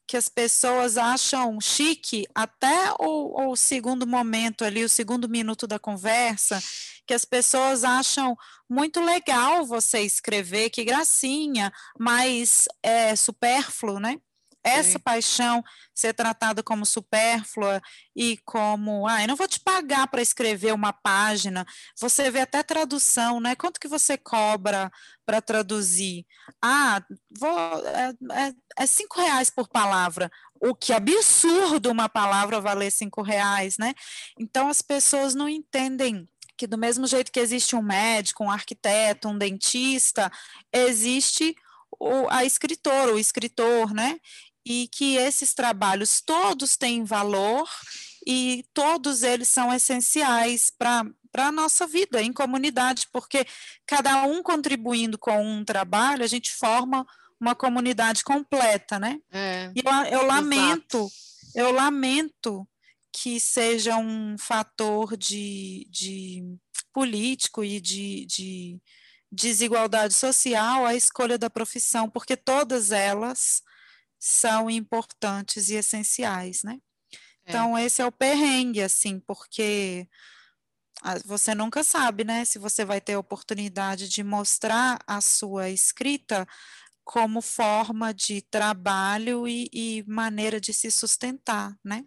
Que 0.07 0.17
as 0.17 0.29
pessoas 0.29 0.97
acham 0.97 1.59
chique 1.59 2.25
até 2.33 2.91
o, 2.99 3.51
o, 3.51 3.55
segundo 3.55 4.05
momento 4.05 4.63
ali, 4.63 4.83
o 4.83 4.89
segundo 4.89 5.27
minuto 5.27 5.65
da 5.65 5.79
conversa, 5.79 6.61
que 7.07 7.13
as 7.13 7.25
pessoas 7.25 7.83
acham 7.83 8.37
muito 8.69 9.01
legal 9.01 9.65
você 9.65 10.01
escrever, 10.01 10.69
que 10.69 10.83
gracinha, 10.83 11.71
mas 11.99 12.65
é 12.83 13.15
supérfluo, 13.15 13.99
né? 13.99 14.19
Essa 14.65 14.93
Sim. 14.93 14.99
paixão 14.99 15.63
ser 15.93 16.13
tratada 16.13 16.63
como 16.63 16.85
supérflua 16.85 17.79
e 18.15 18.37
como, 18.43 19.07
ah, 19.07 19.21
eu 19.21 19.27
não 19.27 19.35
vou 19.35 19.47
te 19.47 19.59
pagar 19.59 20.07
para 20.07 20.23
escrever 20.23 20.73
uma 20.73 20.91
página. 20.91 21.63
Você 21.99 22.31
vê 22.31 22.39
até 22.39 22.63
tradução, 22.63 23.39
né? 23.39 23.55
Quanto 23.55 23.79
que 23.79 23.87
você 23.87 24.17
cobra 24.17 24.91
para 25.23 25.39
traduzir? 25.39 26.25
Ah, 26.61 26.99
vou, 27.37 27.87
é, 27.87 28.13
é, 28.31 28.53
é, 28.79 28.85
cinco 28.87 29.21
reais 29.21 29.51
por 29.51 29.69
palavra. 29.69 30.31
O 30.59 30.73
que 30.73 30.91
absurdo 30.91 31.91
uma 31.91 32.09
palavra 32.09 32.59
valer 32.59 32.91
cinco 32.91 33.21
reais, 33.21 33.77
né? 33.77 33.93
Então 34.39 34.67
as 34.67 34.81
pessoas 34.81 35.35
não 35.35 35.47
entendem 35.47 36.27
que 36.57 36.65
do 36.65 36.77
mesmo 36.77 37.05
jeito 37.05 37.31
que 37.31 37.39
existe 37.39 37.75
um 37.75 37.81
médico, 37.81 38.43
um 38.43 38.51
arquiteto, 38.51 39.27
um 39.27 39.37
dentista, 39.37 40.31
existe 40.73 41.55
o, 41.99 42.29
a 42.29 42.45
escritora, 42.45 43.13
o 43.13 43.19
escritor, 43.19 43.93
né? 43.93 44.19
E 44.65 44.87
que 44.87 45.15
esses 45.15 45.53
trabalhos 45.53 46.21
todos 46.21 46.75
têm 46.75 47.03
valor 47.03 47.69
e 48.25 48.65
todos 48.73 49.21
eles 49.21 49.47
são 49.47 49.71
essenciais 49.71 50.71
para 50.71 51.05
a 51.35 51.51
nossa 51.51 51.85
vida 51.85 52.21
em 52.21 52.33
comunidade, 52.33 53.07
porque 53.13 53.45
cada 53.85 54.23
um 54.23 54.41
contribuindo 54.41 55.17
com 55.17 55.45
um 55.45 55.63
trabalho, 55.63 56.23
a 56.23 56.27
gente 56.27 56.51
forma 56.51 57.05
uma 57.39 57.53
comunidade 57.53 58.23
completa, 58.23 58.97
né? 58.97 59.19
É, 59.31 59.71
e 59.75 59.81
eu, 59.85 60.19
eu 60.19 60.25
lamento, 60.25 61.07
eu 61.53 61.71
lamento 61.71 62.67
que 63.11 63.39
seja 63.39 63.95
um 63.97 64.35
fator 64.37 65.15
de, 65.15 65.87
de 65.89 66.43
político 66.91 67.63
e 67.63 67.79
de, 67.79 68.25
de 68.25 68.81
desigualdade 69.31 70.13
social 70.13 70.85
a 70.85 70.95
escolha 70.95 71.37
da 71.37 71.49
profissão, 71.49 72.09
porque 72.09 72.35
todas 72.35 72.91
elas 72.91 73.61
são 74.27 74.71
importantes 74.71 75.69
e 75.69 75.75
essenciais, 75.75 76.63
né? 76.63 76.79
É. 77.45 77.49
Então, 77.49 77.77
esse 77.77 78.01
é 78.01 78.05
o 78.05 78.11
perrengue, 78.11 78.81
assim, 78.81 79.19
porque 79.19 80.07
você 81.23 81.53
nunca 81.53 81.83
sabe, 81.83 82.23
né, 82.23 82.43
se 82.43 82.57
você 82.57 82.83
vai 82.83 82.99
ter 82.99 83.13
a 83.13 83.19
oportunidade 83.19 84.09
de 84.09 84.23
mostrar 84.23 84.97
a 85.05 85.21
sua 85.21 85.69
escrita 85.69 86.47
como 87.03 87.39
forma 87.39 88.11
de 88.11 88.41
trabalho 88.41 89.47
e, 89.47 89.69
e 89.71 90.03
maneira 90.07 90.59
de 90.59 90.73
se 90.73 90.89
sustentar, 90.89 91.77
né? 91.83 92.03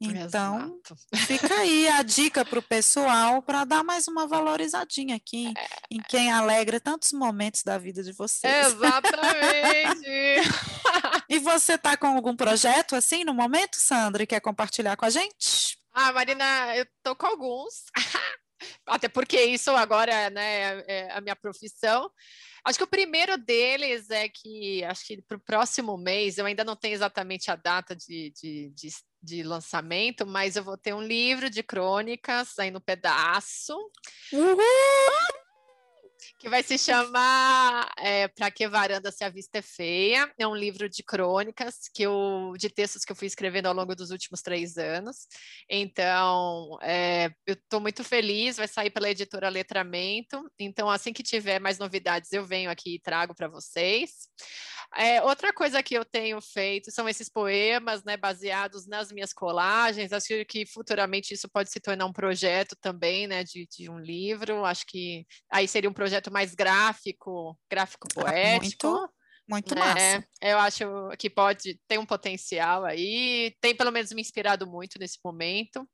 Então, 0.00 0.80
Exato. 0.84 0.96
fica 1.26 1.54
aí 1.54 1.88
a 1.88 2.02
dica 2.02 2.44
para 2.44 2.58
o 2.58 2.62
pessoal 2.62 3.40
para 3.40 3.64
dar 3.64 3.84
mais 3.84 4.08
uma 4.08 4.26
valorizadinha 4.26 5.16
aqui 5.16 5.52
é. 5.56 5.66
em 5.90 6.00
quem 6.08 6.32
alegra 6.32 6.80
tantos 6.80 7.12
momentos 7.12 7.62
da 7.62 7.78
vida 7.78 8.02
de 8.02 8.12
vocês. 8.12 8.66
Exatamente! 8.66 10.04
e 11.28 11.38
você 11.38 11.74
está 11.74 11.96
com 11.96 12.08
algum 12.08 12.36
projeto 12.36 12.96
assim 12.96 13.24
no 13.24 13.32
momento, 13.32 13.76
Sandra, 13.76 14.24
e 14.24 14.26
quer 14.26 14.40
compartilhar 14.40 14.96
com 14.96 15.04
a 15.04 15.10
gente? 15.10 15.78
Ah, 15.92 16.12
Marina, 16.12 16.76
eu 16.76 16.86
tô 17.02 17.14
com 17.14 17.26
alguns. 17.26 17.84
Até 18.86 19.08
porque 19.08 19.40
isso 19.42 19.70
agora 19.70 20.30
né, 20.30 20.82
é 20.86 21.10
a 21.12 21.20
minha 21.20 21.36
profissão. 21.36 22.10
Acho 22.64 22.78
que 22.78 22.84
o 22.84 22.88
primeiro 22.88 23.36
deles 23.36 24.08
é 24.10 24.28
que, 24.28 24.82
acho 24.84 25.06
que 25.06 25.20
para 25.22 25.36
o 25.36 25.40
próximo 25.40 25.98
mês, 25.98 26.38
eu 26.38 26.46
ainda 26.46 26.64
não 26.64 26.74
tenho 26.74 26.94
exatamente 26.94 27.50
a 27.50 27.56
data 27.56 27.94
de, 27.94 28.32
de, 28.34 28.70
de, 28.70 28.88
de, 29.24 29.42
lançamento, 29.42 30.26
mas 30.26 30.56
eu 30.56 30.62
vou 30.62 30.76
ter 30.76 30.94
um 30.94 31.02
livro 31.02 31.48
de 31.48 31.62
crônicas 31.62 32.58
aí 32.58 32.70
no 32.70 32.80
pedaço. 32.80 33.74
Uhul! 34.32 35.43
Que 36.38 36.48
vai 36.48 36.62
se 36.62 36.78
chamar 36.78 37.90
é, 37.98 38.28
Para 38.28 38.50
que 38.50 38.68
varanda 38.68 39.10
se 39.10 39.24
a 39.24 39.28
vista 39.28 39.58
é 39.58 39.62
feia. 39.62 40.32
É 40.38 40.46
um 40.46 40.54
livro 40.54 40.88
de 40.88 41.02
crônicas 41.02 41.88
que 41.92 42.02
eu, 42.02 42.52
de 42.58 42.68
textos 42.68 43.04
que 43.04 43.12
eu 43.12 43.16
fui 43.16 43.26
escrevendo 43.26 43.66
ao 43.66 43.74
longo 43.74 43.94
dos 43.94 44.10
últimos 44.10 44.42
três 44.42 44.76
anos. 44.76 45.26
Então, 45.68 46.78
é, 46.82 47.30
eu 47.46 47.54
estou 47.54 47.80
muito 47.80 48.04
feliz. 48.04 48.56
Vai 48.56 48.68
sair 48.68 48.90
pela 48.90 49.10
editora 49.10 49.48
Letramento. 49.48 50.50
Então, 50.58 50.90
assim 50.90 51.12
que 51.12 51.22
tiver 51.22 51.58
mais 51.60 51.78
novidades, 51.78 52.32
eu 52.32 52.44
venho 52.44 52.70
aqui 52.70 52.96
e 52.96 53.00
trago 53.00 53.34
para 53.34 53.48
vocês. 53.48 54.28
É, 54.96 55.20
outra 55.22 55.52
coisa 55.52 55.82
que 55.82 55.94
eu 55.94 56.04
tenho 56.04 56.40
feito 56.40 56.90
são 56.92 57.08
esses 57.08 57.28
poemas, 57.28 58.04
né, 58.04 58.16
baseados 58.16 58.86
nas 58.86 59.10
minhas 59.10 59.32
colagens. 59.32 60.12
Acho 60.12 60.44
que 60.46 60.64
futuramente 60.66 61.34
isso 61.34 61.48
pode 61.48 61.70
se 61.70 61.80
tornar 61.80 62.06
um 62.06 62.12
projeto 62.12 62.76
também, 62.80 63.26
né, 63.26 63.42
de, 63.42 63.66
de 63.66 63.90
um 63.90 63.98
livro. 63.98 64.64
Acho 64.64 64.86
que 64.86 65.26
aí 65.50 65.66
seria 65.66 65.90
um 65.90 65.94
projeto 65.94 66.13
mais 66.30 66.54
gráfico, 66.54 67.58
gráfico 67.70 68.06
ah, 68.10 68.14
poético. 68.14 68.88
Muito, 68.88 69.14
muito 69.48 69.78
massa. 69.78 70.24
É, 70.40 70.52
eu 70.52 70.58
acho 70.58 70.84
que 71.18 71.28
pode 71.28 71.78
ter 71.86 71.98
um 71.98 72.06
potencial 72.06 72.84
aí. 72.84 73.54
Tem 73.60 73.74
pelo 73.74 73.90
menos 73.90 74.12
me 74.12 74.20
inspirado 74.20 74.66
muito 74.66 74.98
nesse 74.98 75.18
momento. 75.24 75.88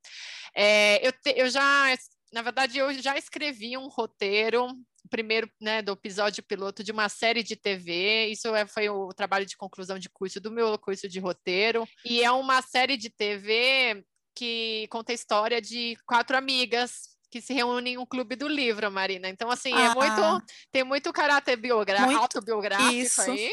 É, 0.54 1.06
eu, 1.06 1.12
te, 1.12 1.34
eu 1.36 1.50
já, 1.50 1.94
na 2.32 2.42
verdade, 2.42 2.78
eu 2.78 2.92
já 2.94 3.16
escrevi 3.16 3.76
um 3.76 3.88
roteiro 3.88 4.68
primeiro 5.08 5.50
né, 5.60 5.82
do 5.82 5.92
episódio 5.92 6.42
piloto 6.42 6.84
de 6.84 6.92
uma 6.92 7.08
série 7.08 7.42
de 7.42 7.56
TV. 7.56 8.26
Isso 8.26 8.54
é, 8.54 8.66
foi 8.66 8.88
o 8.88 9.08
trabalho 9.08 9.46
de 9.46 9.56
conclusão 9.56 9.98
de 9.98 10.08
curso 10.08 10.40
do 10.40 10.50
meu 10.50 10.78
curso 10.78 11.08
de 11.08 11.18
roteiro. 11.18 11.86
E 12.04 12.22
é 12.22 12.30
uma 12.30 12.62
série 12.62 12.96
de 12.96 13.10
TV 13.10 14.04
que 14.34 14.86
conta 14.90 15.12
a 15.12 15.14
história 15.14 15.60
de 15.60 15.96
quatro 16.06 16.36
amigas 16.36 17.09
que 17.30 17.40
se 17.40 17.54
reúnem 17.54 17.94
em 17.94 17.98
um 17.98 18.06
clube 18.06 18.34
do 18.34 18.48
livro, 18.48 18.90
Marina. 18.90 19.28
Então, 19.28 19.50
assim, 19.50 19.72
ah. 19.72 19.80
é 19.80 19.94
muito. 19.94 20.46
Tem 20.70 20.84
muito 20.84 21.12
caráter 21.12 21.56
biográfico, 21.56 22.20
autobiográfico 22.20 22.92
isso. 22.92 23.20
aí. 23.22 23.52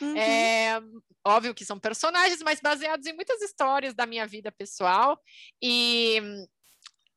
Uhum. 0.00 0.16
É, 0.16 0.80
óbvio 1.24 1.54
que 1.54 1.64
são 1.64 1.78
personagens, 1.78 2.42
mas 2.42 2.60
baseados 2.60 3.06
em 3.06 3.14
muitas 3.14 3.40
histórias 3.40 3.94
da 3.94 4.04
minha 4.06 4.26
vida 4.26 4.52
pessoal. 4.52 5.18
E, 5.62 6.20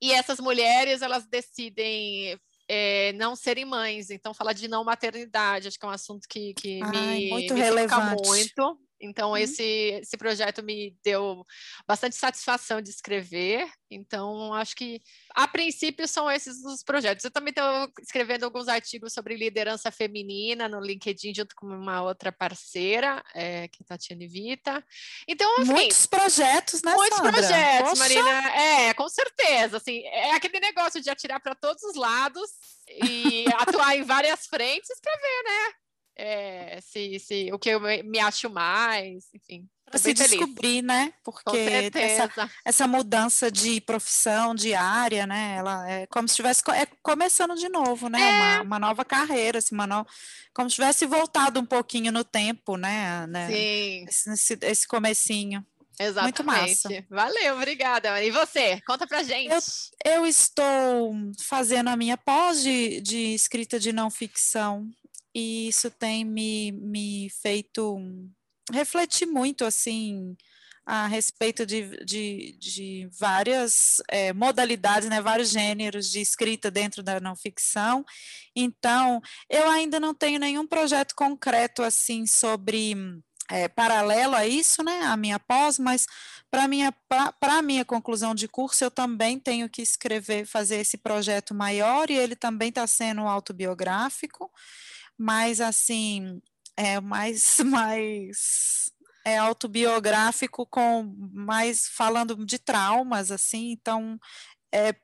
e 0.01 0.13
essas 0.13 0.39
mulheres, 0.39 1.01
elas 1.01 1.25
decidem 1.25 2.39
é, 2.69 3.11
não 3.13 3.35
serem 3.35 3.65
mães. 3.65 4.11
Então, 4.11 4.33
falar 4.33 4.53
de 4.53 4.67
não 4.67 4.83
maternidade, 4.83 5.67
acho 5.67 5.79
que 5.79 5.85
é 5.85 5.89
um 5.89 5.91
assunto 5.91 6.27
que, 6.29 6.53
que 6.53 6.79
Ai, 6.83 6.91
me, 6.93 7.29
muito 7.29 7.53
me 7.55 7.59
relevante. 7.59 8.27
muito. 8.27 8.79
Então, 9.01 9.31
uhum. 9.31 9.37
esse, 9.37 9.63
esse 9.63 10.17
projeto 10.17 10.61
me 10.61 10.95
deu 11.03 11.45
bastante 11.87 12.15
satisfação 12.15 12.81
de 12.81 12.89
escrever. 12.89 13.69
Então, 13.89 14.53
acho 14.53 14.75
que, 14.75 15.01
a 15.33 15.47
princípio, 15.47 16.07
são 16.07 16.29
esses 16.29 16.63
os 16.63 16.83
projetos. 16.83 17.25
Eu 17.25 17.31
também 17.31 17.51
estou 17.51 17.91
escrevendo 18.01 18.43
alguns 18.43 18.67
artigos 18.67 19.13
sobre 19.13 19.35
liderança 19.35 19.91
feminina 19.91 20.67
no 20.67 20.79
LinkedIn, 20.79 21.33
junto 21.33 21.55
com 21.55 21.67
uma 21.67 22.01
outra 22.03 22.31
parceira, 22.31 23.23
é, 23.33 23.67
que 23.67 23.81
é 23.81 23.85
Tatiana 23.85 24.27
Vita. 24.27 24.83
Então, 25.27 25.51
enfim, 25.61 25.71
Muitos 25.71 26.05
projetos, 26.05 26.81
né, 26.83 26.93
Muitos 26.93 27.17
Sandra? 27.17 27.31
projetos, 27.31 27.89
Poxa. 27.89 28.01
Marina. 28.01 28.55
É, 28.55 28.93
com 28.93 29.09
certeza. 29.09 29.77
Assim, 29.77 30.01
é 30.05 30.31
aquele 30.33 30.59
negócio 30.59 31.01
de 31.01 31.09
atirar 31.09 31.39
para 31.39 31.55
todos 31.55 31.83
os 31.83 31.95
lados 31.95 32.49
e 33.01 33.45
atuar 33.57 33.95
em 33.95 34.03
várias 34.03 34.45
frentes 34.45 34.99
para 35.01 35.15
ver, 35.15 35.43
né? 35.43 35.73
É, 36.21 36.79
se, 36.81 37.17
se, 37.17 37.49
o 37.53 37.57
que 37.57 37.69
eu 37.69 37.79
me 37.79 38.19
acho 38.19 38.49
mais, 38.49 39.29
enfim. 39.33 39.65
Para 39.85 39.97
se 39.97 40.13
descobrir, 40.13 40.83
né? 40.83 41.13
Porque 41.23 41.57
essa, 41.57 42.51
essa 42.63 42.87
mudança 42.87 43.49
de 43.49 43.81
profissão, 43.81 44.53
de 44.53 44.73
área, 44.75 45.25
né? 45.25 45.55
Ela 45.57 45.89
é 45.89 46.07
como 46.07 46.27
se 46.27 46.33
estivesse 46.33 46.61
é 46.71 46.85
começando 47.01 47.55
de 47.55 47.69
novo, 47.69 48.07
né? 48.09 48.19
É. 48.21 48.31
Uma, 48.31 48.61
uma, 48.61 48.79
nova 48.79 49.03
carreira, 49.03 49.57
assim, 49.57 49.73
uma 49.73 49.87
no... 49.87 50.05
como 50.53 50.69
se 50.69 50.75
tivesse 50.75 51.05
voltado 51.07 51.59
um 51.59 51.65
pouquinho 51.65 52.11
no 52.11 52.23
tempo, 52.23 52.77
né? 52.77 53.25
né? 53.27 53.47
Sim. 53.47 54.05
Esse, 54.07 54.59
esse 54.61 54.87
comecinho. 54.87 55.65
Exatamente. 55.99 56.43
Muito 56.43 56.43
massa. 56.43 56.89
Valeu, 57.09 57.55
obrigada. 57.55 58.23
E 58.23 58.29
você? 58.29 58.79
Conta 58.81 59.07
pra 59.07 59.23
gente. 59.23 59.51
Eu, 60.05 60.13
eu 60.13 60.25
estou 60.25 61.13
fazendo 61.41 61.89
a 61.89 61.97
minha 61.97 62.17
pós 62.17 62.61
de, 62.61 63.01
de 63.01 63.33
escrita 63.33 63.79
de 63.79 63.91
não 63.91 64.11
ficção 64.11 64.87
e 65.33 65.67
isso 65.67 65.91
tem 65.91 66.25
me, 66.25 66.71
me 66.71 67.29
feito 67.29 67.97
refletir 68.71 69.25
muito, 69.25 69.65
assim, 69.65 70.35
a 70.85 71.05
respeito 71.05 71.67
de, 71.67 72.03
de, 72.03 72.57
de 72.59 73.09
várias 73.11 74.01
é, 74.07 74.33
modalidades, 74.33 75.07
né, 75.07 75.21
vários 75.21 75.49
gêneros 75.49 76.09
de 76.09 76.19
escrita 76.19 76.71
dentro 76.71 77.03
da 77.03 77.19
não 77.19 77.35
ficção. 77.35 78.03
Então, 78.55 79.21
eu 79.47 79.69
ainda 79.69 79.99
não 79.99 80.15
tenho 80.15 80.39
nenhum 80.39 80.65
projeto 80.65 81.13
concreto 81.13 81.83
assim 81.83 82.25
sobre 82.25 82.95
é, 83.51 83.67
paralelo 83.67 84.35
a 84.35 84.47
isso, 84.47 84.83
né, 84.83 85.01
a 85.03 85.15
minha 85.15 85.39
pós, 85.39 85.77
mas 85.77 86.07
para 86.49 86.67
minha 86.67 86.91
para 87.39 87.61
minha 87.61 87.85
conclusão 87.85 88.33
de 88.33 88.47
curso 88.47 88.83
eu 88.83 88.89
também 88.89 89.39
tenho 89.39 89.69
que 89.69 89.83
escrever, 89.83 90.47
fazer 90.47 90.77
esse 90.77 90.97
projeto 90.97 91.53
maior 91.53 92.09
e 92.09 92.15
ele 92.15 92.35
também 92.35 92.69
está 92.69 92.87
sendo 92.87 93.21
autobiográfico, 93.21 94.49
mas 95.19 95.59
assim 95.59 96.41
é 96.77 97.01
mais 97.01 97.59
mais 97.65 98.89
é 99.25 99.37
autobiográfico 99.37 100.65
com 100.65 101.13
mais 101.33 101.89
falando 101.89 102.45
de 102.45 102.57
traumas 102.57 103.29
assim, 103.31 103.71
então 103.71 104.17
é 104.73 104.95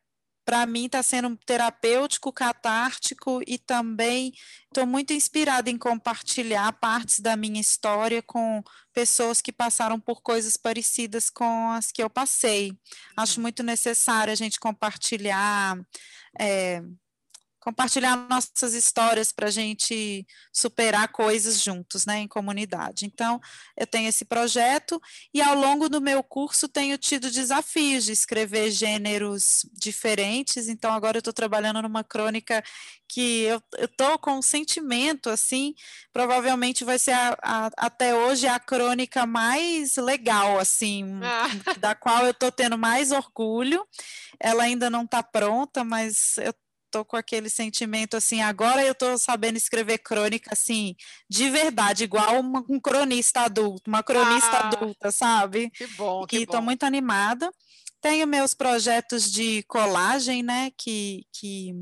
para 0.45 0.66
mim 0.68 0.86
está 0.86 1.01
sendo 1.01 1.36
terapêutico, 1.43 2.32
catártico 2.32 3.41
e 3.47 3.57
também 3.57 4.32
estou 4.68 4.86
muito 4.86 5.11
inspirada 5.11 5.72
em 5.72 5.78
compartilhar 5.78 6.72
partes 6.74 7.20
da 7.20 7.36
minha 7.36 7.59
história 7.59 8.22
com 8.22 8.63
pessoas 8.93 9.41
que 9.41 9.51
passaram 9.51 9.99
por 9.99 10.22
coisas 10.22 10.55
parecidas 10.55 11.32
com 11.32 11.72
as 11.72 11.91
que 11.91 12.01
eu 12.01 12.11
passei. 12.11 12.78
Acho 13.18 13.38
uhum. 13.38 13.41
muito 13.41 13.63
necessário 13.63 14.32
a 14.32 14.36
gente 14.36 14.59
compartilhar. 14.59 15.80
É, 16.39 16.84
compartilhar 17.66 18.16
nossas 18.30 18.76
histórias 18.76 19.32
para 19.32 19.47
a 19.47 19.51
gente 19.51 20.24
superar 20.53 21.07
coisas 21.07 21.59
juntos, 21.59 22.05
né, 22.05 22.20
em 22.20 22.28
comunidade. 22.28 23.07
Então, 23.07 23.41
eu 23.76 23.88
tenho 23.88 24.07
esse 24.07 24.24
projeto 24.24 25.01
e 25.34 25.41
ao 25.41 25.55
longo 25.55 25.89
do 25.89 25.99
meu 25.99 26.22
curso 26.22 26.68
tenho 26.70 26.95
tido 26.95 27.32
desafios 27.32 28.05
de 28.05 28.11
escrever 28.11 28.70
gêneros 28.70 29.66
diferentes. 29.74 30.68
Então, 30.68 30.93
agora 30.93 31.18
eu 31.18 31.20
estou 31.20 31.34
trabalhando 31.34 31.82
numa 31.82 32.03
crônica 32.03 32.63
que 33.07 33.41
eu 33.43 33.61
estou 33.80 34.20
com 34.20 34.38
um 34.38 34.41
sentimento 34.43 35.30
assim, 35.30 35.74
provavelmente 36.13 36.84
vai 36.84 36.99
ser 36.99 37.13
a, 37.13 37.36
a, 37.41 37.72
até 37.78 38.13
hoje 38.13 38.47
a 38.47 38.59
crônica 38.59 39.26
mais 39.26 39.95
legal, 39.95 40.59
assim, 40.59 41.20
ah. 41.24 41.47
da 41.80 41.95
qual 41.95 42.26
eu 42.26 42.32
estou 42.32 42.51
tendo 42.51 42.78
mais 42.78 43.11
orgulho. 43.11 43.84
Ela 44.39 44.63
ainda 44.63 44.88
não 44.88 45.03
está 45.03 45.24
pronta, 45.24 45.84
mas 45.84 46.38
eu 46.38 46.53
tô 46.95 47.03
com 47.03 47.17
aquele 47.17 47.49
sentimento 47.49 48.15
assim, 48.15 48.41
agora 48.41 48.81
eu 48.81 48.95
tô 48.95 49.17
sabendo 49.17 49.57
escrever 49.57 49.97
crônica 49.97 50.51
assim, 50.53 50.95
de 51.29 51.49
verdade, 51.49 52.05
igual 52.05 52.39
uma, 52.39 52.63
um 52.69 52.79
cronista 52.79 53.41
adulto, 53.41 53.89
uma 53.89 54.01
cronista 54.01 54.51
ah, 54.51 54.67
adulta, 54.69 55.11
sabe? 55.11 55.69
Que 55.71 55.87
bom, 55.87 56.25
que 56.25 56.37
e 56.37 56.45
tô 56.45 56.61
muito 56.61 56.83
animada. 56.83 57.51
Tenho 57.99 58.25
meus 58.25 58.53
projetos 58.53 59.29
de 59.29 59.61
colagem, 59.63 60.41
né, 60.41 60.71
que, 60.77 61.27
que, 61.33 61.73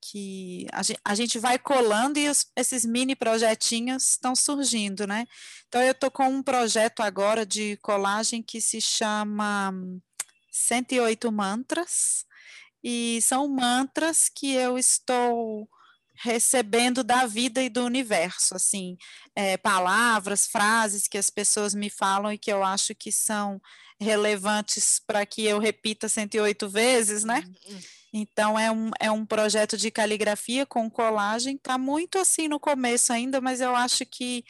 que 0.00 0.66
a, 0.70 0.82
gente, 0.84 1.00
a 1.04 1.14
gente 1.16 1.38
vai 1.40 1.58
colando 1.58 2.16
e 2.16 2.28
os, 2.28 2.46
esses 2.54 2.84
mini 2.84 3.16
projetinhos 3.16 4.10
estão 4.10 4.36
surgindo, 4.36 5.08
né? 5.08 5.26
Então 5.66 5.82
eu 5.82 5.94
tô 5.94 6.08
com 6.08 6.28
um 6.28 6.40
projeto 6.40 7.00
agora 7.00 7.44
de 7.44 7.76
colagem 7.78 8.44
que 8.44 8.60
se 8.60 8.80
chama 8.80 9.74
108 10.52 11.32
Mantras, 11.32 12.24
e 12.84 13.18
são 13.22 13.48
mantras 13.48 14.28
que 14.28 14.52
eu 14.52 14.76
estou 14.76 15.66
recebendo 16.16 17.02
da 17.02 17.26
vida 17.26 17.62
e 17.62 17.70
do 17.70 17.84
universo, 17.84 18.54
assim, 18.54 18.96
é, 19.34 19.56
palavras, 19.56 20.46
frases 20.46 21.08
que 21.08 21.18
as 21.18 21.30
pessoas 21.30 21.74
me 21.74 21.88
falam 21.88 22.32
e 22.32 22.38
que 22.38 22.52
eu 22.52 22.62
acho 22.62 22.94
que 22.94 23.10
são 23.10 23.60
relevantes 23.98 25.00
para 25.04 25.24
que 25.24 25.44
eu 25.44 25.58
repita 25.58 26.08
108 26.08 26.68
vezes, 26.68 27.24
né? 27.24 27.42
Uhum. 27.66 27.80
Então, 28.12 28.58
é 28.58 28.70
um, 28.70 28.90
é 29.00 29.10
um 29.10 29.26
projeto 29.26 29.76
de 29.76 29.90
caligrafia 29.90 30.64
com 30.64 30.88
colagem, 30.88 31.56
está 31.56 31.76
muito 31.76 32.18
assim 32.18 32.46
no 32.46 32.60
começo 32.60 33.12
ainda, 33.12 33.40
mas 33.40 33.60
eu 33.60 33.74
acho 33.74 34.06
que, 34.06 34.44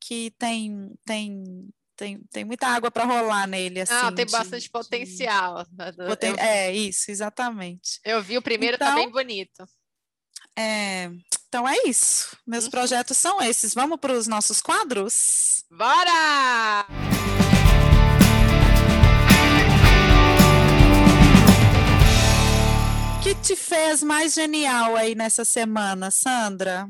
que 0.00 0.32
tem, 0.38 0.94
tem 1.04 1.68
tem, 2.00 2.18
tem 2.32 2.44
muita 2.46 2.66
água 2.66 2.90
para 2.90 3.04
rolar 3.04 3.46
nele. 3.46 3.82
Assim, 3.82 3.92
ah, 3.92 4.10
tem 4.10 4.24
bastante 4.24 4.62
de, 4.62 4.70
potencial. 4.70 5.64
De... 5.64 6.06
Poten... 6.06 6.30
Eu... 6.30 6.36
É, 6.38 6.72
isso, 6.72 7.10
exatamente. 7.10 8.00
Eu 8.02 8.22
vi 8.22 8.38
o 8.38 8.42
primeiro, 8.42 8.76
então, 8.76 8.88
tá 8.88 8.94
bem 8.94 9.10
bonito. 9.10 9.68
É, 10.56 11.10
então 11.46 11.68
é 11.68 11.76
isso. 11.86 12.34
Meus 12.46 12.64
uhum. 12.64 12.70
projetos 12.70 13.18
são 13.18 13.42
esses. 13.42 13.74
Vamos 13.74 14.00
para 14.00 14.14
os 14.14 14.26
nossos 14.26 14.62
quadros? 14.62 15.62
Bora! 15.70 16.86
O 23.18 23.22
que 23.22 23.34
te 23.34 23.54
fez 23.54 24.02
mais 24.02 24.32
genial 24.32 24.96
aí 24.96 25.14
nessa 25.14 25.44
semana, 25.44 26.10
Sandra? 26.10 26.88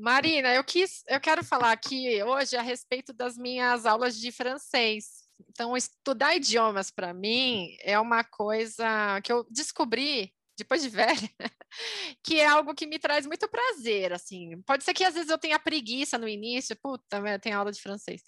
Marina, 0.00 0.54
eu 0.54 0.64
quis, 0.64 1.04
eu 1.06 1.20
quero 1.20 1.44
falar 1.44 1.72
aqui 1.72 2.22
hoje 2.22 2.56
a 2.56 2.62
respeito 2.62 3.12
das 3.12 3.36
minhas 3.36 3.84
aulas 3.84 4.18
de 4.18 4.32
francês. 4.32 5.28
Então, 5.48 5.76
estudar 5.76 6.34
idiomas 6.34 6.90
para 6.90 7.12
mim 7.12 7.76
é 7.80 8.00
uma 8.00 8.24
coisa 8.24 9.20
que 9.22 9.30
eu 9.30 9.46
descobri 9.50 10.32
depois 10.56 10.82
de 10.82 10.88
velha, 10.88 11.30
que 12.24 12.40
é 12.40 12.46
algo 12.46 12.74
que 12.74 12.86
me 12.86 12.98
traz 12.98 13.26
muito 13.26 13.46
prazer, 13.48 14.12
assim. 14.12 14.60
Pode 14.62 14.84
ser 14.84 14.94
que 14.94 15.04
às 15.04 15.14
vezes 15.14 15.30
eu 15.30 15.38
tenha 15.38 15.58
preguiça 15.58 16.16
no 16.16 16.28
início, 16.28 16.76
puta, 16.82 17.38
tenho 17.38 17.58
aula 17.58 17.70
de 17.72 17.80
francês. 17.80 18.22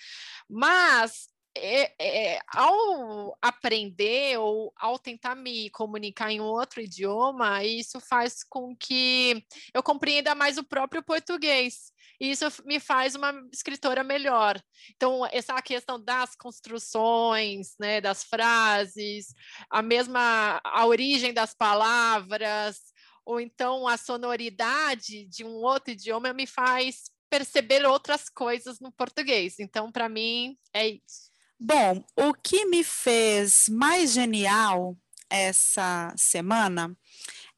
Mas 0.48 1.28
é, 1.54 2.34
é, 2.34 2.38
ao 2.48 3.36
aprender 3.40 4.38
ou 4.38 4.72
ao 4.76 4.98
tentar 4.98 5.34
me 5.34 5.70
comunicar 5.70 6.30
em 6.30 6.40
outro 6.40 6.80
idioma, 6.80 7.64
isso 7.64 8.00
faz 8.00 8.42
com 8.42 8.74
que 8.76 9.44
eu 9.74 9.82
compreenda 9.82 10.34
mais 10.34 10.58
o 10.58 10.64
próprio 10.64 11.02
português. 11.02 11.92
E 12.20 12.30
isso 12.30 12.46
me 12.64 12.78
faz 12.78 13.14
uma 13.14 13.32
escritora 13.52 14.04
melhor. 14.04 14.62
Então, 14.94 15.26
essa 15.32 15.60
questão 15.60 16.02
das 16.02 16.36
construções, 16.36 17.74
né, 17.78 18.00
das 18.00 18.22
frases, 18.22 19.34
a 19.68 19.82
mesma 19.82 20.60
a 20.62 20.86
origem 20.86 21.34
das 21.34 21.52
palavras, 21.54 22.80
ou 23.24 23.40
então 23.40 23.88
a 23.88 23.96
sonoridade 23.96 25.26
de 25.26 25.44
um 25.44 25.54
outro 25.54 25.92
idioma 25.92 26.32
me 26.32 26.46
faz 26.46 27.10
perceber 27.28 27.84
outras 27.86 28.28
coisas 28.28 28.78
no 28.78 28.92
português. 28.92 29.58
Então, 29.58 29.90
para 29.90 30.08
mim, 30.08 30.56
é 30.72 30.88
isso. 30.88 31.31
Bom, 31.64 32.04
o 32.16 32.34
que 32.34 32.66
me 32.66 32.82
fez 32.82 33.68
mais 33.68 34.12
genial 34.12 34.96
essa 35.30 36.12
semana, 36.16 36.92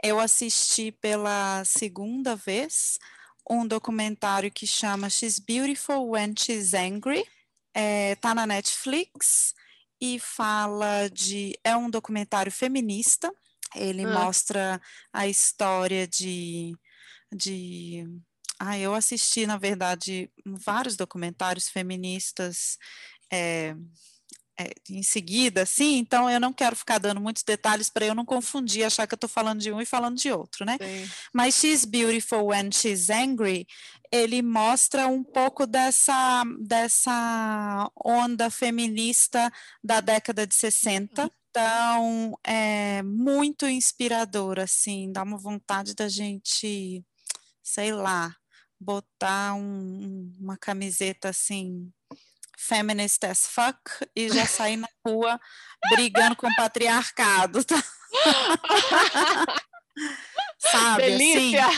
eu 0.03 0.21
assisti 0.21 0.93
pela 0.93 1.65
segunda 1.65 2.37
vez 2.37 2.99
um 3.49 3.67
documentário 3.67 4.53
que 4.53 4.67
chama 4.67 5.09
She's 5.09 5.39
Beautiful 5.39 6.11
When 6.11 6.35
She's 6.39 6.75
Angry. 6.75 7.25
É, 7.73 8.15
tá 8.17 8.35
na 8.35 8.47
Netflix 8.47 9.55
e 9.99 10.19
fala 10.19 11.09
de. 11.09 11.59
É 11.65 11.75
um 11.75 11.89
documentário 11.89 12.53
feminista. 12.53 13.33
Ele 13.75 14.05
ah. 14.05 14.13
mostra 14.13 14.83
a 15.15 15.27
história 15.27 16.07
de. 16.07 16.77
de 17.35 18.05
ah, 18.59 18.79
eu 18.79 18.95
assisti, 18.95 19.47
na 19.47 19.57
verdade, 19.57 20.31
vários 20.45 20.95
documentários 20.95 21.71
feministas 21.71 22.79
é, 23.31 23.75
é, 24.59 24.70
em 24.89 25.03
seguida, 25.03 25.62
assim, 25.62 25.97
então 25.99 26.31
eu 26.31 26.39
não 26.39 26.53
quero 26.53 26.77
ficar 26.77 26.99
dando 26.99 27.20
muitos 27.20 27.43
detalhes 27.43 27.91
para 27.91 28.07
eu 28.07 28.14
não 28.14 28.25
confundir, 28.25 28.85
achar 28.85 29.05
que 29.07 29.14
eu 29.14 29.16
estou 29.16 29.29
falando 29.29 29.61
de 29.61 29.72
um 29.72 29.81
e 29.81 29.87
falando 29.87 30.16
de 30.16 30.31
outro, 30.31 30.64
né? 30.64 30.79
Sim. 30.81 31.11
Mas 31.33 31.57
She's 31.57 31.85
Beautiful 31.85 32.47
When 32.47 32.70
She's 32.70 33.11
Angry, 33.11 33.66
ele 34.12 34.43
mostra 34.43 35.09
um 35.09 35.25
pouco 35.25 35.66
dessa, 35.66 36.45
dessa 36.61 37.91
onda 38.05 38.49
feminista 38.49 39.53
da 39.83 40.01
década 40.01 40.47
de 40.47 40.55
60. 40.55 41.29
Então, 41.51 42.39
é 42.45 43.03
muito 43.03 43.66
inspirador, 43.66 44.61
assim, 44.61 45.11
dá 45.11 45.25
uma 45.25 45.39
vontade 45.39 45.95
da 45.95 46.09
gente, 46.09 47.05
sei 47.61 47.93
lá, 47.93 48.35
botar 48.79 49.55
um, 49.55 50.33
uma 50.39 50.57
camiseta 50.57 51.31
assim 51.31 51.93
feminist 52.59 53.25
as 53.25 53.47
fuck 53.47 53.79
e 54.15 54.29
já 54.29 54.47
saí 54.47 54.77
na 54.77 54.89
rua 55.07 55.41
brigando 55.91 56.37
com 56.37 56.47
o 56.47 56.57
patriarcado, 56.57 57.65
tá? 57.65 57.83
sabe, 60.59 61.03
Delícia. 61.03 61.67
assim, 61.67 61.77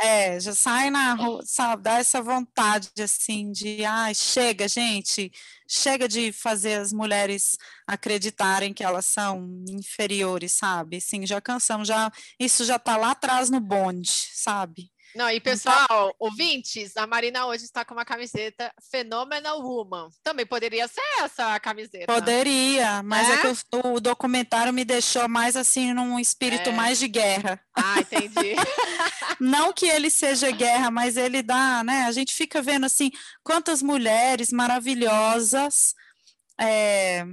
é, 0.00 0.40
já 0.40 0.54
sai 0.54 0.90
na 0.90 1.14
rua, 1.14 1.42
sabe, 1.44 1.82
dá 1.82 1.98
essa 1.98 2.20
vontade, 2.20 2.90
assim, 3.00 3.52
de, 3.52 3.84
ai, 3.84 4.10
ah, 4.10 4.14
chega, 4.14 4.68
gente, 4.68 5.30
chega 5.68 6.08
de 6.08 6.32
fazer 6.32 6.74
as 6.74 6.92
mulheres 6.92 7.56
acreditarem 7.86 8.74
que 8.74 8.84
elas 8.84 9.06
são 9.06 9.64
inferiores, 9.68 10.52
sabe, 10.52 10.96
assim, 10.96 11.26
já 11.26 11.40
cansamos, 11.40 11.88
já, 11.88 12.10
isso 12.38 12.64
já 12.64 12.78
tá 12.78 12.96
lá 12.96 13.12
atrás 13.12 13.48
no 13.48 13.60
bonde, 13.60 14.10
sabe, 14.34 14.90
Não, 15.16 15.30
e 15.30 15.40
pessoal, 15.40 15.84
então... 15.84 16.14
ouvintes, 16.18 16.94
a 16.96 17.06
Marina 17.06 17.46
hoje 17.46 17.64
está 17.64 17.84
com 17.84 17.94
uma 17.94 18.04
camiseta 18.04 18.70
Phenomenal 18.90 19.62
Woman. 19.62 20.10
Também 20.22 20.44
poderia 20.44 20.86
ser 20.86 21.00
essa 21.22 21.54
a 21.54 21.58
camiseta. 21.60 22.12
Poderia, 22.12 23.02
mas 23.02 23.28
é, 23.28 23.32
é 23.32 23.36
que 23.38 23.46
o, 23.48 23.94
o, 23.94 24.00
documentário 24.00 24.72
me 24.74 24.84
deixou 24.84 25.26
mais 25.26 25.56
assim 25.56 25.94
num 25.94 26.18
espírito 26.18 26.68
é. 26.68 26.72
mais 26.72 26.98
de 26.98 27.08
guerra. 27.08 27.58
Ah, 27.74 27.98
entendi. 28.00 28.56
Não 29.40 29.72
que 29.72 29.86
ele 29.86 30.10
seja 30.10 30.50
guerra, 30.50 30.90
mas 30.90 31.16
ele 31.16 31.42
dá, 31.42 31.82
né? 31.82 32.02
A 32.02 32.12
gente 32.12 32.34
fica 32.34 32.60
vendo 32.60 32.84
assim 32.84 33.10
quantas 33.42 33.82
mulheres 33.82 34.52
maravilhosas 34.52 35.94
é, 36.60 37.24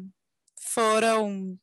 foram 0.56 1.58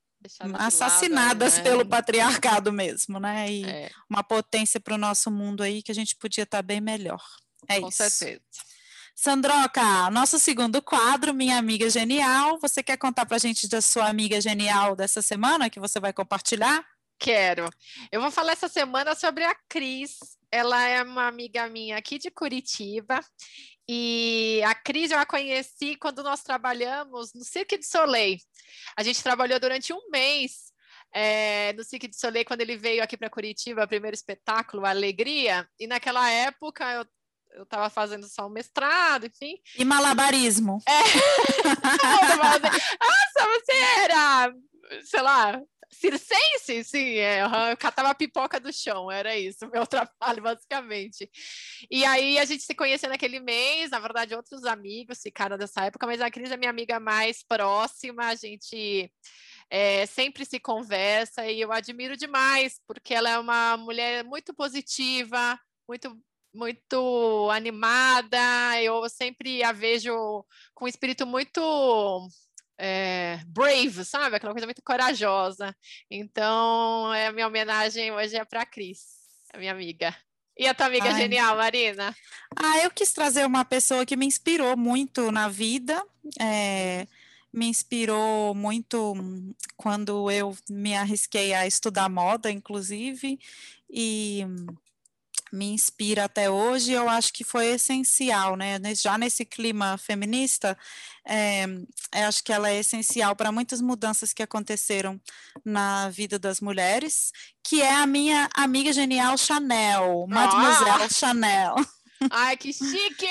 assassinadas 0.54 1.54
lado, 1.54 1.64
né? 1.64 1.70
pelo 1.70 1.86
patriarcado 1.86 2.72
mesmo, 2.72 3.18
né? 3.18 3.50
E 3.50 3.64
é. 3.64 3.90
uma 4.08 4.22
potência 4.22 4.80
para 4.80 4.94
o 4.94 4.98
nosso 4.98 5.30
mundo 5.30 5.62
aí 5.62 5.82
que 5.82 5.92
a 5.92 5.94
gente 5.94 6.16
podia 6.16 6.44
estar 6.44 6.58
tá 6.58 6.62
bem 6.62 6.80
melhor. 6.80 7.22
É 7.68 7.80
Com 7.80 7.88
isso. 7.88 7.98
certeza. 7.98 8.40
Sandroca, 9.14 10.10
nosso 10.10 10.38
segundo 10.38 10.80
quadro, 10.80 11.34
Minha 11.34 11.58
Amiga 11.58 11.90
Genial. 11.90 12.58
Você 12.60 12.82
quer 12.82 12.96
contar 12.96 13.26
para 13.26 13.36
a 13.36 13.40
gente 13.40 13.68
da 13.68 13.82
sua 13.82 14.08
amiga 14.08 14.40
genial 14.40 14.96
dessa 14.96 15.20
semana 15.20 15.68
que 15.68 15.78
você 15.78 16.00
vai 16.00 16.10
compartilhar? 16.10 16.82
Quero. 17.18 17.68
Eu 18.10 18.18
vou 18.18 18.30
falar 18.30 18.52
essa 18.52 18.66
semana 18.66 19.14
sobre 19.14 19.44
a 19.44 19.54
Cris. 19.68 20.16
Ela 20.50 20.82
é 20.86 21.02
uma 21.02 21.26
amiga 21.26 21.68
minha 21.68 21.98
aqui 21.98 22.18
de 22.18 22.30
Curitiba. 22.30 23.20
E 23.92 24.62
a 24.62 24.72
Cris 24.72 25.10
eu 25.10 25.18
a 25.18 25.26
conheci 25.26 25.96
quando 25.96 26.22
nós 26.22 26.44
trabalhamos 26.44 27.34
no 27.34 27.42
Cirque 27.42 27.76
de 27.76 27.84
Soleil. 27.84 28.38
A 28.96 29.02
gente 29.02 29.20
trabalhou 29.20 29.58
durante 29.58 29.92
um 29.92 30.10
mês 30.12 30.70
é, 31.12 31.72
no 31.72 31.82
Cirque 31.82 32.06
de 32.06 32.16
Soleil 32.16 32.44
quando 32.44 32.60
ele 32.60 32.76
veio 32.76 33.02
aqui 33.02 33.16
para 33.16 33.28
Curitiba, 33.28 33.82
o 33.82 33.88
primeiro 33.88 34.14
espetáculo, 34.14 34.86
Alegria. 34.86 35.68
E 35.76 35.88
naquela 35.88 36.30
época 36.30 36.88
eu 36.92 37.04
eu 37.52 37.64
estava 37.64 37.90
fazendo 37.90 38.28
só 38.28 38.46
um 38.46 38.50
mestrado, 38.50 39.26
enfim. 39.26 39.56
E 39.76 39.84
malabarismo. 39.84 40.78
É. 40.86 41.02
Nossa, 43.02 43.42
você 43.50 43.72
era, 43.72 44.54
sei 45.02 45.20
lá, 45.20 45.60
circense? 45.92 46.84
Sim, 46.84 47.16
é, 47.16 47.42
eu 47.42 47.76
catava 47.76 48.14
pipoca 48.14 48.58
do 48.60 48.72
chão, 48.72 49.10
era 49.10 49.36
isso, 49.36 49.68
meu 49.72 49.86
trabalho, 49.86 50.42
basicamente. 50.42 51.30
E 51.90 52.04
aí 52.04 52.38
a 52.38 52.44
gente 52.44 52.62
se 52.62 52.74
conhecia 52.74 53.08
naquele 53.08 53.40
mês, 53.40 53.90
na 53.90 53.98
verdade, 53.98 54.34
outros 54.34 54.64
amigos 54.64 55.20
ficaram 55.22 55.58
dessa 55.58 55.84
época, 55.84 56.06
mas 56.06 56.20
a 56.20 56.30
Cris 56.30 56.50
é 56.50 56.56
minha 56.56 56.70
amiga 56.70 57.00
mais 57.00 57.42
próxima, 57.42 58.26
a 58.26 58.34
gente 58.34 59.10
é, 59.70 60.06
sempre 60.06 60.44
se 60.44 60.58
conversa 60.58 61.46
e 61.46 61.60
eu 61.60 61.72
admiro 61.72 62.16
demais, 62.16 62.80
porque 62.86 63.14
ela 63.14 63.30
é 63.30 63.38
uma 63.38 63.76
mulher 63.76 64.24
muito 64.24 64.54
positiva, 64.54 65.58
muito 65.88 66.16
muito 66.52 67.48
animada, 67.52 68.36
eu 68.82 69.08
sempre 69.08 69.62
a 69.62 69.70
vejo 69.72 70.44
com 70.74 70.84
um 70.84 70.88
espírito 70.88 71.24
muito 71.24 71.60
é, 72.80 73.40
brave, 73.46 74.04
sabe? 74.04 74.36
Aquela 74.36 74.52
coisa 74.52 74.66
muito 74.66 74.82
corajosa. 74.82 75.76
Então, 76.10 77.12
é, 77.12 77.26
a 77.26 77.32
minha 77.32 77.46
homenagem 77.46 78.10
hoje 78.10 78.36
é 78.36 78.44
para 78.44 78.62
a 78.62 78.66
Cris, 78.66 79.04
a 79.52 79.58
minha 79.58 79.72
amiga. 79.72 80.16
E 80.56 80.66
a 80.66 80.74
tua 80.74 80.86
amiga 80.86 81.10
Ai. 81.10 81.20
genial, 81.20 81.56
Marina? 81.56 82.16
Ah, 82.56 82.78
eu 82.78 82.90
quis 82.90 83.12
trazer 83.12 83.46
uma 83.46 83.64
pessoa 83.64 84.04
que 84.06 84.16
me 84.16 84.26
inspirou 84.26 84.76
muito 84.76 85.30
na 85.30 85.48
vida. 85.48 86.02
É, 86.40 87.06
me 87.52 87.66
inspirou 87.66 88.54
muito 88.54 89.14
quando 89.76 90.30
eu 90.30 90.56
me 90.68 90.94
arrisquei 90.94 91.52
a 91.52 91.66
estudar 91.66 92.08
moda, 92.08 92.50
inclusive, 92.50 93.38
e 93.88 94.44
me 95.52 95.72
inspira 95.72 96.24
até 96.24 96.50
hoje, 96.50 96.92
eu 96.92 97.08
acho 97.08 97.32
que 97.32 97.44
foi 97.44 97.66
essencial, 97.68 98.56
né? 98.56 98.78
Já 98.94 99.18
nesse 99.18 99.44
clima 99.44 99.98
feminista, 99.98 100.76
é, 101.26 101.64
acho 102.26 102.42
que 102.42 102.52
ela 102.52 102.70
é 102.70 102.78
essencial 102.78 103.34
para 103.34 103.52
muitas 103.52 103.80
mudanças 103.80 104.32
que 104.32 104.42
aconteceram 104.42 105.20
na 105.64 106.08
vida 106.10 106.38
das 106.38 106.60
mulheres, 106.60 107.32
que 107.62 107.82
é 107.82 107.94
a 107.94 108.06
minha 108.06 108.48
amiga 108.54 108.92
genial 108.92 109.36
Chanel, 109.36 110.26
Mademoiselle 110.28 111.04
ah! 111.04 111.08
Chanel. 111.08 111.74
Ai, 112.30 112.56
que 112.56 112.72
chique! 112.72 113.26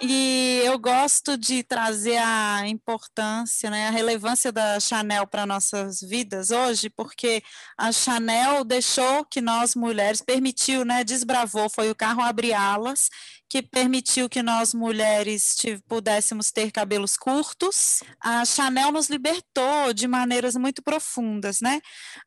E 0.00 0.60
eu 0.64 0.78
gosto 0.78 1.36
de 1.36 1.64
trazer 1.64 2.18
a 2.18 2.68
importância, 2.68 3.68
né, 3.68 3.88
a 3.88 3.90
relevância 3.90 4.52
da 4.52 4.78
Chanel 4.78 5.26
para 5.26 5.44
nossas 5.44 6.00
vidas 6.00 6.52
hoje, 6.52 6.88
porque 6.88 7.42
a 7.76 7.90
Chanel 7.90 8.62
deixou 8.64 9.24
que 9.24 9.40
nós 9.40 9.74
mulheres, 9.74 10.22
permitiu, 10.22 10.84
né, 10.84 11.02
desbravou, 11.02 11.68
foi 11.68 11.90
o 11.90 11.96
carro 11.96 12.22
abre 12.22 12.52
alas, 12.52 13.08
que 13.48 13.60
permitiu 13.60 14.28
que 14.28 14.40
nós 14.40 14.72
mulheres 14.72 15.56
pudéssemos 15.88 16.52
ter 16.52 16.70
cabelos 16.70 17.16
curtos. 17.16 18.00
A 18.22 18.44
Chanel 18.44 18.92
nos 18.92 19.08
libertou 19.08 19.92
de 19.92 20.06
maneiras 20.06 20.54
muito 20.54 20.82
profundas, 20.82 21.60
né? 21.60 21.80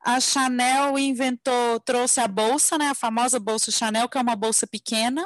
A 0.04 0.20
Chanel 0.20 0.98
inventou, 0.98 1.80
trouxe 1.82 2.20
a 2.20 2.28
bolsa, 2.28 2.78
né, 2.78 2.90
a 2.90 2.96
famosa 2.96 3.40
bolsa 3.40 3.72
Chanel, 3.72 4.10
que 4.10 4.18
é 4.18 4.22
uma 4.22 4.36
bolsa 4.36 4.66
pequena, 4.68 5.26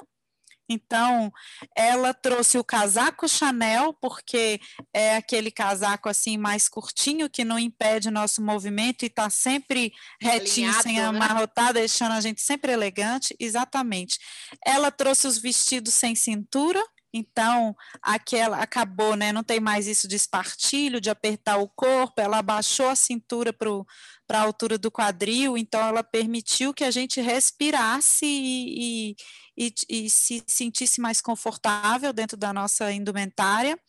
então, 0.67 1.31
ela 1.75 2.13
trouxe 2.13 2.57
o 2.57 2.63
casaco 2.63 3.27
Chanel, 3.27 3.93
porque 3.93 4.59
é 4.93 5.15
aquele 5.15 5.51
casaco 5.51 6.09
assim 6.09 6.37
mais 6.37 6.67
curtinho 6.67 7.29
que 7.29 7.45
não 7.45 7.59
impede 7.59 8.09
nosso 8.09 8.41
movimento 8.41 9.03
e 9.03 9.05
está 9.05 9.29
sempre 9.29 9.93
retinho, 10.19 10.69
Alinhado, 10.69 10.83
sem 10.83 10.97
né? 10.97 11.05
amarrotar, 11.05 11.67
né? 11.67 11.73
deixando 11.73 12.13
a 12.13 12.21
gente 12.21 12.41
sempre 12.41 12.71
elegante. 12.71 13.35
Exatamente. 13.39 14.17
Ela 14.65 14.91
trouxe 14.91 15.27
os 15.27 15.37
vestidos 15.37 15.93
sem 15.93 16.15
cintura, 16.15 16.83
então, 17.17 17.73
aquela 18.01 18.57
acabou, 18.61 19.15
né? 19.15 19.31
Não 19.31 19.41
tem 19.41 19.57
mais 19.57 19.87
isso 19.87 20.05
de 20.05 20.17
espartilho, 20.17 20.99
de 20.99 21.09
apertar 21.09 21.57
o 21.57 21.69
corpo, 21.69 22.19
ela 22.19 22.39
abaixou 22.39 22.89
a 22.89 22.95
cintura 22.95 23.53
para 23.53 24.39
a 24.39 24.41
altura 24.41 24.77
do 24.77 24.91
quadril, 24.91 25.57
então 25.57 25.79
ela 25.79 26.03
permitiu 26.03 26.73
que 26.73 26.83
a 26.83 26.91
gente 26.91 27.21
respirasse 27.21 28.25
e, 28.25 29.11
e 29.11 29.15
e, 29.57 29.73
e 29.89 30.09
se 30.09 30.43
sentisse 30.47 30.99
mais 30.99 31.21
confortável 31.21 32.11
dentro 32.11 32.37
da 32.37 32.53
nossa 32.53 32.91
indumentária. 32.91 33.79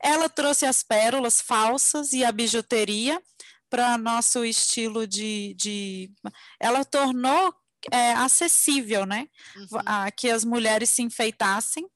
Ela 0.00 0.28
trouxe 0.28 0.66
as 0.66 0.82
pérolas 0.82 1.40
falsas 1.40 2.12
e 2.12 2.24
a 2.24 2.32
bijuteria 2.32 3.20
para 3.70 3.98
nosso 3.98 4.44
estilo 4.44 5.06
de, 5.06 5.54
de. 5.54 6.10
Ela 6.60 6.84
tornou 6.84 7.54
é, 7.90 8.12
acessível, 8.12 9.06
né? 9.06 9.28
Uhum. 9.56 9.80
A, 9.84 10.10
que 10.10 10.30
as 10.30 10.44
mulheres 10.44 10.90
se 10.90 11.02
enfeitassem. 11.02 11.86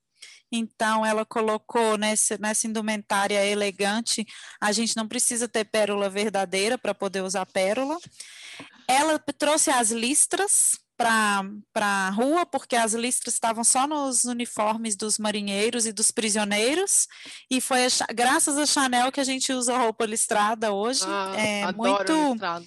Então, 0.55 1.05
ela 1.05 1.25
colocou 1.25 1.97
nessa, 1.97 2.37
nessa 2.37 2.67
indumentária 2.67 3.43
elegante, 3.47 4.27
a 4.61 4.71
gente 4.71 4.95
não 4.95 5.09
precisa 5.09 5.49
ter 5.49 5.65
pérola 5.65 6.11
verdadeira 6.11 6.77
para 6.77 6.95
poder 6.95 7.23
usar 7.23 7.47
pérola. 7.47 7.99
Ela 8.87 9.19
trouxe 9.19 9.71
as 9.71 9.91
listras, 9.91 10.79
para 11.73 11.87
a 11.87 12.11
rua, 12.11 12.47
porque 12.47 12.77
as 12.77 12.93
listras 12.95 13.35
estavam 13.35 13.65
só 13.65 13.87
nos 13.87 14.25
uniformes 14.25 14.97
dos 14.97 15.19
marinheiros 15.19 15.87
e 15.87 15.93
dos 15.93 16.11
prisioneiros, 16.11 17.09
e 17.51 17.61
foi 17.61 17.87
a, 17.87 17.89
graças 18.15 18.57
a 18.59 18.67
Chanel 18.67 19.13
que 19.13 19.21
a 19.21 19.25
gente 19.25 19.53
usa 19.53 19.77
roupa 19.77 20.07
listrada 20.07 20.73
hoje. 20.73 21.05
Ah, 21.07 21.35
é 21.37 21.73
muito. 21.73 22.13
Listrado. 22.33 22.67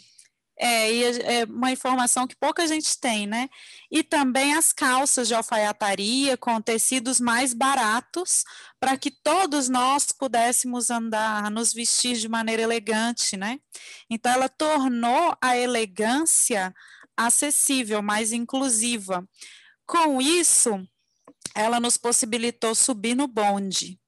É, 0.58 0.90
e 0.90 1.04
é 1.22 1.44
uma 1.44 1.72
informação 1.72 2.26
que 2.26 2.36
pouca 2.36 2.66
gente 2.66 2.98
tem, 2.98 3.28
né? 3.28 3.50
E 3.92 4.02
também 4.02 4.54
as 4.54 4.72
calças 4.72 5.28
de 5.28 5.36
alfaiataria 5.36 6.38
com 6.38 6.62
tecidos 6.62 7.20
mais 7.20 7.54
baratos, 7.54 8.46
para 8.80 8.98
que 8.98 9.12
todos 9.12 9.68
nós 9.68 10.14
pudéssemos 10.14 10.90
andar, 10.90 11.52
nos 11.52 11.74
vestir 11.74 12.16
de 12.16 12.30
maneira 12.30 12.62
elegante, 12.62 13.36
né? 13.36 13.60
Então, 14.10 14.32
ela 14.32 14.48
tornou 14.48 15.36
a 15.42 15.58
elegância 15.58 16.74
acessível, 17.18 18.02
mais 18.02 18.32
inclusiva. 18.32 19.28
Com 19.86 20.22
isso, 20.22 20.88
ela 21.54 21.80
nos 21.80 21.98
possibilitou 21.98 22.74
subir 22.74 23.16
no 23.16 23.28
bonde, 23.28 24.00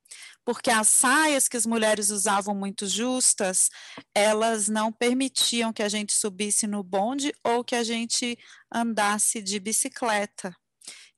porque 0.44 0.70
as 0.70 0.88
saias 0.88 1.48
que 1.48 1.58
as 1.58 1.66
mulheres 1.66 2.10
usavam 2.10 2.56
muito 2.56 2.88
justas, 2.88 3.70
elas 4.14 4.68
não 4.68 4.92
permitiam 4.92 5.74
que 5.74 5.84
a 5.84 5.90
gente 5.90 6.14
subisse 6.14 6.66
no 6.66 6.82
bonde 6.84 7.34
ou 7.44 7.64
que 7.64 7.76
a 7.76 7.84
gente 7.84 8.38
andasse 8.74 9.42
de 9.42 9.60
bicicleta. 9.60 10.56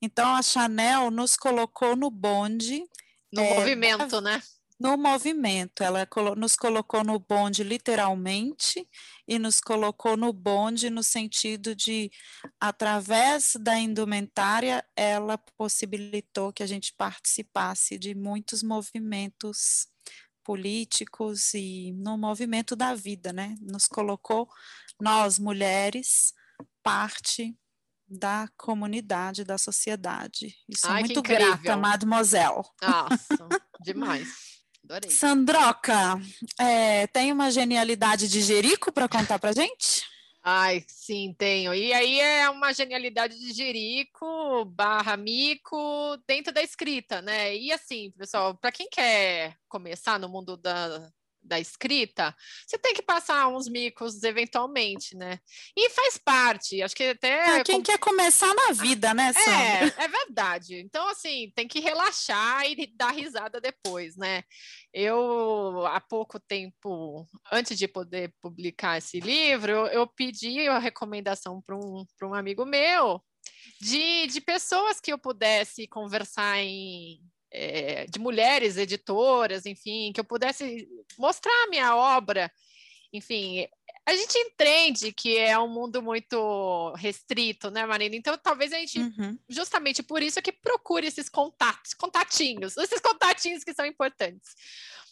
Então 0.02 0.34
a 0.34 0.42
Chanel 0.42 1.10
nos 1.10 1.36
colocou 1.36 1.94
no 1.94 2.10
bonde. 2.10 2.84
No 3.32 3.42
é, 3.42 3.54
movimento, 3.54 4.20
né? 4.20 4.42
no 4.80 4.96
movimento. 4.96 5.82
Ela 5.84 6.08
nos 6.36 6.56
colocou 6.56 7.04
no 7.04 7.18
bonde 7.18 7.62
literalmente 7.62 8.88
e 9.30 9.38
nos 9.38 9.60
colocou 9.60 10.16
no 10.16 10.32
bonde 10.32 10.90
no 10.90 11.04
sentido 11.04 11.72
de, 11.72 12.10
através 12.58 13.52
da 13.60 13.78
indumentária, 13.78 14.84
ela 14.96 15.38
possibilitou 15.56 16.52
que 16.52 16.64
a 16.64 16.66
gente 16.66 16.92
participasse 16.98 17.96
de 17.96 18.12
muitos 18.12 18.60
movimentos 18.60 19.86
políticos 20.42 21.54
e 21.54 21.92
no 21.92 22.18
movimento 22.18 22.74
da 22.74 22.92
vida, 22.92 23.32
né? 23.32 23.54
Nos 23.60 23.86
colocou, 23.86 24.48
nós 25.00 25.38
mulheres, 25.38 26.34
parte 26.82 27.56
da 28.08 28.48
comunidade, 28.56 29.44
da 29.44 29.56
sociedade. 29.56 30.56
E 30.68 30.76
sou 30.76 30.90
Ai, 30.90 31.04
muito 31.04 31.22
grata, 31.22 31.76
mademoiselle. 31.76 32.64
Nossa, 32.82 33.48
demais. 33.80 34.49
Adorei. 34.90 35.10
Sandroca, 35.10 36.20
é, 36.58 37.06
tem 37.06 37.30
uma 37.30 37.48
genialidade 37.52 38.28
de 38.28 38.40
Jerico 38.40 38.90
para 38.90 39.08
contar 39.08 39.38
para 39.38 39.52
gente? 39.52 40.04
Ai, 40.42 40.84
sim, 40.88 41.32
tenho. 41.38 41.72
E 41.72 41.92
aí 41.92 42.18
é 42.18 42.50
uma 42.50 42.72
genialidade 42.72 43.38
de 43.38 43.52
Jerico 43.52 44.64
barra 44.64 45.16
Mico 45.16 45.76
dentro 46.26 46.52
da 46.52 46.60
escrita, 46.60 47.22
né? 47.22 47.54
E 47.54 47.70
assim, 47.70 48.10
pessoal, 48.18 48.56
para 48.56 48.72
quem 48.72 48.88
quer 48.90 49.54
começar 49.68 50.18
no 50.18 50.28
mundo 50.28 50.56
da, 50.56 51.08
da 51.50 51.58
escrita, 51.58 52.34
você 52.64 52.78
tem 52.78 52.94
que 52.94 53.02
passar 53.02 53.48
uns 53.48 53.68
micos 53.68 54.22
eventualmente, 54.22 55.16
né? 55.16 55.40
E 55.76 55.90
faz 55.90 56.16
parte, 56.16 56.80
acho 56.80 56.94
que 56.94 57.02
até... 57.02 57.58
É, 57.58 57.64
quem 57.64 57.82
quer 57.82 57.98
começar 57.98 58.54
na 58.54 58.72
vida, 58.72 59.12
né, 59.12 59.32
Sandra? 59.32 59.94
É, 59.98 60.04
é 60.04 60.08
verdade. 60.08 60.76
Então, 60.76 61.08
assim, 61.08 61.52
tem 61.56 61.66
que 61.66 61.80
relaxar 61.80 62.64
e 62.64 62.86
dar 62.86 63.10
risada 63.10 63.60
depois, 63.60 64.16
né? 64.16 64.44
Eu, 64.94 65.84
há 65.86 66.00
pouco 66.00 66.38
tempo, 66.38 67.26
antes 67.50 67.76
de 67.76 67.88
poder 67.88 68.32
publicar 68.40 68.98
esse 68.98 69.18
livro, 69.18 69.72
eu, 69.72 69.86
eu 69.88 70.06
pedi 70.06 70.68
a 70.68 70.78
recomendação 70.78 71.60
para 71.60 71.76
um, 71.76 72.06
um 72.22 72.34
amigo 72.34 72.64
meu 72.64 73.20
de, 73.80 74.28
de 74.28 74.40
pessoas 74.40 75.00
que 75.00 75.12
eu 75.12 75.18
pudesse 75.18 75.88
conversar 75.88 76.58
em 76.58 77.20
é, 77.50 78.06
de 78.06 78.18
mulheres 78.18 78.76
editoras, 78.76 79.66
enfim, 79.66 80.12
que 80.12 80.20
eu 80.20 80.24
pudesse 80.24 80.88
mostrar 81.18 81.52
a 81.64 81.70
minha 81.70 81.96
obra. 81.96 82.50
Enfim, 83.12 83.66
a 84.06 84.14
gente 84.14 84.38
entende 84.38 85.12
que 85.12 85.36
é 85.36 85.58
um 85.58 85.68
mundo 85.68 86.00
muito 86.00 86.92
restrito, 86.94 87.70
né, 87.70 87.84
Marina? 87.84 88.14
Então, 88.14 88.36
talvez 88.38 88.72
a 88.72 88.76
gente, 88.78 89.00
uhum. 89.00 89.38
justamente 89.48 90.02
por 90.02 90.22
isso, 90.22 90.38
é 90.38 90.42
que 90.42 90.52
procure 90.52 91.06
esses 91.06 91.28
contatos, 91.28 91.94
contatinhos, 91.94 92.76
esses 92.78 93.00
contatinhos 93.00 93.64
que 93.64 93.74
são 93.74 93.84
importantes. 93.84 94.54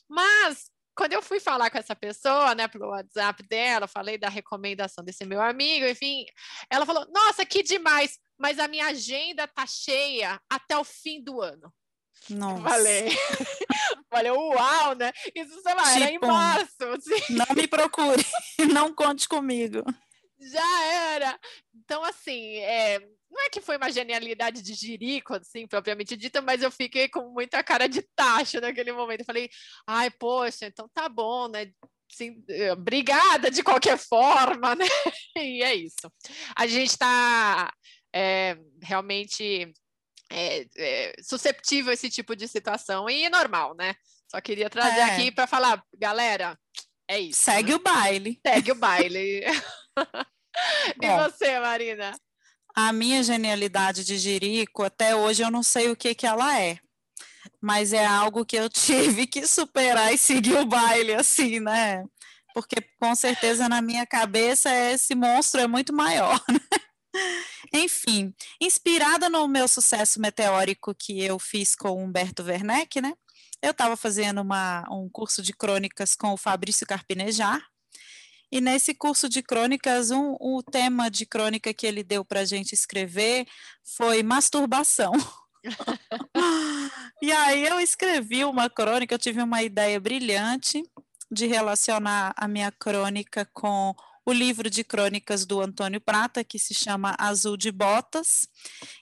Mas, 0.09 0.71
quando 0.97 1.13
eu 1.13 1.23
fui 1.23 1.41
falar 1.41 1.71
com 1.71 1.79
essa 1.79 1.95
pessoa, 1.95 2.55
né, 2.55 2.69
pelo 2.69 2.89
WhatsApp 2.89 3.43
dela, 3.49 3.87
falei 3.87 4.17
da 4.17 4.29
recomendação 4.29 5.05
desse 5.05 5.25
meu 5.27 5.43
amigo, 5.43 5.87
enfim, 5.87 6.25
ela 6.71 6.87
falou: 6.87 7.07
Nossa, 7.13 7.45
que 7.45 7.63
demais, 7.63 8.19
mas 8.39 8.59
a 8.59 8.69
minha 8.69 8.87
agenda 8.87 9.47
tá 9.47 9.67
cheia 9.67 10.41
até 10.49 10.79
o 10.79 10.85
fim 10.85 11.23
do 11.23 11.41
ano. 11.41 11.73
Nossa. 12.31 12.63
Falei. 12.63 13.09
Falei, 14.11 14.31
uau, 14.31 14.95
né? 14.95 15.13
Isso, 15.35 15.61
sei 15.63 15.75
lá, 15.75 15.83
tipo, 15.83 15.97
era 15.97 16.11
em 16.11 16.15
tipo, 16.15 16.27
março. 16.27 16.85
Assim. 16.97 17.35
Não 17.35 17.55
me 17.55 17.67
procure, 17.67 18.25
não 18.73 18.95
conte 18.95 19.29
comigo. 19.29 19.85
Já 20.41 20.85
era. 20.85 21.39
Então, 21.75 22.03
assim, 22.05 22.57
é, 22.59 23.01
não 23.31 23.43
é 23.43 23.51
que 23.51 23.61
foi 23.61 23.77
uma 23.77 23.91
genialidade 23.91 24.63
de 24.63 24.75
Jirico, 24.75 25.35
assim, 25.35 25.67
propriamente 25.67 26.17
dita, 26.17 26.41
mas 26.41 26.63
eu 26.63 26.71
fiquei 26.71 27.09
com 27.09 27.31
muita 27.31 27.63
cara 27.63 27.89
de 27.89 28.03
taxa 28.15 28.61
naquele 28.61 28.93
momento. 28.93 29.25
Falei, 29.25 29.51
ai, 29.87 30.11
poxa, 30.11 30.67
então 30.67 30.89
tá 30.93 31.09
bom, 31.09 31.49
né? 31.49 31.71
Assim, 32.11 32.43
obrigada 32.73 33.51
de 33.51 33.63
qualquer 33.63 33.99
forma, 33.99 34.75
né? 34.77 34.87
E 35.37 35.63
é 35.63 35.75
isso. 35.75 36.11
A 36.57 36.67
gente 36.67 36.91
está 36.91 37.71
é, 38.15 38.57
realmente 38.83 39.73
é, 40.31 40.67
é, 40.77 41.13
susceptível 41.23 41.91
a 41.91 41.95
esse 41.95 42.11
tipo 42.11 42.37
de 42.37 42.47
situação 42.47 43.09
e 43.09 43.29
normal, 43.29 43.75
né? 43.75 43.95
Só 44.31 44.41
queria 44.41 44.69
trazer 44.69 45.01
é. 45.01 45.05
aqui 45.05 45.33
para 45.33 45.47
falar, 45.47 45.83
galera, 45.97 46.59
é 47.09 47.19
isso. 47.19 47.41
Segue 47.41 47.71
né? 47.71 47.77
o 47.77 47.79
baile. 47.79 48.41
Segue 48.47 48.73
o 48.73 48.75
baile. 48.75 49.41
e 51.03 51.17
você, 51.17 51.59
Marina? 51.59 52.13
A 52.75 52.93
minha 52.93 53.23
genialidade 53.23 54.05
de 54.05 54.19
Jerico, 54.19 54.83
até 54.83 55.17
hoje 55.17 55.43
eu 55.43 55.51
não 55.51 55.63
sei 55.63 55.91
o 55.91 55.97
que, 55.97 56.15
que 56.15 56.27
ela 56.27 56.61
é. 56.61 56.79
Mas 57.61 57.93
é 57.93 58.05
algo 58.05 58.45
que 58.45 58.57
eu 58.57 58.69
tive 58.71 59.27
que 59.27 59.47
superar 59.47 60.13
e 60.13 60.19
seguir 60.19 60.59
o 60.59 60.67
baile, 60.67 61.15
assim, 61.15 61.59
né? 61.59 62.05
Porque 62.53 62.77
com 63.01 63.15
certeza 63.15 63.69
na 63.69 63.81
minha 63.81 64.07
cabeça 64.07 64.71
esse 64.91 65.15
monstro 65.15 65.61
é 65.61 65.67
muito 65.67 65.93
maior. 65.93 66.41
Né? 66.49 66.61
Enfim, 67.73 68.35
inspirada 68.61 69.29
no 69.29 69.47
meu 69.49 69.67
sucesso 69.67 70.21
meteórico 70.21 70.95
que 70.95 71.23
eu 71.23 71.39
fiz 71.39 71.75
com 71.75 72.03
Humberto 72.03 72.43
Werneck, 72.43 73.01
né? 73.01 73.15
Eu 73.61 73.73
estava 73.73 73.97
fazendo 73.97 74.41
uma, 74.41 74.85
um 74.91 75.09
curso 75.09 75.43
de 75.43 75.53
crônicas 75.53 76.15
com 76.15 76.33
o 76.33 76.37
Fabrício 76.37 76.87
Carpinejar, 76.87 77.61
e 78.51 78.61
nesse 78.61 78.95
curso 78.95 79.29
de 79.29 79.43
crônicas, 79.43 80.11
um, 80.11 80.35
o 80.41 80.63
tema 80.63 81.11
de 81.11 81.27
crônica 81.27 81.73
que 81.75 81.87
ele 81.87 82.03
deu 82.03 82.25
para 82.25 82.41
a 82.41 82.45
gente 82.47 82.73
escrever 82.73 83.47
foi 83.85 84.23
masturbação. 84.23 85.13
e 87.23 87.31
aí 87.31 87.67
eu 87.67 87.79
escrevi 87.79 88.45
uma 88.45 88.71
crônica, 88.71 89.15
eu 89.15 89.19
tive 89.19 89.43
uma 89.43 89.63
ideia 89.63 90.01
brilhante 90.01 90.83
de 91.31 91.47
relacionar 91.47 92.33
a 92.37 92.49
minha 92.49 92.73
crônica 92.73 93.47
com 93.53 93.95
o 94.29 94.33
livro 94.33 94.69
de 94.69 94.85
crônicas 94.85 95.47
do 95.47 95.59
Antônio 95.59 96.03
Prata, 96.03 96.45
que 96.45 96.59
se 96.59 96.75
chama 96.75 97.17
Azul 97.19 97.57
de 97.57 97.73
Botas. 97.73 98.47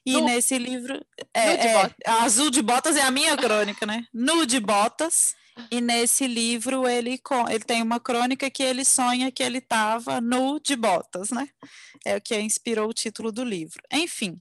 E 0.05 0.13
no, 0.13 0.25
nesse 0.25 0.57
livro. 0.57 1.05
É, 1.35 1.67
é, 1.67 1.93
Azul 2.07 2.49
de 2.49 2.63
Botas 2.63 2.97
é 2.97 3.03
a 3.03 3.11
minha 3.11 3.37
crônica, 3.37 3.85
né? 3.85 4.07
Nu 4.15 4.47
de 4.47 4.61
Botas. 4.61 5.35
E 5.69 5.81
nesse 5.81 6.29
livro 6.29 6.87
ele, 6.87 7.21
ele 7.49 7.65
tem 7.65 7.83
uma 7.83 7.99
crônica 7.99 8.49
que 8.49 8.63
ele 8.63 8.85
sonha 8.85 9.33
que 9.33 9.43
ele 9.43 9.59
estava 9.59 10.21
nu 10.21 10.61
de 10.61 10.77
botas, 10.77 11.31
né? 11.31 11.49
É 12.05 12.17
o 12.17 12.21
que 12.21 12.39
inspirou 12.39 12.91
o 12.91 12.93
título 12.93 13.33
do 13.33 13.43
livro. 13.43 13.83
Enfim, 13.91 14.39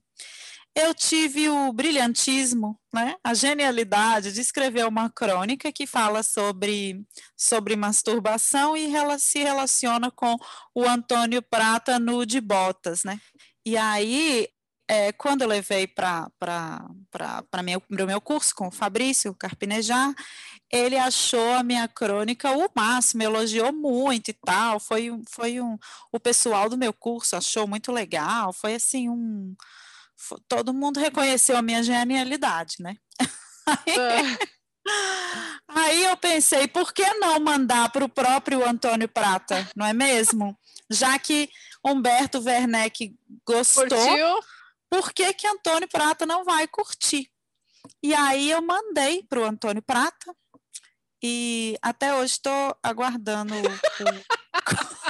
eu 0.76 0.92
tive 0.92 1.48
o 1.48 1.72
brilhantismo, 1.72 2.78
né, 2.92 3.16
a 3.24 3.32
genialidade 3.32 4.30
de 4.30 4.42
escrever 4.42 4.86
uma 4.86 5.08
crônica 5.08 5.72
que 5.72 5.86
fala 5.86 6.22
sobre, 6.22 7.02
sobre 7.34 7.74
masturbação 7.74 8.76
e 8.76 8.94
ela 8.94 9.18
se 9.18 9.38
relaciona 9.38 10.10
com 10.10 10.36
o 10.74 10.84
Antônio 10.84 11.40
Prata 11.40 11.98
nu 11.98 12.26
de 12.26 12.42
botas, 12.42 13.04
né? 13.04 13.18
E 13.64 13.74
aí, 13.74 14.48
é, 14.86 15.12
quando 15.12 15.42
eu 15.42 15.48
levei 15.48 15.86
para 15.86 16.30
o 17.58 17.62
meu, 17.62 17.82
meu 18.06 18.20
curso 18.20 18.54
com 18.54 18.68
o 18.68 18.70
Fabrício 18.70 19.34
Carpinejar, 19.34 20.14
ele 20.70 20.98
achou 20.98 21.54
a 21.54 21.62
minha 21.62 21.88
crônica 21.88 22.52
o 22.52 22.68
máximo, 22.76 23.22
elogiou 23.22 23.72
muito 23.72 24.28
e 24.28 24.34
tal. 24.34 24.78
Foi, 24.78 25.10
foi 25.30 25.58
um, 25.58 25.78
o 26.12 26.20
pessoal 26.20 26.68
do 26.68 26.76
meu 26.76 26.92
curso 26.92 27.34
achou 27.34 27.66
muito 27.66 27.90
legal, 27.90 28.52
foi 28.52 28.74
assim 28.74 29.08
um 29.08 29.54
todo 30.48 30.74
mundo 30.74 31.00
reconheceu 31.00 31.56
a 31.56 31.62
minha 31.62 31.82
genialidade, 31.82 32.76
né? 32.80 32.96
Aí, 33.66 34.38
aí 35.66 36.04
eu 36.04 36.16
pensei, 36.16 36.68
por 36.68 36.92
que 36.92 37.04
não 37.14 37.40
mandar 37.40 37.90
para 37.90 38.04
o 38.04 38.08
próprio 38.08 38.64
Antônio 38.64 39.08
Prata, 39.08 39.68
não 39.74 39.84
é 39.84 39.92
mesmo? 39.92 40.56
Já 40.88 41.18
que 41.18 41.50
Humberto 41.84 42.40
Werneck 42.40 43.12
gostou, 43.44 43.88
Curtiu? 43.88 44.40
por 44.88 45.12
que, 45.12 45.32
que 45.34 45.48
Antônio 45.48 45.88
Prata 45.88 46.24
não 46.24 46.44
vai 46.44 46.68
curtir? 46.68 47.28
E 48.00 48.14
aí 48.14 48.52
eu 48.52 48.62
mandei 48.62 49.24
para 49.24 49.40
o 49.40 49.44
Antônio 49.44 49.82
Prata 49.82 50.32
e 51.22 51.76
até 51.82 52.14
hoje 52.14 52.34
estou 52.34 52.76
aguardando 52.82 53.54
o, 53.54 53.62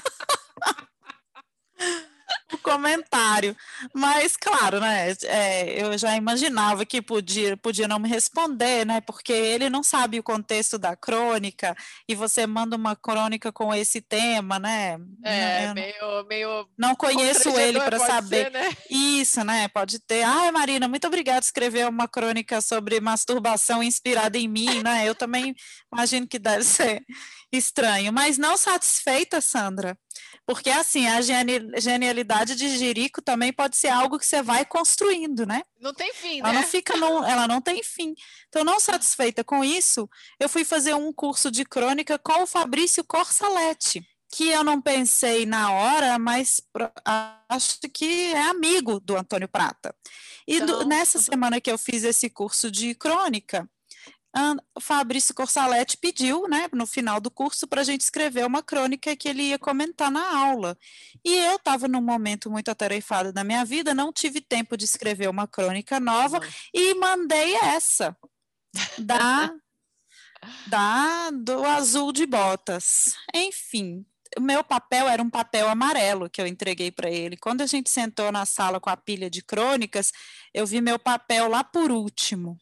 comentário. 2.67 3.57
Mas, 3.95 4.37
claro, 4.37 4.81
né? 4.81 5.15
É, 5.23 5.83
eu 5.83 5.97
já 5.97 6.17
imaginava 6.17 6.85
que 6.85 7.01
podia, 7.01 7.57
podia 7.57 7.87
não 7.87 8.01
me 8.01 8.09
responder, 8.09 8.85
né? 8.85 9.01
Porque 9.01 9.33
ele 9.33 9.71
não 9.71 9.85
sabe 9.85 10.19
o 10.19 10.23
contexto 10.23 10.77
da 10.77 10.97
crônica 10.97 11.77
e 12.09 12.15
você 12.17 12.45
manda 12.45 12.75
uma 12.75 12.97
crônica 12.97 13.53
com 13.53 13.73
esse 13.73 14.01
tema, 14.01 14.59
né? 14.59 14.99
É, 15.23 15.73
meio, 15.73 16.25
meio. 16.29 16.69
Não 16.77 16.97
conheço 16.97 17.51
ele 17.51 17.81
para 17.81 18.01
saber. 18.01 18.47
Ser, 18.47 18.53
né? 18.53 18.77
Isso, 18.91 19.45
né? 19.45 19.69
Pode 19.69 20.01
ter. 20.01 20.25
Ai, 20.25 20.51
Marina, 20.51 20.89
muito 20.89 21.07
obrigada 21.07 21.41
por 21.41 21.47
escrever 21.47 21.87
uma 21.89 22.09
crônica 22.09 22.61
sobre 22.61 23.01
masturbação 23.01 23.81
inspirada 23.81 24.37
em 24.37 24.49
mim, 24.49 24.83
né? 24.83 25.09
Eu 25.09 25.15
também 25.15 25.55
imagino 25.93 26.27
que 26.27 26.39
deve 26.39 26.65
ser 26.65 27.05
estranho, 27.53 28.13
mas 28.13 28.37
não 28.37 28.57
satisfeita, 28.57 29.41
Sandra. 29.41 29.97
Porque, 30.47 30.71
assim, 30.71 31.09
a 31.09 31.21
genialidade 31.21 32.55
de 32.55 32.79
Jerico 32.79 33.21
também 33.21 33.53
pode 33.53 33.77
ser 33.77 33.89
algo 33.89 34.17
que 34.17 34.25
você 34.25 34.41
vai 34.41 34.65
construindo, 34.65 35.45
né? 35.45 35.63
Não 35.81 35.93
tem 35.93 36.15
fim, 36.15 36.39
ela 36.39 36.53
né? 36.53 36.61
Não 36.61 36.69
fica 36.69 36.97
no, 36.97 37.25
ela 37.25 37.49
não 37.49 37.61
tem 37.61 37.83
fim. 37.83 38.15
Então, 38.49 38.63
não 38.63 38.79
satisfeita 38.79 39.43
com 39.43 39.65
isso, 39.65 40.09
eu 40.39 40.49
fui 40.49 40.65
fazer 40.65 40.95
um 40.95 41.13
curso 41.13 41.51
de 41.51 41.65
crônica 41.65 42.17
com 42.17 42.45
o 42.45 42.47
Fabrício 42.47 43.03
Corsaletti, 43.03 44.07
que 44.31 44.49
eu 44.49 44.63
não 44.63 44.81
pensei 44.81 45.45
na 45.45 45.73
hora, 45.73 46.17
mas 46.17 46.61
acho 47.49 47.81
que 47.93 48.33
é 48.33 48.43
amigo 48.43 49.01
do 49.01 49.17
Antônio 49.17 49.49
Prata. 49.49 49.93
E 50.47 50.59
então... 50.59 50.79
do, 50.79 50.85
nessa 50.85 51.19
semana 51.19 51.61
que 51.61 51.71
eu 51.71 51.77
fiz 51.77 52.05
esse 52.05 52.31
curso 52.31 52.71
de 52.71 52.95
crônica, 52.95 53.69
Fabrício 54.81 55.35
Corsaletti 55.35 55.97
pediu, 55.97 56.47
né, 56.47 56.69
no 56.73 56.87
final 56.87 57.21
do 57.21 57.31
curso, 57.31 57.67
para 57.67 57.81
a 57.81 57.85
gente 57.85 58.03
escrever 58.03 58.45
uma 58.45 58.63
crônica 58.63 59.17
que 59.17 59.29
ele 59.29 59.45
ia 59.45 59.59
comentar 59.59 60.11
na 60.11 60.37
aula. 60.37 60.77
E 61.25 61.35
eu 61.35 61.57
estava 61.57 61.89
num 61.89 62.03
momento 62.03 62.51
muito 62.51 62.71
atarefado 62.71 63.33
da 63.33 63.43
minha 63.43 63.65
vida, 63.65 63.95
não 63.95 64.13
tive 64.13 64.41
tempo 64.41 64.77
de 64.77 64.85
escrever 64.85 65.29
uma 65.29 65.47
crônica 65.47 65.99
nova 65.99 66.39
uhum. 66.39 66.45
e 66.75 66.95
mandei 66.95 67.55
essa 67.57 68.17
da 68.99 69.53
da 70.69 71.31
do 71.31 71.65
azul 71.65 72.13
de 72.13 72.27
botas. 72.27 73.15
Enfim, 73.35 74.05
o 74.37 74.41
meu 74.41 74.63
papel 74.63 75.09
era 75.09 75.23
um 75.23 75.31
papel 75.31 75.69
amarelo 75.69 76.29
que 76.29 76.41
eu 76.41 76.47
entreguei 76.47 76.91
para 76.91 77.11
ele. 77.11 77.37
Quando 77.37 77.63
a 77.63 77.67
gente 77.67 77.89
sentou 77.89 78.31
na 78.31 78.45
sala 78.45 78.79
com 78.79 78.91
a 78.91 78.97
pilha 78.97 79.31
de 79.31 79.43
crônicas, 79.43 80.13
eu 80.53 80.67
vi 80.67 80.81
meu 80.81 80.99
papel 80.99 81.49
lá 81.49 81.65
por 81.65 81.91
último. 81.91 82.59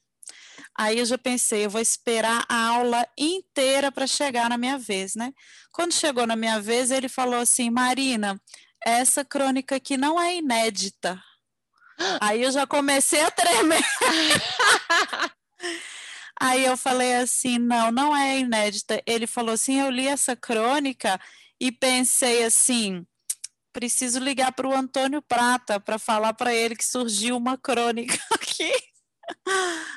Aí 0.77 0.99
eu 0.99 1.07
já 1.07 1.17
pensei, 1.17 1.65
eu 1.65 1.71
vou 1.71 1.81
esperar 1.81 2.45
a 2.49 2.67
aula 2.67 3.07
inteira 3.17 3.93
para 3.93 4.07
chegar 4.07 4.49
na 4.49 4.59
minha 4.59 4.77
vez, 4.77 5.15
né? 5.15 5.33
Quando 5.73 5.95
chegou 5.95 6.27
na 6.27 6.35
minha 6.35 6.61
vez, 6.61 6.91
ele 6.91 7.09
falou 7.09 7.39
assim: 7.41 7.71
Marina, 7.71 8.41
essa 8.85 9.25
crônica 9.25 9.77
aqui 9.77 9.97
não 9.97 10.21
é 10.21 10.37
inédita. 10.37 11.23
Aí 12.21 12.43
eu 12.43 12.51
já 12.51 12.67
comecei 12.67 13.23
a 13.23 13.31
tremer. 13.31 13.83
Aí 16.41 16.65
eu 16.65 16.77
falei 16.77 17.15
assim: 17.17 17.59
não, 17.59 17.93
não 17.93 18.17
é 18.17 18.39
inédita. 18.39 19.01
Ele 19.07 19.27
falou 19.27 19.55
assim: 19.55 19.81
eu 19.81 19.91
li 19.91 20.09
essa 20.09 20.35
crônica 20.35 21.21
e 21.61 21.71
pensei 21.71 22.45
assim: 22.45 23.07
preciso 23.73 24.19
ligar 24.19 24.53
para 24.53 24.69
o 24.69 24.75
Antônio 24.75 25.23
Prata 25.23 25.79
para 25.79 25.99
falar 25.99 26.35
para 26.35 26.55
ele 26.55 26.77
que 26.77 26.85
surgiu 26.85 27.37
uma 27.37 27.57
crônica 27.57 28.19
aqui. 28.35 28.73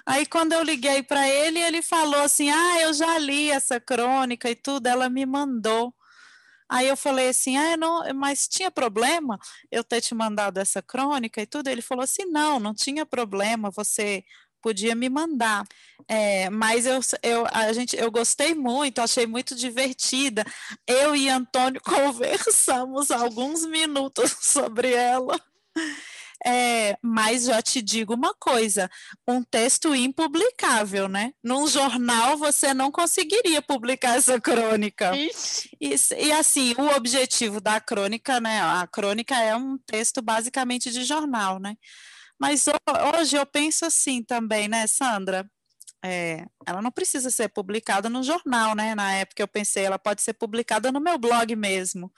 Aí 0.06 0.26
quando 0.26 0.54
eu 0.54 0.64
liguei 0.64 1.04
para 1.04 1.28
ele, 1.28 1.60
ele 1.60 1.82
falou 1.82 2.22
assim: 2.22 2.50
"Ah, 2.50 2.82
eu 2.82 2.94
já 2.94 3.18
li 3.18 3.52
essa 3.52 3.80
crônica 3.80 4.50
e 4.50 4.56
tudo, 4.56 4.88
ela 4.88 5.10
me 5.10 5.26
mandou". 5.26 5.94
Aí 6.70 6.88
eu 6.88 6.98
falei 6.98 7.30
assim: 7.30 7.58
"Ah, 7.58 7.78
não, 7.78 8.04
mas 8.16 8.48
tinha 8.48 8.72
problema 8.72 9.40
eu 9.72 9.84
ter 9.84 10.02
te 10.02 10.16
mandado 10.16 10.60
essa 10.60 10.82
crônica 10.82 11.42
e 11.42 11.46
tudo?". 11.48 11.70
Ele 11.70 11.82
falou 11.82 12.04
assim: 12.04 12.26
"Não, 12.26 12.60
não 12.60 12.74
tinha 12.74 13.06
problema, 13.06 13.72
você 13.72 14.24
podia 14.62 14.96
me 14.96 15.10
mandar. 15.10 15.66
É, 16.08 16.50
mas 16.50 16.86
eu, 16.86 17.00
eu, 17.24 17.48
a 17.52 17.72
gente, 17.74 17.96
eu 17.98 18.12
gostei 18.12 18.54
muito, 18.56 19.00
achei 19.00 19.26
muito 19.28 19.56
divertida. 19.56 20.46
Eu 20.88 21.16
e 21.16 21.30
Antônio 21.30 21.82
conversamos 21.86 23.12
alguns 23.12 23.66
minutos 23.66 24.36
sobre 24.42 24.94
ela. 24.94 25.40
É, 26.46 26.98
mas 27.02 27.46
já 27.46 27.62
te 27.62 27.82
digo 27.82 28.14
uma 28.14 28.34
coisa: 28.36 28.90
um 29.28 29.44
texto 29.44 29.96
impublicável, 29.96 31.08
né? 31.08 31.34
Num 31.44 31.68
jornal 31.68 32.38
você 32.38 32.74
não 32.74 32.92
conseguiria 32.92 33.62
publicar 33.62 34.18
essa 34.18 34.40
crônica. 34.40 35.16
E, 35.82 35.96
e, 36.18 36.32
assim, 36.32 36.76
o 36.78 36.96
objetivo 36.96 37.60
da 37.60 37.80
crônica, 37.80 38.40
né? 38.40 38.62
A 38.62 38.88
crônica 38.88 39.36
é 39.36 39.56
um 39.56 39.78
texto 39.80 40.22
basicamente 40.22 40.92
de 40.92 41.04
jornal, 41.04 41.60
né? 41.60 41.76
Mas 42.40 42.66
hoje 43.20 43.36
eu 43.36 43.46
penso 43.46 43.86
assim 43.86 44.24
também, 44.24 44.68
né, 44.68 44.86
Sandra? 44.86 45.50
É, 46.06 46.46
ela 46.66 46.82
não 46.82 46.92
precisa 46.92 47.30
ser 47.32 47.50
publicada 47.50 48.10
no 48.10 48.22
jornal, 48.22 48.76
né? 48.76 48.94
Na 48.94 49.14
época 49.14 49.42
eu 49.42 49.48
pensei, 49.48 49.86
ela 49.86 49.98
pode 49.98 50.22
ser 50.22 50.34
publicada 50.34 50.92
no 50.92 51.02
meu 51.02 51.18
blog 51.18 51.56
mesmo. 51.56 52.12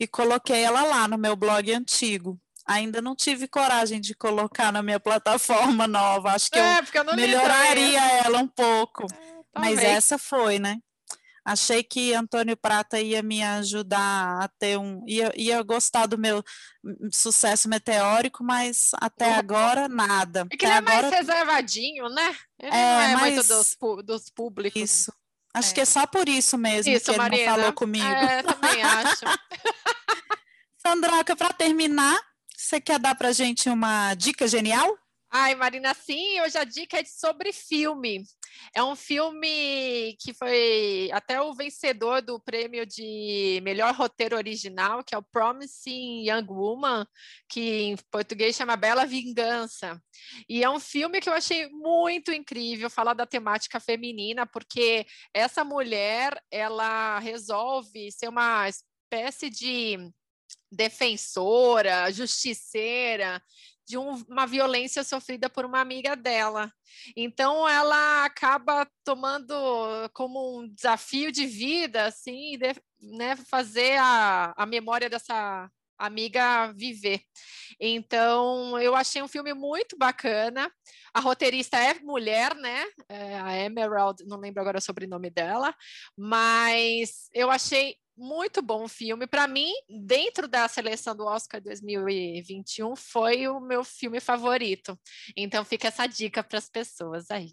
E 0.00 0.06
coloquei 0.06 0.62
ela 0.62 0.82
lá 0.82 1.06
no 1.06 1.16
meu 1.16 1.36
blog 1.36 1.72
antigo. 1.72 2.40
Ainda 2.66 3.02
não 3.02 3.16
tive 3.16 3.48
coragem 3.48 4.00
de 4.00 4.14
colocar 4.14 4.72
na 4.72 4.82
minha 4.82 5.00
plataforma 5.00 5.86
nova. 5.86 6.32
Acho 6.32 6.50
que 6.50 6.58
é, 6.58 6.78
eu, 6.78 7.04
eu 7.04 7.16
melhoraria 7.16 8.00
ela 8.24 8.38
um 8.38 8.48
pouco. 8.48 9.06
É, 9.12 9.60
Mas 9.60 9.78
essa 9.78 10.16
foi, 10.18 10.58
né? 10.58 10.78
Achei 11.44 11.82
que 11.82 12.14
Antônio 12.14 12.56
Prata 12.56 13.00
ia 13.00 13.20
me 13.20 13.42
ajudar 13.42 14.44
a 14.44 14.48
ter 14.60 14.78
um. 14.78 15.04
ia, 15.08 15.32
ia 15.34 15.60
gostar 15.62 16.06
do 16.06 16.16
meu 16.16 16.42
sucesso 17.12 17.68
meteórico, 17.68 18.44
mas 18.44 18.90
até 18.94 19.26
uhum. 19.26 19.38
agora 19.38 19.88
nada. 19.88 20.46
É 20.52 20.56
que 20.56 20.64
ele 20.64 20.72
é 20.72 20.80
mais 20.80 21.10
reservadinho, 21.10 22.08
né? 22.08 22.36
Ele 22.60 22.70
é, 22.70 22.94
não 22.94 23.00
é 23.00 23.14
mais... 23.14 23.34
muito 23.34 23.48
dos, 23.48 23.76
dos 24.04 24.30
públicos. 24.30 24.80
Isso. 24.80 25.12
Acho 25.52 25.72
é. 25.72 25.74
que 25.74 25.80
é 25.80 25.84
só 25.84 26.06
por 26.06 26.28
isso 26.28 26.56
mesmo 26.56 26.92
isso, 26.92 27.04
que 27.06 27.10
ele 27.10 27.18
Marina. 27.18 27.44
não 27.44 27.56
falou 27.56 27.72
comigo. 27.72 28.06
É, 28.06 28.42
também 28.44 28.82
acho. 28.82 29.24
Sandroca, 30.78 31.34
para 31.34 31.52
terminar, 31.52 32.18
você 32.62 32.80
quer 32.80 32.98
dar 32.98 33.14
para 33.14 33.32
gente 33.32 33.68
uma 33.68 34.14
dica 34.14 34.46
genial? 34.46 34.96
Ai, 35.34 35.54
Marina, 35.54 35.94
sim, 35.94 36.40
hoje 36.42 36.58
a 36.58 36.64
dica 36.64 37.00
é 37.00 37.04
sobre 37.04 37.54
filme. 37.54 38.22
É 38.76 38.84
um 38.84 38.94
filme 38.94 40.14
que 40.20 40.34
foi 40.34 41.10
até 41.10 41.40
o 41.40 41.54
vencedor 41.54 42.20
do 42.20 42.38
prêmio 42.38 42.84
de 42.84 43.58
melhor 43.64 43.94
roteiro 43.94 44.36
original, 44.36 45.02
que 45.02 45.14
é 45.14 45.18
o 45.18 45.22
Promising 45.22 46.28
Young 46.28 46.46
Woman, 46.50 47.06
que 47.48 47.60
em 47.60 47.96
português 48.10 48.54
chama 48.54 48.76
Bela 48.76 49.06
Vingança. 49.06 49.98
E 50.46 50.62
é 50.62 50.68
um 50.68 50.78
filme 50.78 51.18
que 51.18 51.30
eu 51.30 51.34
achei 51.34 51.66
muito 51.70 52.30
incrível 52.30 52.90
falar 52.90 53.14
da 53.14 53.26
temática 53.26 53.80
feminina, 53.80 54.46
porque 54.46 55.06
essa 55.32 55.64
mulher, 55.64 56.38
ela 56.50 57.18
resolve 57.18 58.12
ser 58.12 58.28
uma 58.28 58.68
espécie 58.68 59.48
de 59.48 60.12
defensora, 60.72 62.10
justiceira, 62.10 63.42
de 63.86 63.98
um, 63.98 64.14
uma 64.28 64.46
violência 64.46 65.04
sofrida 65.04 65.50
por 65.50 65.64
uma 65.64 65.80
amiga 65.80 66.16
dela. 66.16 66.72
Então 67.16 67.68
ela 67.68 68.24
acaba 68.24 68.88
tomando 69.04 69.54
como 70.14 70.60
um 70.60 70.68
desafio 70.68 71.30
de 71.30 71.46
vida, 71.46 72.06
assim, 72.06 72.56
de, 72.58 72.74
né, 73.16 73.36
fazer 73.36 73.98
a, 73.98 74.54
a 74.56 74.66
memória 74.66 75.10
dessa 75.10 75.70
amiga 75.98 76.72
viver. 76.72 77.22
Então, 77.78 78.78
eu 78.80 78.94
achei 78.94 79.22
um 79.22 79.28
filme 79.28 79.54
muito 79.54 79.96
bacana. 79.96 80.70
A 81.14 81.20
roteirista 81.20 81.78
é 81.78 81.94
mulher, 82.00 82.54
né? 82.56 82.84
É 83.08 83.38
a 83.38 83.56
Emerald, 83.56 84.24
não 84.26 84.38
lembro 84.38 84.60
agora 84.60 84.78
o 84.78 84.82
sobrenome 84.82 85.30
dela, 85.30 85.74
mas 86.16 87.28
eu 87.32 87.50
achei 87.50 87.96
muito 88.16 88.62
bom 88.62 88.86
filme. 88.88 89.26
Para 89.26 89.48
mim, 89.48 89.72
dentro 89.88 90.46
da 90.46 90.68
seleção 90.68 91.16
do 91.16 91.24
Oscar 91.24 91.60
2021, 91.60 92.94
foi 92.96 93.48
o 93.48 93.60
meu 93.60 93.82
filme 93.84 94.20
favorito. 94.20 94.98
Então, 95.36 95.64
fica 95.64 95.88
essa 95.88 96.06
dica 96.06 96.42
para 96.42 96.58
as 96.58 96.68
pessoas 96.68 97.30
aí. 97.30 97.52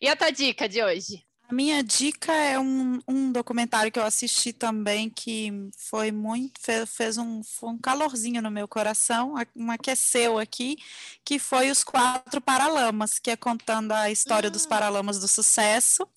E 0.00 0.08
a 0.08 0.16
tua 0.16 0.30
dica 0.30 0.68
de 0.68 0.82
hoje? 0.82 1.24
A 1.52 1.54
minha 1.54 1.82
dica 1.82 2.32
é 2.32 2.58
um, 2.58 2.98
um 3.06 3.30
documentário 3.30 3.92
que 3.92 3.98
eu 3.98 4.06
assisti 4.06 4.54
também 4.54 5.10
que 5.10 5.52
foi 5.76 6.10
muito 6.10 6.58
fez, 6.58 6.88
fez 6.88 7.18
um, 7.18 7.42
um 7.64 7.76
calorzinho 7.76 8.40
no 8.40 8.50
meu 8.50 8.66
coração, 8.66 9.34
um 9.54 9.70
aqueceu 9.70 10.38
aqui, 10.38 10.78
que 11.22 11.38
foi 11.38 11.70
os 11.70 11.84
quatro 11.84 12.40
Paralamas, 12.40 13.18
que 13.18 13.30
é 13.30 13.36
contando 13.36 13.92
a 13.92 14.10
história 14.10 14.48
dos 14.48 14.64
ah. 14.64 14.68
Paralamas 14.70 15.20
do 15.20 15.28
sucesso. 15.28 16.08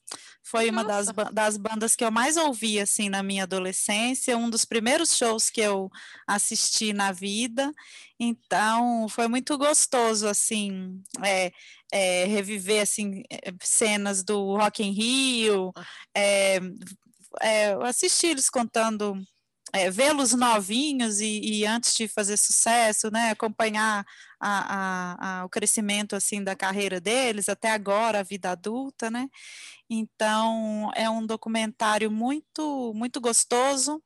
Foi 0.41 0.69
uma 0.69 0.85
das, 0.85 1.07
das 1.33 1.57
bandas 1.57 1.97
que 1.97 2.05
eu 2.05 2.11
mais 2.11 2.37
ouvi 2.37 2.79
assim 2.79 3.09
na 3.09 3.21
minha 3.21 3.43
adolescência, 3.43 4.37
um 4.37 4.49
dos 4.49 4.63
primeiros 4.63 5.17
shows 5.17 5.49
que 5.49 5.59
eu 5.59 5.91
assisti 6.25 6.93
na 6.93 7.11
vida. 7.11 7.73
Então, 8.17 9.09
foi 9.09 9.27
muito 9.27 9.57
gostoso 9.57 10.27
assim, 10.27 11.03
é, 11.21 11.51
é, 11.95 12.25
reviver 12.25 12.81
assim 12.81 13.23
é, 13.31 13.53
cenas 13.61 14.21
do 14.21 14.57
Rock 14.57 14.83
in 14.83 14.91
Rio, 14.91 15.71
é, 16.13 16.59
é, 17.41 17.71
assistir 17.83 18.27
eles 18.27 18.49
contando 18.49 19.15
é, 19.71 19.89
vê-los 19.89 20.33
novinhos 20.33 21.21
e, 21.21 21.39
e, 21.39 21.65
antes 21.65 21.95
de 21.95 22.09
fazer 22.09 22.35
sucesso, 22.35 23.09
né, 23.09 23.31
acompanhar 23.31 24.05
a, 24.39 24.75
a, 24.75 25.39
a, 25.39 25.45
o 25.45 25.49
crescimento 25.49 26.17
assim 26.17 26.43
da 26.43 26.53
carreira 26.53 26.99
deles 26.99 27.47
até 27.47 27.71
agora, 27.71 28.19
a 28.19 28.23
vida 28.23 28.51
adulta, 28.51 29.09
né? 29.09 29.29
Então 29.89 30.91
é 30.95 31.09
um 31.09 31.25
documentário 31.25 32.11
muito 32.11 32.93
muito 32.93 33.21
gostoso 33.21 34.03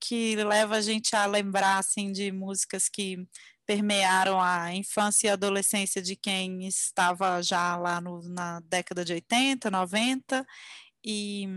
que 0.00 0.36
leva 0.36 0.76
a 0.76 0.80
gente 0.80 1.16
a 1.16 1.26
lembrar 1.26 1.78
assim 1.78 2.12
de 2.12 2.30
músicas 2.30 2.88
que 2.88 3.26
permearam 3.66 4.40
a 4.40 4.74
infância 4.74 5.28
e 5.28 5.30
adolescência 5.30 6.02
de 6.02 6.16
quem 6.16 6.66
estava 6.66 7.42
já 7.42 7.76
lá 7.76 8.00
no, 8.00 8.20
na 8.28 8.60
década 8.60 9.04
de 9.04 9.12
80, 9.12 9.70
90 9.70 10.46
e 11.04 11.48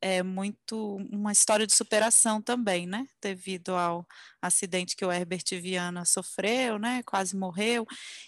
é 0.00 0.22
muito 0.22 0.96
uma 1.10 1.32
história 1.32 1.66
de 1.66 1.72
superação 1.72 2.42
também, 2.42 2.86
né? 2.86 3.06
Devido 3.22 3.74
ao 3.74 4.06
acidente 4.42 4.94
que 4.94 5.04
o 5.04 5.10
Herbert 5.10 5.44
Viana 5.52 6.04
sofreu, 6.04 6.78
né? 6.78 7.02
Quase 7.06 7.34
morreu. 7.34 7.86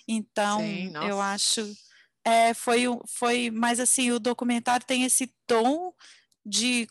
Então, 0.09 0.61
Sim, 0.61 0.93
eu 1.07 1.21
acho 1.21 1.71
é, 2.25 2.55
foi 2.55 2.85
foi, 3.07 3.51
mas 3.51 3.79
assim 3.79 4.11
o 4.11 4.19
documentário 4.19 4.87
tem 4.87 5.05
esse 5.05 5.33
tom 5.47 5.93
de 6.45 6.89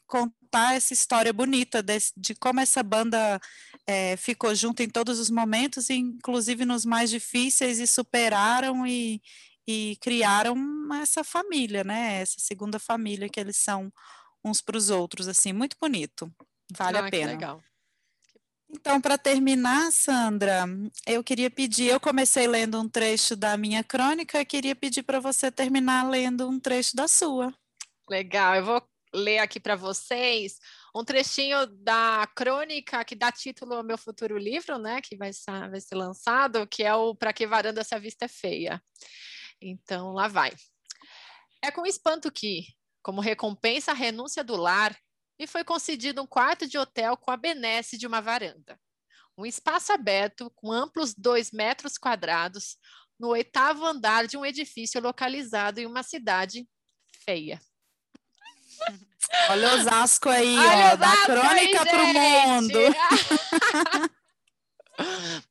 contar 0.55 0.75
essa 0.75 0.93
história 0.93 1.33
bonita 1.33 1.83
de, 1.83 1.97
de 2.15 2.33
como 2.33 2.61
essa 2.61 2.81
banda 2.81 3.39
é, 3.85 4.15
ficou 4.15 4.55
junto 4.55 4.81
em 4.81 4.89
todos 4.89 5.19
os 5.19 5.29
momentos, 5.29 5.89
inclusive 5.89 6.63
nos 6.63 6.85
mais 6.85 7.09
difíceis, 7.09 7.79
e 7.79 7.85
superaram 7.85 8.87
e, 8.87 9.21
e 9.67 9.97
criaram 10.01 10.55
essa 11.01 11.23
família, 11.23 11.83
né? 11.83 12.21
Essa 12.21 12.39
segunda 12.39 12.79
família 12.79 13.27
que 13.27 13.39
eles 13.39 13.57
são 13.57 13.91
uns 14.43 14.61
para 14.61 14.77
os 14.77 14.89
outros, 14.89 15.27
assim, 15.27 15.51
muito 15.51 15.75
bonito. 15.79 16.31
Vale 16.75 16.97
ah, 16.99 17.07
a 17.07 17.11
pena. 17.11 17.31
legal. 17.31 17.61
Então, 18.69 18.99
para 18.99 19.17
terminar, 19.17 19.91
Sandra, 19.91 20.65
eu 21.05 21.23
queria 21.23 21.49
pedir, 21.51 21.87
eu 21.87 21.99
comecei 21.99 22.47
lendo 22.47 22.79
um 22.79 22.89
trecho 22.89 23.35
da 23.35 23.55
minha 23.57 23.83
crônica, 23.83 24.43
queria 24.43 24.75
pedir 24.75 25.03
para 25.03 25.19
você 25.19 25.51
terminar 25.51 26.09
lendo 26.09 26.47
um 26.49 26.59
trecho 26.59 26.95
da 26.95 27.07
sua. 27.07 27.53
Legal, 28.09 28.55
eu 28.55 28.65
vou 28.65 28.81
ler 29.15 29.39
aqui 29.39 29.59
para 29.59 29.75
vocês 29.75 30.57
um 30.93 31.03
trechinho 31.03 31.65
da 31.67 32.27
crônica 32.35 33.03
que 33.03 33.15
dá 33.15 33.31
título 33.31 33.73
ao 33.73 33.83
meu 33.83 33.97
futuro 33.97 34.37
livro, 34.37 34.77
né, 34.77 35.01
que 35.01 35.15
vai 35.15 35.33
ser, 35.33 35.69
vai 35.69 35.81
ser 35.81 35.95
lançado, 35.95 36.67
que 36.67 36.83
é 36.83 36.93
o 36.93 37.15
Para 37.15 37.33
que 37.33 37.47
varanda 37.47 37.81
essa 37.81 37.99
vista 37.99 38.25
é 38.25 38.27
feia. 38.27 38.81
Então, 39.61 40.11
lá 40.11 40.27
vai. 40.27 40.51
É 41.63 41.71
com 41.71 41.85
espanto 41.85 42.31
que, 42.31 42.65
como 43.01 43.21
recompensa 43.21 43.91
à 43.91 43.95
renúncia 43.95 44.43
do 44.43 44.55
lar, 44.55 44.95
me 45.39 45.47
foi 45.47 45.63
concedido 45.63 46.21
um 46.21 46.27
quarto 46.27 46.67
de 46.67 46.77
hotel 46.77 47.17
com 47.17 47.31
a 47.31 47.37
benesse 47.37 47.97
de 47.97 48.07
uma 48.07 48.21
varanda. 48.21 48.79
Um 49.37 49.45
espaço 49.45 49.91
aberto 49.91 50.49
com 50.55 50.71
amplos 50.71 51.13
dois 51.13 51.51
metros 51.51 51.97
quadrados 51.97 52.77
no 53.19 53.29
oitavo 53.29 53.85
andar 53.85 54.27
de 54.27 54.37
um 54.37 54.45
edifício 54.45 55.01
localizado 55.01 55.79
em 55.79 55.85
uma 55.85 56.03
cidade 56.03 56.67
feia. 57.25 57.59
Olha 59.49 59.73
Osasco 59.75 60.29
aí, 60.29 60.57
Olha 60.57 60.93
ó, 60.93 60.95
da 60.95 61.17
crônica 61.25 61.85
para 61.85 62.03
o 62.03 62.13
mundo. 62.13 62.79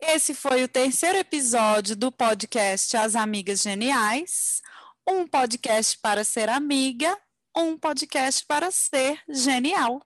Esse 0.03 0.33
foi 0.33 0.63
o 0.63 0.67
terceiro 0.67 1.19
episódio 1.19 1.95
do 1.95 2.11
podcast 2.11 2.97
As 2.97 3.15
Amigas 3.15 3.61
Geniais, 3.61 4.59
um 5.07 5.27
podcast 5.27 5.97
para 5.99 6.23
ser 6.23 6.49
amiga, 6.49 7.15
um 7.55 7.77
podcast 7.77 8.43
para 8.47 8.71
ser 8.71 9.21
genial. 9.29 10.01